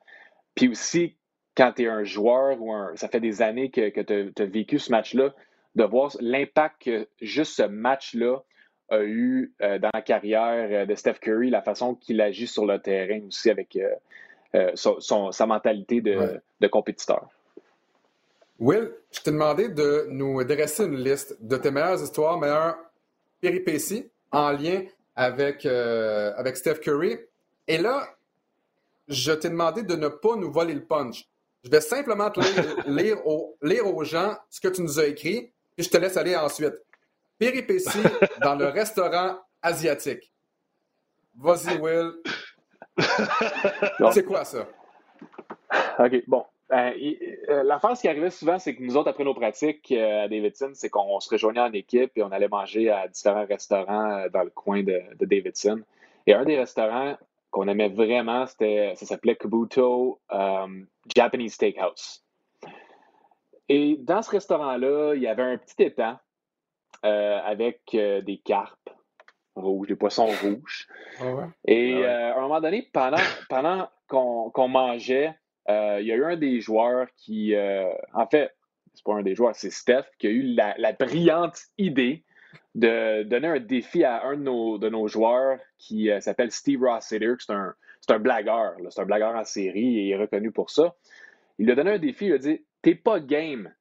Puis 0.55 0.67
aussi, 0.67 1.15
quand 1.55 1.73
tu 1.73 1.83
es 1.83 1.87
un 1.87 2.03
joueur 2.03 2.61
ou 2.61 2.73
un, 2.73 2.95
ça 2.95 3.07
fait 3.07 3.19
des 3.19 3.41
années 3.41 3.69
que, 3.69 3.89
tu 4.01 4.41
as 4.41 4.45
vécu 4.45 4.79
ce 4.79 4.91
match-là, 4.91 5.33
de 5.75 5.83
voir 5.83 6.11
l'impact 6.19 6.83
que 6.83 7.07
juste 7.21 7.55
ce 7.55 7.63
match-là 7.63 8.43
a 8.91 9.03
eu 9.03 9.51
euh, 9.61 9.79
dans 9.79 9.89
la 9.93 10.01
carrière 10.01 10.67
euh, 10.71 10.85
de 10.85 10.95
Steph 10.95 11.15
Curry, 11.21 11.49
la 11.49 11.61
façon 11.61 11.95
qu'il 11.95 12.21
agit 12.21 12.47
sur 12.47 12.65
le 12.65 12.79
terrain 12.79 13.19
aussi 13.27 13.49
avec 13.49 13.77
sa 14.75 15.45
mentalité 15.45 16.01
de, 16.01 16.41
de 16.59 16.67
compétiteur. 16.67 17.29
Will, 18.59 18.91
je 19.11 19.21
t'ai 19.21 19.31
demandé 19.31 19.69
de 19.69 20.05
nous 20.09 20.43
dresser 20.43 20.83
une 20.83 20.97
liste 20.97 21.35
de 21.41 21.57
tes 21.57 21.71
meilleures 21.71 22.03
histoires, 22.03 22.37
meilleures 22.37 22.77
péripéties 23.41 24.07
en 24.31 24.51
lien 24.51 24.83
avec, 25.15 25.65
euh, 25.65 26.31
avec 26.35 26.57
Steph 26.57 26.75
Curry. 26.75 27.17
Et 27.67 27.79
là, 27.79 28.07
je 29.07 29.31
t'ai 29.31 29.49
demandé 29.49 29.81
de 29.81 29.95
ne 29.95 30.07
pas 30.07 30.35
nous 30.35 30.51
voler 30.51 30.75
le 30.75 30.83
punch. 30.83 31.27
Je 31.63 31.71
vais 31.71 31.81
simplement 31.81 32.29
te 32.29 32.39
lire, 32.87 33.17
lire, 33.61 33.87
aux 33.87 34.03
gens 34.03 34.35
ce 34.49 34.61
que 34.61 34.67
tu 34.67 34.83
nous 34.83 34.99
as 34.99 35.07
écrit, 35.07 35.51
puis 35.75 35.85
je 35.85 35.89
te 35.89 35.97
laisse 35.97 36.15
aller 36.17 36.35
ensuite. 36.35 36.75
Péripéties 37.41 38.03
dans 38.43 38.53
le 38.53 38.67
restaurant 38.67 39.39
asiatique. 39.63 40.31
Vas-y, 41.35 41.79
Will. 41.79 42.11
C'est 44.13 44.23
quoi 44.23 44.45
ça? 44.45 44.67
OK, 45.97 46.23
bon. 46.27 46.45
Ben, 46.69 46.93
euh, 47.49 47.63
l'affaire, 47.63 47.97
ce 47.97 48.01
qui 48.01 48.07
arrivait 48.07 48.29
souvent, 48.29 48.59
c'est 48.59 48.75
que 48.75 48.83
nous 48.83 48.95
autres, 48.95 49.09
après 49.09 49.23
nos 49.23 49.33
pratiques 49.33 49.91
euh, 49.91 50.25
à 50.25 50.27
Davidson, 50.29 50.71
c'est 50.73 50.89
qu'on 50.89 51.19
se 51.19 51.29
rejoignait 51.29 51.59
en 51.59 51.73
équipe 51.73 52.11
et 52.15 52.23
on 52.23 52.31
allait 52.31 52.47
manger 52.47 52.89
à 52.89 53.07
différents 53.07 53.45
restaurants 53.45 54.11
euh, 54.11 54.29
dans 54.29 54.43
le 54.43 54.51
coin 54.51 54.83
de, 54.83 55.01
Davidson. 55.19 55.81
Et 56.27 56.33
un 56.33 56.45
des 56.45 56.57
restaurants 56.57 57.17
qu'on 57.49 57.67
aimait 57.67 57.89
vraiment, 57.89 58.45
c'était, 58.45 58.93
ça 58.95 59.05
s'appelait 59.05 59.35
Kabuto 59.35 60.21
Japanese 61.13 61.53
Steakhouse. 61.55 62.23
Et 63.67 63.97
dans 63.99 64.21
ce 64.21 64.29
restaurant-là, 64.29 65.15
il 65.15 65.23
y 65.23 65.27
avait 65.27 65.43
un 65.43 65.57
petit 65.57 65.83
étang 65.83 66.17
avec 67.03 67.81
des 67.91 68.41
carpes 68.43 68.89
rouges, 69.55 69.87
des 69.87 69.95
poissons 69.95 70.27
rouges. 70.43 70.87
Ah 71.19 71.49
et 71.65 72.05
ah 72.05 72.33
à 72.33 72.37
un 72.37 72.41
moment 72.41 72.61
donné, 72.61 72.89
pendant, 72.93 73.17
pendant 73.49 73.89
qu'on 74.07 74.67
mangeait, 74.67 75.35
euh, 75.69 75.99
il 76.01 76.07
y 76.07 76.11
a 76.11 76.15
eu 76.15 76.23
un 76.23 76.37
des 76.37 76.59
joueurs 76.59 77.07
qui, 77.15 77.55
euh, 77.55 77.91
en 78.13 78.27
fait, 78.27 78.55
c'est 78.93 79.03
pas 79.03 79.13
un 79.13 79.23
des 79.23 79.35
joueurs, 79.35 79.55
c'est 79.55 79.69
Steph, 79.69 80.05
qui 80.19 80.27
a 80.27 80.29
eu 80.29 80.43
la, 80.53 80.93
brillante 80.93 81.59
idée 81.77 82.23
de 82.75 83.23
donner 83.23 83.47
un 83.47 83.59
défi 83.59 84.03
à 84.03 84.25
un 84.25 84.35
de 84.35 84.43
nos, 84.43 84.77
de 84.77 84.89
nos 84.89 85.07
joueurs 85.07 85.59
qui 85.77 86.09
euh, 86.09 86.19
s'appelle 86.19 86.51
Steve 86.51 86.81
Rossiter, 86.83 87.33
c'est 87.39 87.53
un, 87.53 87.73
c'est 88.01 88.13
un 88.13 88.19
blagueur, 88.19 88.75
c'est 88.89 89.01
un 89.01 89.05
blagueur 89.05 89.35
en 89.35 89.43
série 89.43 89.99
et 89.99 90.03
il 90.07 90.11
est 90.11 90.17
reconnu 90.17 90.51
pour 90.51 90.69
ça. 90.69 90.95
Il 91.57 91.65
lui 91.65 91.71
a 91.71 91.75
donné 91.75 91.91
un 91.91 91.99
défi, 91.99 92.25
il 92.25 92.33
a 92.33 92.37
dit 92.37 92.65
T'es 92.81 92.95
pas 92.95 93.19
game 93.19 93.73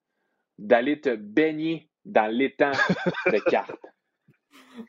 d'aller 0.58 1.00
te 1.00 1.14
baigner 1.14 1.88
dans 2.04 2.26
l'étang 2.26 2.72
de 3.26 3.38
cartes. 3.50 3.86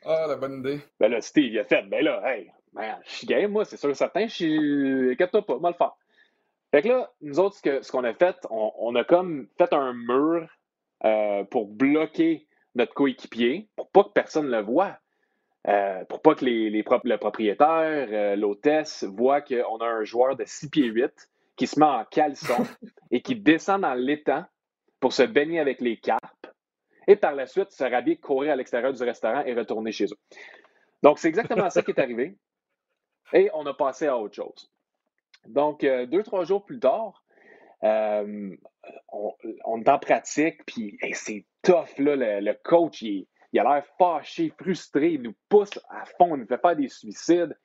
Ah, 0.04 0.26
la 0.28 0.36
bonne 0.36 0.60
idée. 0.60 0.80
Ben 0.98 1.10
là, 1.10 1.20
Steve, 1.20 1.52
il 1.52 1.58
a 1.58 1.64
fait 1.64 1.82
Ben 1.88 2.04
là, 2.04 2.22
hey, 2.24 2.50
je 3.04 3.10
suis 3.10 3.26
game, 3.26 3.50
moi, 3.50 3.64
c'est 3.64 3.76
sûr 3.76 3.90
et 3.90 3.94
certain, 3.94 4.26
je 4.26 4.34
suis. 4.34 5.12
Inquiète-toi 5.12 5.44
pas, 5.44 5.58
moi 5.58 5.70
le 5.70 5.76
faire. 5.76 5.92
Fait 6.70 6.82
que 6.82 6.88
là, 6.88 7.12
nous 7.20 7.38
autres, 7.38 7.56
ce 7.56 7.92
qu'on 7.92 8.04
a 8.04 8.14
fait, 8.14 8.36
on, 8.50 8.94
a 8.94 9.04
comme 9.04 9.46
fait 9.58 9.72
un 9.74 9.92
mur 9.92 10.48
euh, 11.04 11.44
pour 11.44 11.68
bloquer 11.68 12.46
notre 12.74 12.94
coéquipier, 12.94 13.68
pour 13.76 13.90
pas 13.90 14.04
que 14.04 14.12
personne 14.14 14.50
le 14.50 14.60
voit. 14.62 14.96
Euh, 15.68 16.04
pour 16.06 16.22
pas 16.22 16.34
que 16.34 16.44
les, 16.44 16.70
le 16.70 17.16
propriétaire, 17.18 18.08
euh, 18.10 18.36
l'hôtesse, 18.36 19.04
voient 19.04 19.42
qu'on 19.42 19.76
a 19.78 19.86
un 19.86 20.02
joueur 20.02 20.34
de 20.34 20.44
6 20.44 20.70
pieds 20.70 20.86
8 20.86 21.30
qui 21.56 21.66
se 21.66 21.78
met 21.78 21.86
en 21.86 22.04
caleçon 22.04 22.66
et 23.12 23.20
qui 23.20 23.36
descend 23.36 23.82
dans 23.82 23.94
l'étang 23.94 24.44
pour 24.98 25.12
se 25.12 25.22
baigner 25.22 25.60
avec 25.60 25.80
les 25.80 25.98
carpes 25.98 26.21
et 27.12 27.16
par 27.16 27.34
la 27.34 27.46
suite 27.46 27.70
se 27.70 27.84
rhabiller, 27.84 28.16
courir 28.16 28.52
à 28.52 28.56
l'extérieur 28.56 28.92
du 28.92 29.02
restaurant 29.02 29.44
et 29.44 29.52
retourner 29.52 29.92
chez 29.92 30.06
eux. 30.06 30.18
Donc, 31.02 31.18
c'est 31.18 31.28
exactement 31.28 31.68
ça 31.68 31.82
qui 31.82 31.90
est 31.90 32.00
arrivé. 32.00 32.38
Et 33.34 33.50
on 33.52 33.66
a 33.66 33.74
passé 33.74 34.06
à 34.06 34.16
autre 34.16 34.34
chose. 34.34 34.70
Donc, 35.46 35.84
euh, 35.84 36.06
deux, 36.06 36.22
trois 36.22 36.44
jours 36.44 36.64
plus 36.64 36.80
tard, 36.80 37.22
euh, 37.84 38.56
on, 39.12 39.80
est 39.80 39.88
en 39.88 39.98
pratique, 39.98 40.64
puis 40.64 40.98
c'est 41.12 41.44
tough, 41.62 41.98
là, 41.98 42.40
le, 42.40 42.52
coach, 42.62 43.02
il, 43.02 43.26
a 43.58 43.62
l'air 43.62 43.84
fâché, 43.98 44.50
frustré, 44.58 45.12
il 45.12 45.22
nous 45.22 45.34
pousse 45.50 45.78
à 45.90 46.04
fond, 46.16 46.36
il 46.36 46.40
nous 46.40 46.46
fait 46.46 46.60
faire 46.60 46.76
des 46.76 46.88
suicides. 46.88 47.58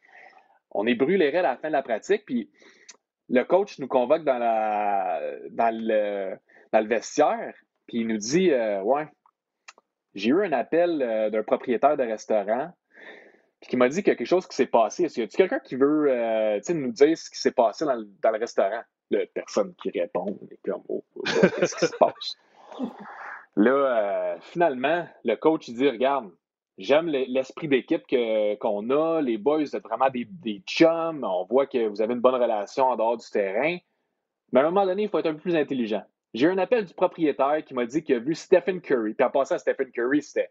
On 0.71 0.85
est 0.87 0.95
brûlé 0.95 1.33
à 1.33 1.41
la 1.41 1.57
fin 1.57 1.69
de 1.69 1.73
la 1.73 1.83
pratique, 1.83 2.25
puis 2.25 2.49
le 3.29 3.43
coach 3.43 3.79
nous 3.79 3.87
convoque 3.87 4.25
dans, 4.25 4.39
la, 4.39 5.21
dans, 5.51 5.73
le, 5.73 6.35
dans 6.73 6.79
le 6.79 6.87
vestiaire, 6.87 7.53
puis 7.87 7.99
il 7.99 8.07
nous 8.07 8.17
dit 8.17 8.51
euh, 8.51 8.81
Ouais, 8.81 9.07
j'ai 10.17 10.31
eu 10.31 10.43
un 10.43 10.51
appel 10.51 11.29
d'un 11.31 11.43
propriétaire 11.43 11.95
de 11.95 12.03
restaurant 12.03 12.71
puis 13.59 13.69
qui 13.71 13.77
m'a 13.77 13.89
dit 13.89 14.03
qu'il 14.03 14.11
y 14.11 14.11
a 14.11 14.15
quelque 14.15 14.27
chose 14.27 14.47
qui 14.47 14.55
s'est 14.55 14.67
passé. 14.67 15.03
Est-ce 15.03 15.15
qu'il 15.15 15.23
y 15.23 15.25
a 15.25 15.29
quelqu'un 15.29 15.59
qui 15.59 15.75
veut 15.75 16.07
euh, 16.09 16.59
nous 16.69 16.91
dire 16.91 17.17
ce 17.17 17.29
qui 17.29 17.39
s'est 17.39 17.51
passé 17.51 17.85
dans 17.85 17.95
le, 17.95 18.07
dans 18.21 18.31
le 18.31 18.37
restaurant? 18.37 18.81
Là, 19.09 19.19
personne 19.33 19.73
qui 19.81 19.89
répond. 19.89 20.37
Et 20.51 20.59
puis, 20.61 20.71
oh, 20.73 20.83
oh, 20.89 21.03
qu'est-ce 21.55 21.75
qui 21.75 21.85
se 21.87 21.97
passe? 21.97 22.35
Là, 23.55 23.71
euh, 23.71 24.37
finalement, 24.41 25.07
le 25.23 25.35
coach 25.35 25.67
il 25.67 25.75
dit 25.75 25.89
Regarde, 25.89 26.29
j'aime 26.77 27.07
l'esprit 27.07 27.67
d'équipe 27.67 28.03
qu'on 28.59 28.89
a. 28.91 29.21
Les 29.21 29.39
boys, 29.39 29.61
vous 29.61 29.75
êtes 29.75 29.83
vraiment 29.83 30.11
des, 30.11 30.25
des 30.25 30.61
chums. 30.67 31.23
On 31.23 31.45
voit 31.45 31.65
que 31.65 31.87
vous 31.87 32.01
avez 32.01 32.13
une 32.13 32.19
bonne 32.19 32.35
relation 32.35 32.85
en 32.85 32.95
dehors 32.95 33.17
du 33.17 33.27
terrain. 33.27 33.77
Mais 34.51 34.59
à 34.59 34.63
un 34.63 34.69
moment 34.69 34.85
donné, 34.85 35.03
il 35.03 35.09
faut 35.09 35.17
être 35.17 35.25
un 35.25 35.33
peu 35.33 35.39
plus 35.39 35.55
intelligent. 35.55 36.03
J'ai 36.33 36.47
un 36.47 36.57
appel 36.57 36.85
du 36.85 36.93
propriétaire 36.93 37.63
qui 37.65 37.73
m'a 37.73 37.85
dit 37.85 38.03
qu'il 38.03 38.15
a 38.15 38.19
vu 38.19 38.35
Stephen 38.35 38.81
Curry. 38.81 39.13
Puis 39.13 39.25
en 39.25 39.29
passant 39.29 39.57
Stephen 39.57 39.91
Curry, 39.91 40.21
c'était 40.21 40.49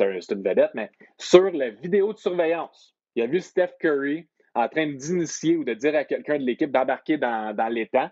une 0.00 0.42
vedette, 0.42 0.72
mais 0.74 0.90
sur 1.18 1.50
la 1.50 1.70
vidéo 1.70 2.12
de 2.12 2.18
surveillance, 2.18 2.94
il 3.14 3.22
a 3.22 3.26
vu 3.26 3.40
Steph 3.40 3.72
Curry 3.80 4.26
en 4.54 4.68
train 4.68 4.86
d'initier 4.86 5.56
ou 5.56 5.64
de 5.64 5.74
dire 5.74 5.94
à 5.94 6.04
quelqu'un 6.04 6.38
de 6.38 6.44
l'équipe 6.44 6.70
d'embarquer 6.70 7.18
dans, 7.18 7.72
l'étang. 7.72 8.08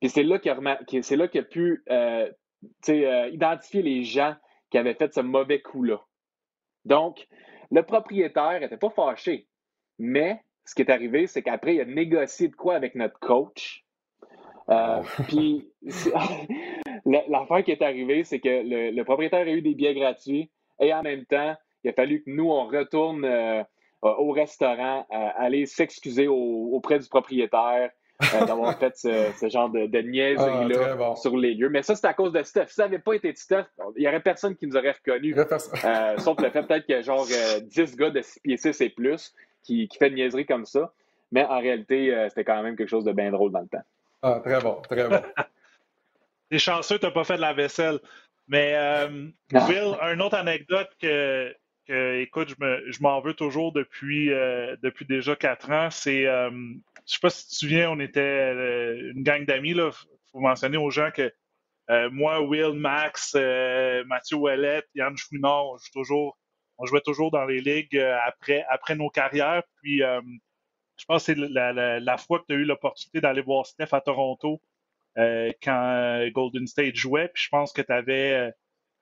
Puis 0.00 0.10
c'est 0.10 0.22
là 0.22 0.38
qu'il 0.38 0.50
a, 0.50 0.78
c'est 1.02 1.16
là 1.16 1.28
qu'il 1.28 1.40
a 1.40 1.44
pu 1.44 1.82
euh, 1.90 2.30
euh, 2.88 3.28
identifier 3.32 3.82
les 3.82 4.04
gens 4.04 4.36
qui 4.70 4.78
avaient 4.78 4.94
fait 4.94 5.12
ce 5.14 5.20
mauvais 5.20 5.60
coup-là. 5.60 6.00
Donc, 6.84 7.26
le 7.70 7.82
propriétaire 7.82 8.60
n'était 8.60 8.76
pas 8.76 8.90
fâché. 8.90 9.46
Mais 9.98 10.42
ce 10.64 10.74
qui 10.74 10.82
est 10.82 10.90
arrivé, 10.90 11.26
c'est 11.26 11.42
qu'après, 11.42 11.76
il 11.76 11.80
a 11.80 11.84
négocié 11.84 12.48
de 12.48 12.54
quoi 12.54 12.74
avec 12.74 12.94
notre 12.94 13.18
coach? 13.18 13.85
Euh, 14.68 15.00
oh. 15.00 15.22
puis, 15.28 15.68
l'affaire 17.06 17.64
qui 17.64 17.70
est 17.70 17.82
arrivée, 17.82 18.24
c'est 18.24 18.40
que 18.40 18.48
le, 18.48 18.90
le, 18.90 19.04
propriétaire 19.04 19.46
a 19.46 19.50
eu 19.50 19.62
des 19.62 19.74
billets 19.74 19.94
gratuits. 19.94 20.50
Et 20.80 20.92
en 20.92 21.02
même 21.02 21.24
temps, 21.24 21.54
il 21.84 21.90
a 21.90 21.92
fallu 21.92 22.22
que 22.22 22.30
nous, 22.30 22.50
on 22.50 22.66
retourne 22.66 23.24
euh, 23.24 23.62
au 24.02 24.32
restaurant, 24.32 25.06
aller 25.10 25.66
s'excuser 25.66 26.28
auprès 26.28 26.98
du 26.98 27.08
propriétaire, 27.08 27.90
d'avoir 28.32 28.76
fait 28.78 28.96
ce, 28.96 29.48
genre 29.48 29.70
de, 29.70 29.86
de 29.86 29.98
niaiserie-là 30.00 30.96
ah, 31.00 31.16
sur 31.16 31.36
les 31.36 31.54
lieux. 31.54 31.68
Mais 31.68 31.82
ça, 31.82 31.94
c'est 31.94 32.06
à 32.06 32.14
cause 32.14 32.32
de 32.32 32.42
Steph. 32.42 32.66
Si 32.68 32.74
ça 32.74 32.84
n'avait 32.84 32.98
pas 32.98 33.14
été 33.14 33.32
de 33.32 33.38
Steph, 33.38 33.66
il 33.96 34.02
n'y 34.02 34.08
aurait 34.08 34.20
personne 34.20 34.56
qui 34.56 34.66
nous 34.66 34.76
aurait 34.76 34.92
reconnus. 34.92 35.36
sauf 36.18 36.40
le 36.40 36.50
fait 36.50 36.62
peut-être 36.62 36.84
qu'il 36.86 36.94
y 36.94 36.98
a 36.98 37.02
genre 37.02 37.26
10 37.62 37.96
gars 37.96 38.10
de 38.10 38.20
6 38.20 38.40
pieds 38.40 38.56
6 38.56 38.80
et 38.80 38.90
plus 38.90 39.32
qui, 39.62 39.88
qui 39.88 39.98
fait 39.98 40.10
de 40.10 40.16
niaiserie 40.16 40.46
comme 40.46 40.66
ça. 40.66 40.92
Mais 41.32 41.44
en 41.44 41.58
réalité, 41.58 42.26
c'était 42.28 42.44
quand 42.44 42.62
même 42.62 42.76
quelque 42.76 42.88
chose 42.88 43.04
de 43.04 43.12
bien 43.12 43.30
drôle 43.30 43.52
dans 43.52 43.60
le 43.60 43.68
temps. 43.68 43.84
Ah, 44.26 44.40
très 44.40 44.60
bon, 44.60 44.82
très 44.82 45.08
bon. 45.08 45.22
T'es 46.50 46.58
chanceux, 46.58 46.98
t'as 46.98 47.12
pas 47.12 47.22
fait 47.22 47.36
de 47.36 47.40
la 47.40 47.52
vaisselle. 47.52 48.00
Mais 48.48 48.72
euh. 48.74 49.28
Will, 49.52 49.96
une 50.02 50.20
autre 50.20 50.34
anecdote 50.34 50.90
que, 51.00 51.54
écoute, 51.88 52.48
je 52.58 53.02
m'en 53.02 53.20
veux 53.20 53.34
toujours 53.34 53.72
depuis, 53.72 54.32
euh, 54.32 54.74
depuis 54.82 55.04
déjà 55.04 55.36
quatre 55.36 55.70
ans, 55.70 55.90
c'est, 55.92 56.26
euh, 56.26 56.50
je 56.50 57.12
sais 57.12 57.20
pas 57.22 57.30
si 57.30 57.44
tu 57.44 57.50
te 57.50 57.54
souviens, 57.54 57.90
on 57.90 58.00
était 58.00 58.50
une 59.12 59.22
gang 59.22 59.44
d'amis, 59.44 59.70
il 59.70 59.90
faut 60.32 60.40
mentionner 60.40 60.76
aux 60.76 60.90
gens 60.90 61.10
que 61.12 61.32
moi, 62.10 62.40
Will, 62.40 62.72
Max, 62.72 63.36
Mathieu 64.06 64.38
Ouellet, 64.38 64.82
Yann 64.96 65.16
Chouinard, 65.16 65.66
on, 65.66 65.76
toujours, 65.92 66.36
on 66.78 66.86
jouait 66.86 67.00
toujours 67.00 67.30
dans 67.30 67.44
les 67.44 67.60
ligues 67.60 67.96
après, 68.24 68.64
après 68.68 68.96
nos 68.96 69.08
carrières. 69.08 69.62
Puis, 69.82 70.02
je 70.96 71.04
pense 71.06 71.26
que 71.26 71.34
c'est 71.34 71.38
la, 71.38 72.00
la, 72.00 72.16
fois 72.16 72.40
que 72.40 72.46
tu 72.48 72.54
as 72.54 72.56
eu 72.56 72.64
l'opportunité 72.64 73.20
d'aller 73.20 73.42
voir 73.42 73.66
Steph 73.66 73.88
à 73.92 74.00
Toronto. 74.00 74.60
Euh, 75.18 75.50
quand 75.62 75.94
euh, 75.94 76.30
Golden 76.30 76.66
State 76.66 76.96
jouait. 76.96 77.28
Puis 77.28 77.44
je 77.44 77.48
pense 77.48 77.72
que 77.72 77.80
tu 77.80 77.92
avais, 77.92 78.52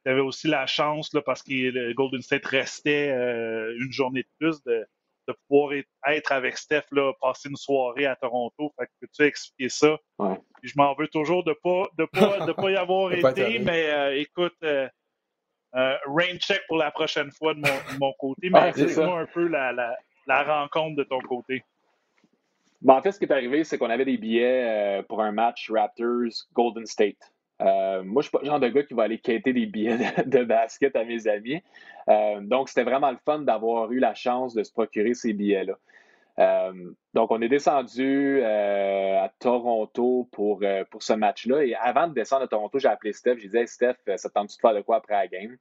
euh, 0.07 0.23
aussi 0.23 0.47
la 0.47 0.67
chance, 0.67 1.13
là, 1.13 1.23
parce 1.23 1.43
que 1.43 1.93
Golden 1.93 2.23
State 2.23 2.47
restait 2.47 3.11
une 3.11 3.91
journée 3.91 4.23
de 4.23 4.29
plus, 4.39 4.63
de, 4.65 4.87
pouvoir 5.49 5.73
être 6.07 6.33
avec 6.33 6.59
Steph, 6.59 6.85
là, 6.93 7.13
passer 7.21 7.49
une 7.49 7.57
soirée 7.57 8.07
à 8.07 8.15
Toronto. 8.15 8.73
Fait 8.79 8.87
que 8.87 9.07
tu 9.13 9.25
expliquer 9.25 9.69
ça? 9.71 9.97
je 10.63 10.73
m'en 10.77 10.95
veux 10.95 11.09
toujours 11.09 11.45
de 11.45 11.55
pas 11.63 11.89
de 11.99 12.05
pas, 12.07 12.47
de 12.47 12.53
pas 12.53 12.71
y 12.71 12.77
avoir 12.77 13.13
été, 13.13 13.59
mais 13.59 14.21
écoute, 14.21 14.57
rain 15.73 16.39
check 16.39 16.63
pour 16.69 16.77
la 16.77 16.91
prochaine 16.91 17.33
fois 17.33 17.55
de 17.55 17.63
mon, 17.99 18.13
côté. 18.19 18.51
Mais 18.51 18.73
c'est 18.73 19.05
moi 19.05 19.21
un 19.21 19.27
peu 19.27 19.49
la, 19.49 19.73
la 20.27 20.43
rencontre 20.43 20.97
de 20.97 21.05
ton 21.05 21.21
côté. 21.21 21.65
Ben, 22.85 22.95
en 22.95 23.03
fait, 23.03 23.13
ce 23.13 23.19
qui 23.19 23.25
est 23.25 23.33
arrivé, 23.33 23.65
c'est 23.65 23.79
qu'on 23.79 23.89
avait 23.89 24.05
des 24.05 24.19
billets 24.19 24.99
euh, 24.99 25.03
pour 25.03 25.23
un 25.23 25.33
match 25.33 25.71
Raptors-Golden 25.71 26.85
State. 26.85 27.33
Euh, 27.63 28.03
moi, 28.03 28.21
je 28.21 28.29
suis 28.29 28.31
pas 28.31 28.41
le 28.43 28.47
genre 28.47 28.61
de 28.61 28.69
gars 28.69 28.83
qui 28.83 28.93
va 28.93 29.05
aller 29.05 29.19
quêter 29.19 29.55
des 29.55 29.65
billets 29.65 29.97
de, 30.27 30.45
basket 30.45 30.95
à 30.95 31.05
mes 31.05 31.27
amis. 31.27 31.63
Euh, 32.11 32.41
donc, 32.43 32.69
c'était 32.69 32.85
vraiment 32.85 33.11
le 33.11 33.17
fun 33.25 33.39
d'avoir 33.39 33.91
eu 33.91 34.01
la 34.01 34.13
chance 34.13 34.53
de 34.53 34.63
se 34.63 34.71
procurer 34.71 35.15
ces 35.15 35.33
billets-là. 35.33 35.79
donc, 37.15 37.31
on 37.31 37.41
est 37.41 37.49
descendu 37.49 38.43
à 38.43 39.33
Toronto 39.39 40.29
pour, 40.31 40.63
pour 40.91 41.03
ce 41.03 41.15
match-là. 41.15 41.65
Et 41.65 41.75
avant 41.77 42.07
de 42.07 42.13
descendre 42.13 42.43
à 42.43 42.49
Toronto, 42.49 42.79
j'ai 42.79 42.89
appelé 42.89 43.15
Steph. 43.15 43.39
J'ai 43.39 43.49
dit 43.49 43.57
hey, 43.57 43.69
Steph, 43.69 43.97
ça 44.17 44.29
tente-tu 44.29 44.57
de 44.57 44.61
faire 44.61 44.75
de 44.75 44.83
quoi 44.83 44.97
après 44.97 45.15
la 45.15 45.27
game? 45.27 45.57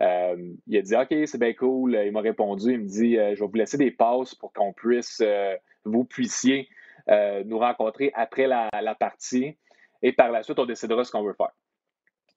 Il 0.00 0.76
a 0.76 0.82
dit 0.82 0.96
OK, 0.96 1.26
c'est 1.26 1.38
bien 1.38 1.54
cool. 1.54 1.94
Il 1.94 2.12
m'a 2.12 2.20
répondu. 2.20 2.72
Il 2.72 2.80
me 2.80 2.86
dit 2.86 3.14
Je 3.14 3.40
vais 3.40 3.46
vous 3.46 3.54
laisser 3.54 3.78
des 3.78 3.90
passes 3.90 4.34
pour 4.34 4.52
qu'on 4.52 4.72
puisse 4.72 5.22
vous 5.88 6.04
puissiez 6.04 6.68
euh, 7.08 7.42
nous 7.44 7.58
rencontrer 7.58 8.12
après 8.14 8.46
la, 8.46 8.68
partie 8.98 9.56
et 10.02 10.12
par 10.12 10.30
la 10.30 10.42
suite, 10.42 10.58
on 10.58 10.66
décidera 10.66 11.04
ce 11.04 11.10
qu'on 11.10 11.22
veut 11.22 11.34
faire. 11.34 11.52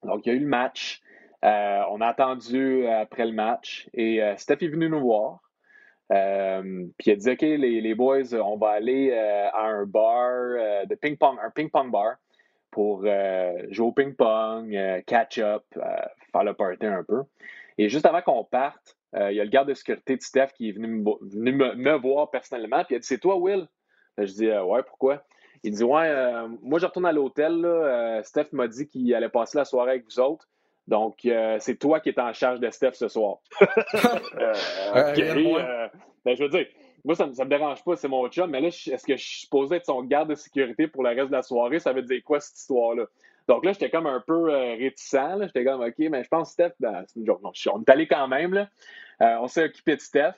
Donc, 0.04 0.26
il 0.26 0.30
y 0.30 0.32
a 0.32 0.36
eu 0.36 0.40
le 0.40 0.48
match. 0.48 1.02
Euh, 1.44 1.82
on 1.90 2.02
a 2.02 2.08
attendu 2.08 2.86
euh, 2.86 3.02
après 3.02 3.26
le 3.26 3.34
match 3.34 3.90
et 3.94 4.22
Steph 4.38 4.58
est 4.62 4.68
venu 4.68 4.90
nous 4.90 5.02
voir. 5.02 5.40
puis 6.10 6.18
il 6.18 7.12
a 7.12 7.16
dit 7.16 7.30
OK, 7.30 7.42
les, 7.42 7.96
boys, 7.96 8.34
on 8.34 8.58
va 8.58 8.70
aller 8.70 9.14
à 9.14 9.66
un 9.66 9.86
bar 9.86 10.86
de 10.86 10.96
ping-pong, 10.96 11.38
un 11.44 11.50
ping-pong 11.52 11.92
bar 11.92 12.16
pour 12.70 13.02
jouer 13.02 13.86
au 13.86 13.92
ping-pong, 13.92 15.04
catch 15.06 15.40
up, 15.40 15.66
faire 16.32 16.44
le 16.44 16.54
party 16.54 16.86
un 16.86 17.04
peu. 17.04 17.24
Et 17.78 17.90
juste 17.90 18.06
avant 18.06 18.22
qu'on 18.22 18.44
parte, 18.44 18.98
euh, 19.16 19.32
il 19.32 19.38
y 19.38 19.42
a 19.42 19.44
le 19.44 19.50
garde 19.50 19.68
de 19.68 19.74
sécurité 19.74 20.16
de 20.16 20.22
Steph 20.22 20.50
qui 20.56 20.70
est 20.70 20.72
venu 20.72 20.88
me, 20.88 21.98
voir 21.98 22.30
personnellement. 22.30 22.84
Puis 22.84 22.96
il 22.96 22.98
a 22.98 23.00
dit 23.00 23.08
C'est 23.08 23.20
toi, 23.20 23.36
Will? 23.38 23.68
Je 24.18 24.32
dis 24.32 24.48
euh, 24.48 24.64
Ouais, 24.64 24.84
pourquoi? 24.84 25.24
Il 25.64 25.74
dit 25.74 25.84
Ouais, 25.84 26.08
euh, 26.08 26.48
moi, 26.62 26.80
je 26.80 26.86
retourne 26.86 27.06
à 27.06 27.12
l'hôtel. 27.12 27.66
Steph 28.24 28.48
m'a 28.52 28.68
dit 28.68 28.88
qu'il 28.88 29.14
allait 29.14 29.30
passer 29.30 29.58
la 29.58 29.66
soirée 29.66 29.92
avec 29.92 30.06
vous 30.06 30.20
autres. 30.20 30.48
Donc, 30.88 31.28
c'est 31.60 31.78
toi 31.80 32.00
qui 32.00 32.10
es 32.10 32.20
en 32.20 32.34
charge 32.34 32.60
de 32.60 32.70
Steph 32.70 32.94
ce 32.94 33.08
soir. 33.08 33.38
ben, 36.26 36.36
je 36.36 36.44
veux 36.44 36.50
dire, 36.50 36.66
moi, 37.04 37.16
ça 37.16 37.26
ne 37.26 37.32
me 37.32 37.46
dérange 37.46 37.84
pas, 37.84 37.96
c'est 37.96 38.08
mon 38.08 38.28
chum, 38.30 38.50
mais 38.50 38.62
là, 38.62 38.68
est-ce 38.68 39.06
que 39.06 39.16
je 39.16 39.24
suis 39.24 39.40
supposé 39.42 39.78
être 39.78 39.86
son 39.86 40.04
garde 40.04 40.30
de 40.30 40.36
sécurité 40.36 40.88
pour 40.88 41.04
le 41.04 41.10
reste 41.10 41.28
de 41.28 41.32
la 41.32 41.42
soirée? 41.42 41.80
Ça 41.80 41.94
veut 41.94 42.02
dire 42.02 42.22
quoi, 42.24 42.40
cette 42.40 42.58
histoire-là? 42.58 43.06
Donc 43.52 43.66
là, 43.66 43.74
j'étais 43.74 43.90
comme 43.90 44.08
un 44.08 44.24
peu 44.26 44.50
euh, 44.50 44.76
réticent. 44.76 45.42
J'étais 45.42 45.66
comme, 45.66 45.82
OK, 45.82 45.96
mais 45.98 46.24
je 46.24 46.30
pense 46.30 46.52
Steph, 46.52 46.72
ben, 46.80 47.04
on 47.18 47.82
est 47.82 47.90
allé 47.90 48.08
quand 48.08 48.30
même. 48.30 48.54
Euh, 48.56 49.38
on 49.42 49.48
s'est 49.50 49.66
occupé 49.66 49.98
de 49.98 50.00
Steph. 50.00 50.36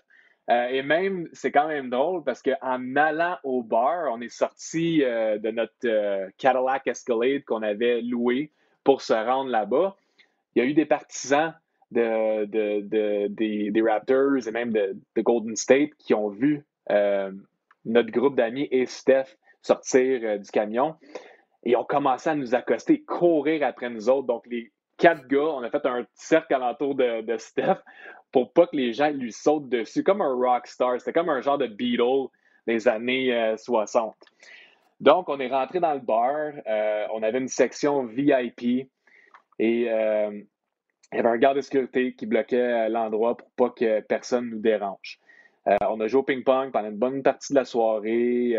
Euh, 0.50 0.66
et 0.70 0.82
même, 0.82 1.30
c'est 1.32 1.52
quand 1.52 1.68
même 1.68 1.92
drôle 1.92 2.24
parce 2.24 2.42
qu'en 2.42 2.96
allant 2.96 3.38
au 3.44 3.62
bar, 3.62 4.12
on 4.12 4.20
est 4.20 4.34
sorti 4.34 5.02
de 5.02 5.52
notre 5.52 6.32
Cadillac 6.40 6.88
Escalade 6.88 7.44
qu'on 7.44 7.62
avait 7.62 8.02
loué 8.02 8.52
pour 8.84 9.04
se 9.04 9.14
rendre 9.14 9.52
là-bas. 9.52 9.96
Il 10.56 10.64
y 10.64 10.66
a 10.66 10.68
eu 10.68 10.74
des 10.74 10.88
partisans 10.88 11.54
de, 11.92 12.46
des, 13.28 13.82
Raptors 13.88 14.48
et 14.48 14.52
même 14.52 14.74
de, 14.74 14.98
Golden 15.22 15.56
State 15.56 15.92
qui 16.00 16.16
ont 16.16 16.30
vu 16.30 16.66
notre 16.90 18.10
groupe 18.10 18.36
d'amis 18.36 18.68
et 18.72 18.88
Steph 18.88 19.38
sortir 19.62 20.40
du 20.40 20.50
camion 20.50 20.96
et 21.66 21.76
ont 21.76 21.84
commencé 21.84 22.30
à 22.30 22.36
nous 22.36 22.56
accoster, 22.56 23.02
courir 23.02 23.66
après 23.66 23.90
nous 23.90 24.10
autres. 24.10 24.28
Donc, 24.28 24.46
les 24.48 24.72
quatre 24.98 25.28
gars, 25.28 25.40
on 25.40 25.64
a 25.64 25.70
fait 25.70 25.86
un 25.86 26.06
cercle 26.14 26.54
alentour 26.54 26.96
de, 26.96 27.22
de 27.22 27.38
Steph 27.38 27.78
pour 28.32 28.52
pas 28.52 28.68
que 28.68 28.76
les 28.76 28.94
gens 28.94 29.12
lui 29.12 29.32
sautent 29.32 29.70
dessus, 29.70 30.04
comme 30.04 30.22
un 30.22 30.34
rock 30.34 30.68
star. 30.68 31.00
C'était 31.00 31.14
comme 31.14 31.30
un 31.30 31.42
genre 31.42 31.58
de 31.58 31.68
Beatle 31.68 32.28
des 32.68 32.88
années 32.88 33.56
60. 33.58 34.16
Euh, 34.16 34.46
Donc, 35.00 35.30
on 35.30 35.40
est 35.40 35.48
rentré 35.48 35.80
dans 35.80 35.94
le 35.94 36.00
bar. 36.00 36.52
Euh, 36.68 37.06
on 37.14 37.24
avait 37.24 37.40
une 37.40 37.48
section 37.48 38.06
VIP 38.06 38.90
et 39.60 39.92
euh, 39.92 40.42
il 41.12 41.16
y 41.16 41.20
avait 41.20 41.30
un 41.30 41.38
garde 41.38 41.58
de 41.58 41.62
sécurité 41.62 42.16
qui 42.16 42.26
bloquait 42.26 42.90
l'endroit 42.90 43.38
pour 43.38 43.50
pas 43.52 43.70
que 43.70 44.02
personne 44.02 44.50
nous 44.50 44.60
dérange. 44.60 45.20
on 45.88 46.02
a 46.02 46.08
joué 46.08 46.22
au 46.22 46.24
ping-pong 46.24 46.72
pendant 46.72 46.90
une 46.90 46.98
bonne 46.98 47.22
partie 47.22 47.54
de 47.54 47.60
la 47.60 47.66
soirée. 47.66 48.58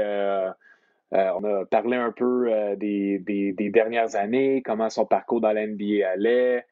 Euh, 1.14 1.30
on 1.36 1.44
a 1.44 1.64
parlé 1.64 1.96
un 1.96 2.10
peu 2.10 2.52
euh, 2.52 2.76
des, 2.76 3.70
dernières 3.72 4.16
années, 4.16 4.62
comment 4.64 4.90
son 4.90 5.06
parcours 5.06 5.40
dans 5.40 5.52
l'NBA 5.52 6.08
allait, 6.08 6.66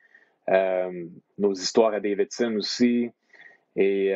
euh, 0.49 1.05
nos 1.38 1.53
histoires 1.53 1.95
à 1.95 2.01
Davidson 2.01 2.57
aussi. 2.57 3.11
Et 3.74 4.14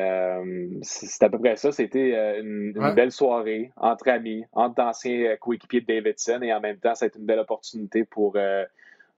c'est 0.83 1.23
à 1.23 1.31
peu 1.31 1.39
près 1.39 1.57
ça. 1.57 1.73
C'était 1.73 2.41
une, 2.41 2.73
belle 2.95 3.11
soirée 3.11 3.73
entre 3.77 4.09
amis, 4.11 4.45
entre 4.53 4.83
anciens 4.83 5.35
coéquipiers 5.37 5.81
de 5.81 5.87
Davidson. 5.87 6.41
Et 6.43 6.53
en 6.53 6.61
même 6.61 6.77
temps, 6.77 6.95
c'est 6.95 7.17
une 7.17 7.25
belle 7.25 7.39
opportunité 7.39 8.05
pour 8.05 8.37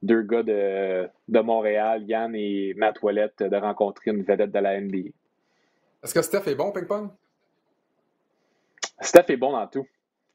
deux 0.01 0.23
gars 0.23 0.45
de, 0.45 1.09
de, 1.27 1.41
Montréal, 1.41 2.05
Yann 2.05 2.37
et 2.37 2.73
Matt 2.75 2.99
de 3.03 3.57
rencontrer 3.57 4.13
une 4.13 4.23
vedette 4.23 4.53
de 4.53 4.59
la 4.61 4.81
NBA. 4.81 5.11
Est-ce 6.05 6.15
que 6.15 6.23
Steph 6.23 6.49
est 6.49 6.55
bon 6.55 6.71
ping-pong? 6.71 7.09
Steph 9.01 9.33
est 9.33 9.37
bon 9.37 9.51
dans 9.51 9.67
tout. 9.67 9.89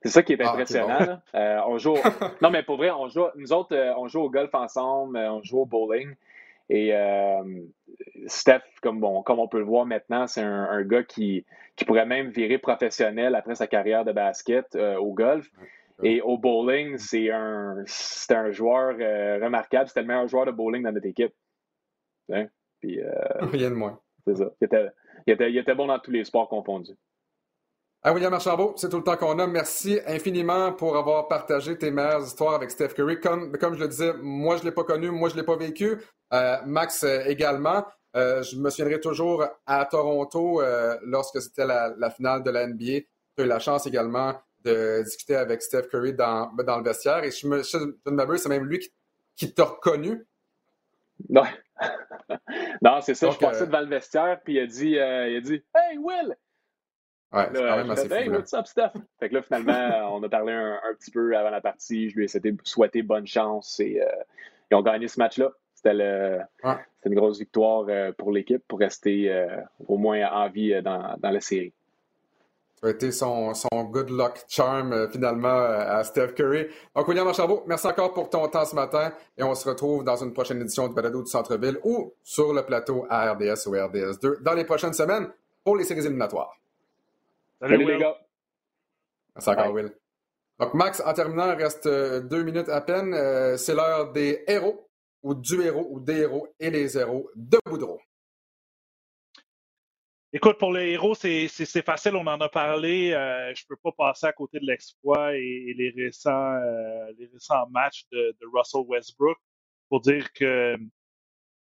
C'est 0.04 0.10
ça 0.10 0.22
qui 0.22 0.34
est 0.34 0.42
ah, 0.42 0.52
impressionnant. 0.52 1.20
Euh, 1.34 1.62
on 1.66 1.78
joue 1.78 1.96
Non, 2.42 2.50
mais 2.50 2.62
pour 2.62 2.76
vrai, 2.76 2.92
on 2.92 3.08
joue... 3.08 3.24
nous 3.36 3.54
autres, 3.54 3.74
euh, 3.74 3.94
on 3.98 4.08
joue 4.10 4.20
au 4.20 4.30
golf 4.30 4.54
ensemble, 4.54 5.16
euh, 5.16 5.32
on 5.32 5.42
joue 5.44 5.62
au 5.62 5.66
bowling. 5.66 6.14
Et 6.70 6.94
Steph, 8.26 8.64
comme, 8.82 9.00
bon, 9.00 9.22
comme 9.22 9.40
on 9.40 9.48
peut 9.48 9.60
le 9.60 9.66
voir 9.66 9.86
maintenant, 9.86 10.28
c'est 10.28 10.42
un, 10.42 10.82
gars 10.84 11.04
qui, 11.04 11.46
qui 11.76 11.86
pourrait 11.86 12.06
même 12.06 12.30
virer 12.30 12.58
professionnel 12.58 13.36
après 13.36 13.56
sa 13.56 13.68
carrière 13.68 14.06
de 14.06 14.12
basket 14.12 14.76
au 14.76 15.14
golf. 15.14 15.52
Et 16.02 16.22
au 16.22 16.38
bowling, 16.38 16.98
c'est 16.98 17.30
un, 17.32 17.84
un 18.30 18.52
joueur 18.52 18.96
remarquable. 19.42 19.88
C'était 19.88 20.02
le 20.02 20.08
meilleur 20.08 20.28
joueur 20.28 20.46
de 20.46 20.52
bowling 20.52 20.84
dans 20.84 20.94
notre 20.94 21.06
équipe. 21.06 21.34
Hein? 22.32 22.48
Puis, 22.80 23.00
Rien 23.40 23.70
de 23.70 23.76
moins. 23.76 24.00
C'est 24.26 24.38
ça. 24.38 24.50
Il 24.62 24.66
était, 24.66 24.88
il, 25.28 25.34
était, 25.34 25.52
il 25.52 25.58
était 25.58 25.76
bon 25.76 25.88
dans 25.88 26.00
tous 26.00 26.12
les 26.12 26.24
sports 26.24 26.48
confondus. 26.48 26.98
Ah, 28.06 28.12
William 28.12 28.34
Archambault, 28.34 28.74
c'est 28.76 28.90
tout 28.90 28.98
le 28.98 29.04
temps 29.04 29.16
qu'on 29.16 29.40
a. 29.40 29.48
Merci 29.48 29.98
infiniment 30.06 30.74
pour 30.74 30.98
avoir 30.98 31.30
partagé 31.30 31.78
tes 31.78 31.90
meilleures 31.90 32.26
histoires 32.26 32.56
avec 32.56 32.70
Steph 32.70 32.90
Curry. 32.90 33.22
Comme, 33.22 33.58
comme 33.58 33.76
je 33.76 33.80
le 33.80 33.88
disais, 33.88 34.14
moi, 34.22 34.58
je 34.58 34.64
ne 34.64 34.66
l'ai 34.66 34.74
pas 34.74 34.84
connu, 34.84 35.10
moi, 35.10 35.30
je 35.30 35.36
ne 35.36 35.40
l'ai 35.40 35.46
pas 35.46 35.56
vécu. 35.56 36.02
Euh, 36.34 36.58
Max 36.66 37.04
euh, 37.04 37.24
également. 37.28 37.86
Euh, 38.18 38.44
je 38.44 38.58
me 38.58 38.70
souviendrai 38.70 39.00
toujours 39.00 39.46
à 39.66 39.86
Toronto, 39.86 40.62
lorsque 41.04 41.42
c'était 41.42 41.66
la, 41.66 42.10
finale 42.10 42.44
de 42.44 42.52
la 42.52 42.68
NBA. 42.68 43.06
J'ai 43.38 43.46
eu 43.46 43.48
la 43.48 43.60
chance 43.60 43.88
également 43.88 44.36
de 44.66 45.02
discuter 45.04 45.38
avec 45.38 45.62
Steph 45.62 45.84
Curry 45.84 46.14
dans, 46.14 46.52
dans 46.62 46.80
le 46.80 46.84
vestiaire. 46.84 47.24
Et 47.24 47.32
je 47.32 47.48
me, 47.48 47.64
je, 47.64 48.36
c'est 48.36 48.50
même 48.50 48.66
lui 48.66 48.86
qui, 49.38 49.54
t'a 49.54 49.64
reconnu. 49.64 50.28
Non, 51.30 51.44
non 52.82 53.00
c'est 53.00 53.16
ça. 53.16 53.32
je 53.32 53.38
passais 53.38 53.66
devant 53.66 53.80
le 53.80 53.88
vestiaire, 53.88 54.42
puis 54.44 54.56
il 54.56 54.60
a 54.60 54.68
dit, 54.68 54.90
il 54.90 55.00
a 55.00 55.42
dit 55.42 55.64
Hey, 55.74 55.98
Will, 55.98 56.36
Ouais, 57.34 57.50
c'est 57.52 57.62
quand 57.62 57.78
même 57.78 57.90
assez 57.90 58.08
fait, 58.08 58.24
hey, 58.24 58.30
what's 58.30 58.54
up, 58.54 58.68
Steph? 58.68 58.92
Fait 59.20 59.30
que 59.30 59.36
là, 59.36 59.42
finalement, 59.42 60.14
on 60.16 60.22
a 60.22 60.30
parlé 60.30 60.54
un, 60.54 60.94
petit 61.00 61.10
peu 61.10 61.36
avant 61.36 61.50
la 61.50 61.62
partie. 61.62 62.10
Je 62.10 62.16
lui 62.16 62.26
ai 62.26 62.58
souhaité 62.64 63.02
bonne 63.02 63.26
chance 63.26 63.80
et 63.80 64.00
euh, 64.02 64.06
ils 64.70 64.76
ont 64.76 64.84
gagné 64.84 65.08
ce 65.08 65.20
match-là. 65.20 65.52
C'était 65.74 66.40
une 67.06 67.16
grosse 67.16 67.40
victoire 67.40 67.86
euh, 67.90 68.12
pour 68.16 68.32
l'équipe 68.32 68.64
pour 68.68 68.80
rester 68.80 69.32
euh, 69.34 69.48
au 69.88 69.98
moins 69.98 70.30
en 70.32 70.48
vie 70.48 70.80
dans, 70.84 71.16
dans 71.18 71.32
la 71.32 71.42
série. 71.42 71.74
Ça 72.80 72.88
a 72.88 72.92
été 72.92 73.12
son, 73.12 73.54
son 73.54 73.84
good 73.86 74.10
luck 74.10 74.44
charm 74.48 75.10
finalement 75.10 75.48
à 75.48 76.04
Steph 76.04 76.34
Curry. 76.36 76.68
Donc, 76.96 77.08
William 77.08 77.28
Archambault, 77.28 77.64
merci 77.66 77.88
encore 77.88 78.14
pour 78.14 78.30
ton 78.30 78.48
temps 78.48 78.66
ce 78.66 78.76
matin 78.76 79.12
et 79.38 79.44
on 79.44 79.56
se 79.56 79.68
retrouve 79.68 80.04
dans 80.04 80.18
une 80.18 80.34
prochaine 80.34 80.62
édition 80.62 80.88
du 80.88 80.94
Balado 80.94 81.24
du 81.24 81.30
Centre-Ville 81.30 81.80
ou 81.84 82.14
sur 82.22 82.54
le 82.54 82.62
plateau 82.64 83.06
à 83.10 83.32
RDS 83.34 83.68
ou 83.68 83.72
RDS2 83.72 84.44
dans 84.44 84.54
les 84.54 84.66
prochaines 84.66 84.94
semaines 84.94 85.30
pour 85.64 85.78
les 85.78 85.86
séries 85.86 86.02
éliminatoires. 86.02 86.58
Salut, 87.64 87.86
les 87.86 87.98
gars. 87.98 88.18
Merci 89.36 89.50
encore, 89.50 89.72
Will. 89.72 89.90
Donc, 90.60 90.74
Max, 90.74 91.02
en 91.06 91.14
terminant, 91.14 91.50
il 91.50 91.64
reste 91.64 91.86
euh, 91.86 92.20
deux 92.20 92.44
minutes 92.44 92.68
à 92.68 92.82
peine. 92.82 93.14
Euh, 93.14 93.56
c'est 93.56 93.74
l'heure 93.74 94.12
des 94.12 94.44
héros, 94.48 94.90
ou 95.22 95.34
du 95.34 95.62
héros, 95.62 95.88
ou 95.90 96.02
des 96.02 96.20
héros 96.24 96.46
et 96.60 96.70
les 96.70 96.98
héros 96.98 97.30
de 97.36 97.58
Boudreau. 97.66 98.02
Écoute, 100.34 100.58
pour 100.58 100.74
les 100.74 100.92
héros, 100.92 101.16
c'est 101.16 101.48
facile, 101.86 102.18
on 102.18 102.28
en 102.28 102.42
a 102.42 102.50
parlé. 102.50 103.14
Euh, 103.14 103.54
je 103.56 103.64
ne 103.64 103.68
peux 103.70 103.80
pas 103.82 103.92
passer 103.98 104.26
à 104.26 104.34
côté 104.34 104.60
de 104.60 104.66
l'exploit 104.66 105.34
et, 105.34 105.74
les, 105.78 105.94
récents, 105.96 106.60
les 107.18 107.28
récents 107.32 107.66
matchs 107.70 108.04
de, 108.12 108.36
Russell 108.54 108.82
Westbrook 108.88 109.38
pour 109.88 110.02
dire 110.02 110.34
que 110.34 110.76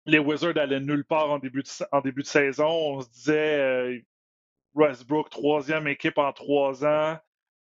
les 0.05 0.19
Wizards 0.19 0.57
allaient 0.57 0.81
nulle 0.81 1.05
part 1.05 1.31
en 1.31 1.39
début 1.39 1.63
de, 1.63 1.69
en 1.93 2.01
début 2.01 2.23
de 2.23 2.27
saison. 2.27 2.67
On 2.67 3.01
se 3.01 3.09
disait, 3.09 4.03
Westbrook, 4.75 5.29
troisième 5.29 5.87
équipe 5.87 6.17
en 6.17 6.31
trois 6.33 6.85
ans. 6.85 7.17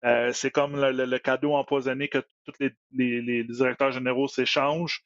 Euh, 0.04 0.32
c'est 0.32 0.50
comme 0.50 0.76
le, 0.80 1.18
cadeau 1.18 1.54
empoisonné 1.54 2.08
que 2.08 2.18
tous 2.44 2.54
les, 2.92 3.44
directeurs 3.44 3.92
généraux 3.92 4.28
s'échangent. 4.28 5.02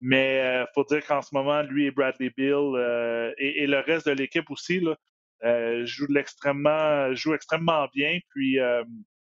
Mais 0.00 0.36
il 0.36 0.62
euh, 0.62 0.66
faut 0.74 0.84
dire 0.84 1.04
qu'en 1.04 1.22
ce 1.22 1.34
moment, 1.34 1.62
lui 1.62 1.86
et 1.86 1.90
Bradley 1.90 2.30
Bill 2.36 2.54
euh, 2.54 3.32
et, 3.36 3.66
le 3.66 3.80
reste 3.80 4.06
de 4.06 4.12
l'équipe 4.12 4.48
aussi 4.50 4.80
là, 4.80 4.96
jouent, 5.84 6.16
extrêmement, 6.16 7.12
jouent 7.14 7.34
extrêmement 7.34 7.88
bien. 7.92 8.20
Puis 8.30 8.58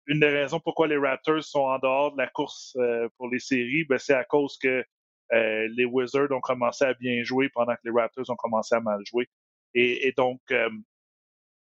une 0.06 0.20
des 0.20 0.30
raisons 0.30 0.60
pourquoi 0.60 0.88
les 0.88 0.98
Raptors 0.98 1.44
sont 1.44 1.62
en 1.62 1.80
dehors 1.80 2.14
de 2.14 2.18
la 2.18 2.28
course 2.28 2.78
pour 3.18 3.30
les 3.30 3.40
séries, 3.40 3.84
ben, 3.86 3.98
c'est 3.98 4.14
à 4.14 4.24
cause 4.24 4.58
que 4.58 4.86
les 5.32 5.86
Wizards 5.86 6.32
ont 6.32 6.42
commencé 6.42 6.86
à 6.86 6.94
bien 6.94 7.24
jouer 7.24 7.50
pendant 7.50 7.74
que 7.74 7.82
les 7.84 7.92
Raptors 7.92 8.30
ont 8.30 8.36
commencé 8.36 8.76
à 8.76 8.80
mal 8.80 9.02
jouer. 9.06 9.28
et 9.74 10.14
donc, 10.16 10.40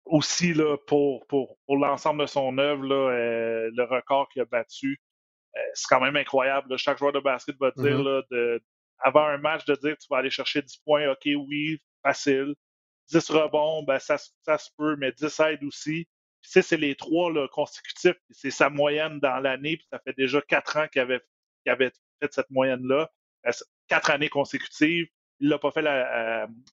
aussi 0.05 0.53
là, 0.53 0.77
pour, 0.87 1.25
pour, 1.27 1.57
pour 1.65 1.77
l'ensemble 1.77 2.21
de 2.21 2.25
son 2.25 2.57
œuvre, 2.57 2.83
là, 2.83 3.11
euh, 3.11 3.71
le 3.73 3.83
record 3.83 4.29
qu'il 4.29 4.41
a 4.41 4.45
battu, 4.45 5.01
euh, 5.55 5.59
c'est 5.73 5.87
quand 5.87 6.01
même 6.01 6.15
incroyable. 6.15 6.77
Chaque 6.77 6.97
joueur 6.97 7.13
de 7.13 7.19
basket 7.19 7.55
va 7.59 7.71
dire, 7.71 7.99
mm-hmm. 7.99 8.03
là, 8.03 8.21
de, 8.31 8.61
avant 8.99 9.25
un 9.25 9.37
match, 9.37 9.65
de 9.65 9.75
dire 9.75 9.97
tu 9.97 10.07
vas 10.09 10.17
aller 10.17 10.29
chercher 10.29 10.61
10 10.61 10.77
points, 10.85 11.09
OK, 11.09 11.25
oui, 11.25 11.79
facile. 12.01 12.55
10 13.11 13.29
rebonds, 13.31 13.83
ben, 13.83 13.99
ça, 13.99 14.17
ça 14.41 14.57
se 14.57 14.69
peut, 14.77 14.95
mais 14.97 15.11
10 15.11 15.39
aides 15.41 15.63
aussi. 15.63 16.07
Puis, 16.41 16.61
c'est 16.61 16.77
les 16.77 16.95
trois 16.95 17.31
là, 17.31 17.47
consécutifs. 17.47 18.17
C'est 18.29 18.51
sa 18.51 18.69
moyenne 18.69 19.19
dans 19.19 19.39
l'année. 19.39 19.77
Puis 19.77 19.87
ça 19.91 19.99
fait 19.99 20.13
déjà 20.13 20.41
quatre 20.41 20.77
ans 20.77 20.87
qu'il 20.87 21.01
avait, 21.01 21.21
avait 21.65 21.91
fait 22.21 22.33
cette 22.33 22.49
moyenne-là. 22.49 23.09
Euh, 23.47 23.51
quatre 23.87 24.11
années 24.11 24.29
consécutives. 24.29 25.07
Il 25.39 25.49
l'a 25.49 25.57
pas 25.57 25.71
fait 25.71 25.85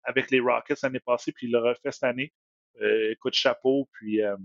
avec 0.05 0.31
les 0.31 0.41
Rockets 0.41 0.83
l'année 0.83 1.01
passée, 1.01 1.33
puis 1.33 1.47
il 1.47 1.53
l'a 1.53 1.61
refait 1.61 1.91
cette 1.91 2.05
année. 2.05 2.33
Euh, 2.81 3.13
écoute, 3.13 3.35
chapeau. 3.35 3.89
Puis 3.93 4.23
euh, 4.23 4.37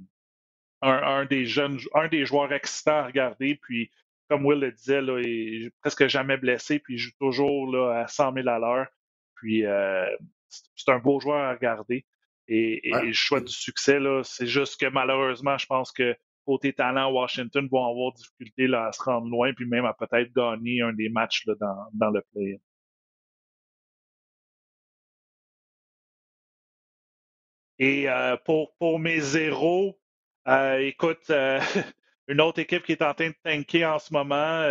un, 0.82 1.26
des 1.26 1.46
jeunes, 1.46 1.80
un 1.94 2.08
des 2.08 2.26
joueurs 2.26 2.52
excitants 2.54 2.98
à 2.98 3.06
regarder. 3.06 3.56
Puis 3.56 3.92
comme 4.30 4.46
Will 4.46 4.60
le 4.60 4.72
disait, 4.72 5.02
là, 5.02 5.20
il 5.20 5.66
est 5.66 5.74
presque 5.82 6.08
jamais 6.08 6.38
blessé, 6.38 6.80
puis 6.80 6.96
il 6.96 6.98
joue 6.98 7.12
toujours 7.20 7.72
là, 7.72 8.02
à 8.02 8.08
100 8.08 8.34
000 8.34 8.48
à 8.48 8.60
l'heure. 8.60 8.88
Puis 9.36 9.66
euh, 9.66 10.06
c'est 10.50 10.92
un 10.92 11.00
beau 11.00 11.20
joueur 11.20 11.44
à 11.44 11.54
regarder. 11.54 12.06
Et, 12.48 12.92
je 13.12 13.20
souhaite 13.20 13.46
du 13.46 13.54
succès. 13.54 14.00
Là. 14.00 14.22
C'est 14.24 14.48
juste 14.48 14.80
que 14.80 14.86
malheureusement, 14.88 15.58
je 15.58 15.66
pense 15.66 15.92
que 15.92 16.16
côté 16.46 16.74
talent, 16.74 17.12
Washington 17.12 17.68
vont 17.72 17.90
avoir 17.90 18.14
difficulté 18.14 18.68
là, 18.68 18.88
à 18.88 18.92
se 18.92 19.02
rendre 19.02 19.28
loin, 19.28 19.52
puis 19.54 19.66
même 19.66 19.86
à 19.86 19.94
peut-être 19.94 20.32
gagner 20.32 20.82
un 20.82 20.94
des 20.94 21.10
matchs 21.10 21.46
là, 21.48 21.56
dans, 21.60 21.86
dans 21.94 22.12
le 22.12 22.22
play. 22.32 22.60
Et 27.80 28.10
euh, 28.10 28.38
pour, 28.38 28.76
pour 28.78 29.00
mes 29.00 29.20
zéros, 29.20 30.00
euh, 30.48 30.78
écoute, 30.80 31.30
euh, 31.30 31.60
une 32.28 32.42
autre 32.42 32.60
équipe 32.60 32.84
qui 32.84 32.94
est 32.94 33.02
en 33.02 33.14
train 33.14 33.30
de 33.30 33.36
tanker 33.44 33.86
en 33.86 34.00
ce 34.00 34.14
moment, 34.14 34.62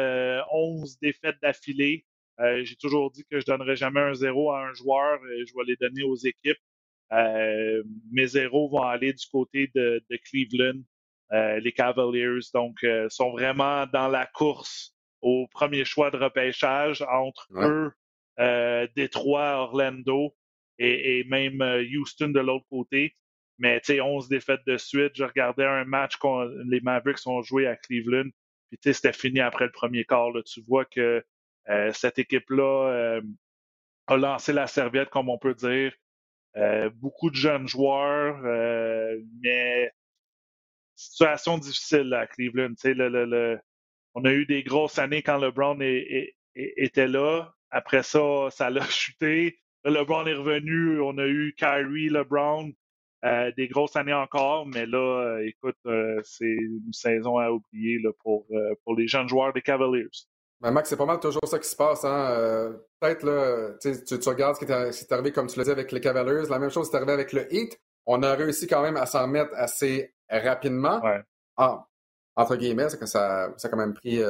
11 0.53 0.99
défaites 1.01 1.37
d'affilée. 1.43 2.07
J'ai 2.39 2.75
toujours 2.77 3.13
dit 3.13 3.25
que 3.31 3.39
je 3.39 3.47
donnerais 3.47 3.77
jamais 3.77 4.01
un 4.01 4.15
zéro 4.15 4.51
à 4.51 4.67
un 4.67 4.75
joueur, 4.75 5.21
je 5.23 5.53
vais 5.55 5.65
les 5.65 5.77
donner 5.77 6.03
aux 6.03 6.17
équipes. 6.17 6.59
mes 7.13 8.27
zéros 8.27 8.69
vont 8.69 8.83
aller 8.83 9.13
du 9.13 9.25
côté 9.31 9.71
de, 9.73 10.03
de 10.11 10.17
Cleveland, 10.17 10.81
les 11.31 11.71
Cavaliers, 11.71 12.41
donc 12.53 12.85
sont 13.09 13.31
vraiment 13.31 13.87
dans 13.87 14.09
la 14.09 14.27
course 14.27 14.97
au 15.23 15.47
premier 15.47 15.85
choix 15.85 16.11
de 16.11 16.17
repêchage 16.17 17.03
entre 17.03 17.47
eux, 17.53 17.93
Détroit, 18.97 19.59
Orlando 19.59 20.35
et, 20.79 21.25
même 21.25 21.61
euh, 21.63 21.85
Houston 21.85 22.29
de 22.29 22.41
l'autre 22.41 22.67
côté. 22.69 23.17
Mais 23.59 23.81
tu 23.81 23.95
sais, 23.95 24.01
11 24.01 24.29
défaites 24.29 24.67
de 24.67 24.77
suite. 24.77 25.13
Je 25.15 25.25
regardais 25.25 25.65
un 25.65 25.85
match 25.85 26.17
quand 26.17 26.45
les 26.67 26.81
Mavericks 26.81 27.27
ont 27.27 27.43
joué 27.43 27.67
à 27.67 27.77
Cleveland. 27.77 28.31
Puis 28.69 28.79
tu 28.79 28.89
sais, 28.89 28.93
c'était 28.95 29.13
fini 29.13 29.41
après 29.41 29.67
le 29.67 29.73
premier 29.73 30.05
quart. 30.05 30.31
Là. 30.33 30.43
Tu 30.43 30.61
vois 30.63 30.85
que 30.85 31.25
euh, 31.69 31.93
cette 31.93 32.19
équipe-là 32.19 32.89
euh, 32.91 33.23
a 34.09 34.17
lancé 34.17 34.53
la 34.53 34.67
serviette, 34.67 35.11
comme 35.11 35.29
on 35.29 35.39
peut 35.39 35.55
dire. 35.55 35.93
beaucoup 36.95 37.31
de 37.31 37.37
jeunes 37.37 37.69
joueurs, 37.69 38.39
mais 39.43 39.91
situation 40.97 41.59
difficile 41.59 42.13
à 42.15 42.27
Cleveland. 42.27 42.71
Tu 42.71 42.75
sais, 42.79 42.95
le, 42.95 43.09
le, 43.09 43.61
on 44.15 44.25
a 44.25 44.33
eu 44.33 44.47
des 44.47 44.63
grosses 44.63 44.99
années 44.99 45.23
quand 45.23 45.39
LeBron 45.39 45.79
était 46.55 47.09
là. 47.09 47.53
Après 47.71 48.03
ça, 48.03 48.49
ça 48.51 48.71
l'a 48.71 48.85
chuté. 48.89 49.59
LeBron 49.85 50.27
est 50.27 50.35
revenu, 50.35 51.01
on 51.01 51.19
a 51.19 51.27
eu 51.27 51.55
Kyrie, 51.57 52.09
LeBron, 52.09 52.73
euh, 53.25 53.51
des 53.57 53.69
grosses 53.69 53.97
années 53.97 54.13
encore, 54.13 54.67
mais 54.67 54.85
là, 54.85 54.99
euh, 54.99 55.47
écoute, 55.47 55.79
euh, 55.87 56.21
c'est 56.25 56.45
une 56.45 56.93
saison 56.93 57.39
à 57.39 57.51
oublier 57.51 57.99
là, 58.03 58.11
pour, 58.23 58.47
pour 58.85 58.95
les 58.95 59.09
jeunes 59.09 59.29
joueurs 59.29 59.53
des 59.55 59.63
Cavaliers. 59.63 60.09
Ben 60.61 60.71
Max, 60.71 60.91
c'est 60.91 60.97
pas 60.97 61.07
mal 61.07 61.21
toujours 61.21 61.47
ça 61.47 61.59
qui 61.59 61.69
se 61.69 61.77
passe. 61.77 62.05
Hein? 62.05 62.75
Peut-être, 63.01 63.25
là, 63.25 63.75
tu, 63.81 64.19
tu 64.19 64.29
regardes 64.29 64.57
ce 64.57 64.65
qui 64.65 64.71
est, 64.71 65.13
arrivé, 65.13 65.33
comme 65.33 65.47
tu 65.47 65.59
l'as 65.59 65.65
dit, 65.65 65.71
avec 65.71 65.91
les 65.93 66.01
Cavaliers. 66.01 66.49
La 66.49 66.59
même 66.59 66.71
chose 66.71 66.91
est 66.91 66.97
arrivé 66.97 67.13
avec 67.13 67.33
le 67.33 67.53
Heat. 67.53 67.79
On 68.07 68.23
a 68.23 68.35
réussi 68.35 68.67
quand 68.67 68.83
même 68.83 68.97
à 68.97 69.07
s'en 69.07 69.27
mettre 69.27 69.53
assez 69.55 70.15
rapidement. 70.31 71.03
Ah, 71.57 71.87
entre 72.37 72.57
guillemets, 72.57 72.89
c'est 72.91 72.99
que 72.99 73.07
ça, 73.07 73.53
ça 73.57 73.69
a 73.69 73.71
quand 73.71 73.77
même 73.77 73.95
pris 73.95 74.21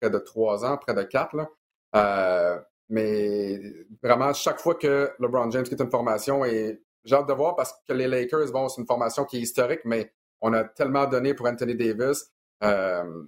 près 0.00 0.10
de 0.10 0.18
trois 0.18 0.64
ans, 0.64 0.76
près 0.76 0.94
de 0.94 1.02
quatre. 1.02 1.36
Là. 1.36 2.64
Mais 2.88 3.60
vraiment, 4.02 4.32
chaque 4.32 4.60
fois 4.60 4.74
que 4.74 5.10
LeBron 5.18 5.50
James 5.50 5.64
quitte 5.64 5.80
une 5.80 5.90
formation, 5.90 6.44
et 6.44 6.80
j'ai 7.04 7.14
hâte 7.14 7.28
de 7.28 7.34
voir 7.34 7.54
parce 7.54 7.74
que 7.86 7.92
les 7.92 8.08
Lakers, 8.08 8.50
bon, 8.52 8.68
c'est 8.68 8.80
une 8.80 8.86
formation 8.86 9.24
qui 9.24 9.38
est 9.38 9.40
historique, 9.40 9.80
mais 9.84 10.12
on 10.40 10.52
a 10.52 10.64
tellement 10.64 11.06
donné 11.06 11.34
pour 11.34 11.46
Anthony 11.46 11.74
Davis. 11.74 12.30
Euh, 12.62 13.24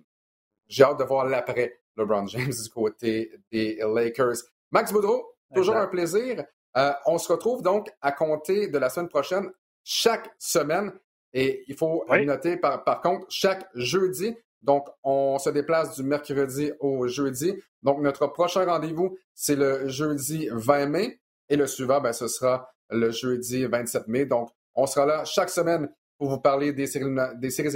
j'ai 0.69 0.85
hâte 0.85 0.99
de 0.99 1.05
voir 1.05 1.27
l'après 1.27 1.81
LeBron 1.97 2.27
James 2.27 2.51
du 2.51 2.71
côté 2.71 3.33
des 3.53 3.81
Lakers. 3.95 4.37
Max 4.71 4.93
Boudreau, 4.93 5.35
toujours 5.55 5.77
un 5.77 5.89
plaisir. 5.89 6.45
Euh, 6.77 6.93
on 7.07 7.19
se 7.19 7.33
retrouve 7.33 7.63
donc 7.63 7.89
à 8.01 8.13
compter 8.13 8.69
de 8.69 8.79
la 8.79 8.89
semaine 8.89 9.09
prochaine 9.09 9.51
chaque 9.83 10.31
semaine. 10.39 10.93
Et 11.33 11.65
il 11.69 11.77
faut 11.77 12.05
noter 12.09 12.57
par, 12.57 12.85
par 12.85 13.01
contre 13.01 13.27
chaque 13.29 13.69
jeudi. 13.75 14.37
Donc, 14.63 14.89
on 15.03 15.39
se 15.39 15.51
déplace 15.51 15.97
du 15.97 16.03
mercredi 16.03 16.73
au 16.81 17.07
jeudi. 17.09 17.55
Donc, 17.83 18.01
notre 18.01 18.27
prochain 18.27 18.65
rendez-vous, 18.65 19.17
c'est 19.35 19.57
le 19.57 19.89
jeudi 19.89 20.49
20 20.53 20.87
mai. 20.87 21.21
Et 21.49 21.57
le 21.57 21.67
suivant, 21.67 22.01
ben, 22.01 22.13
ce 22.13 22.29
sera 22.29 22.71
le 22.91 23.11
jeudi 23.11 23.65
27 23.65 24.07
mai. 24.09 24.27
Donc, 24.27 24.51
on 24.75 24.87
sera 24.87 25.07
là 25.07 25.25
chaque 25.25 25.51
semaine 25.51 25.89
pour 26.19 26.29
vous 26.29 26.39
parler 26.39 26.73
des 26.73 26.87
séries, 26.87 27.07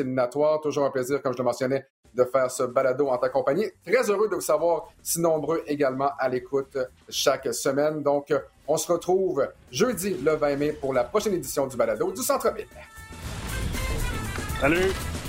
éliminatoires. 0.01 0.61
Toujours 0.61 0.85
un 0.85 0.91
plaisir, 0.91 1.23
comme 1.23 1.33
je 1.33 1.39
le 1.39 1.45
mentionnais, 1.45 1.87
de 2.15 2.25
faire 2.25 2.51
ce 2.51 2.63
balado 2.65 3.09
en 3.09 3.19
ta 3.19 3.31
compagnie. 3.31 3.67
Très 3.85 4.09
heureux 4.11 4.29
de 4.29 4.35
vous 4.35 4.41
savoir 4.41 4.93
si 5.03 5.21
nombreux 5.21 5.63
également 5.67 6.11
à 6.19 6.29
l'écoute 6.29 6.77
chaque 7.09 7.53
semaine. 7.55 8.03
Donc, 8.03 8.33
on 8.69 8.77
se 8.77 8.93
retrouve 8.93 9.49
jeudi 9.71 10.15
le 10.23 10.37
20 10.37 10.57
mai 10.57 10.73
pour 10.73 10.93
la 10.93 11.05
prochaine 11.05 11.35
édition 11.35 11.67
du 11.67 11.77
balado 11.77 12.13
du 12.13 12.23
Centre-Ville. 12.23 12.69
Salut! 14.61 15.24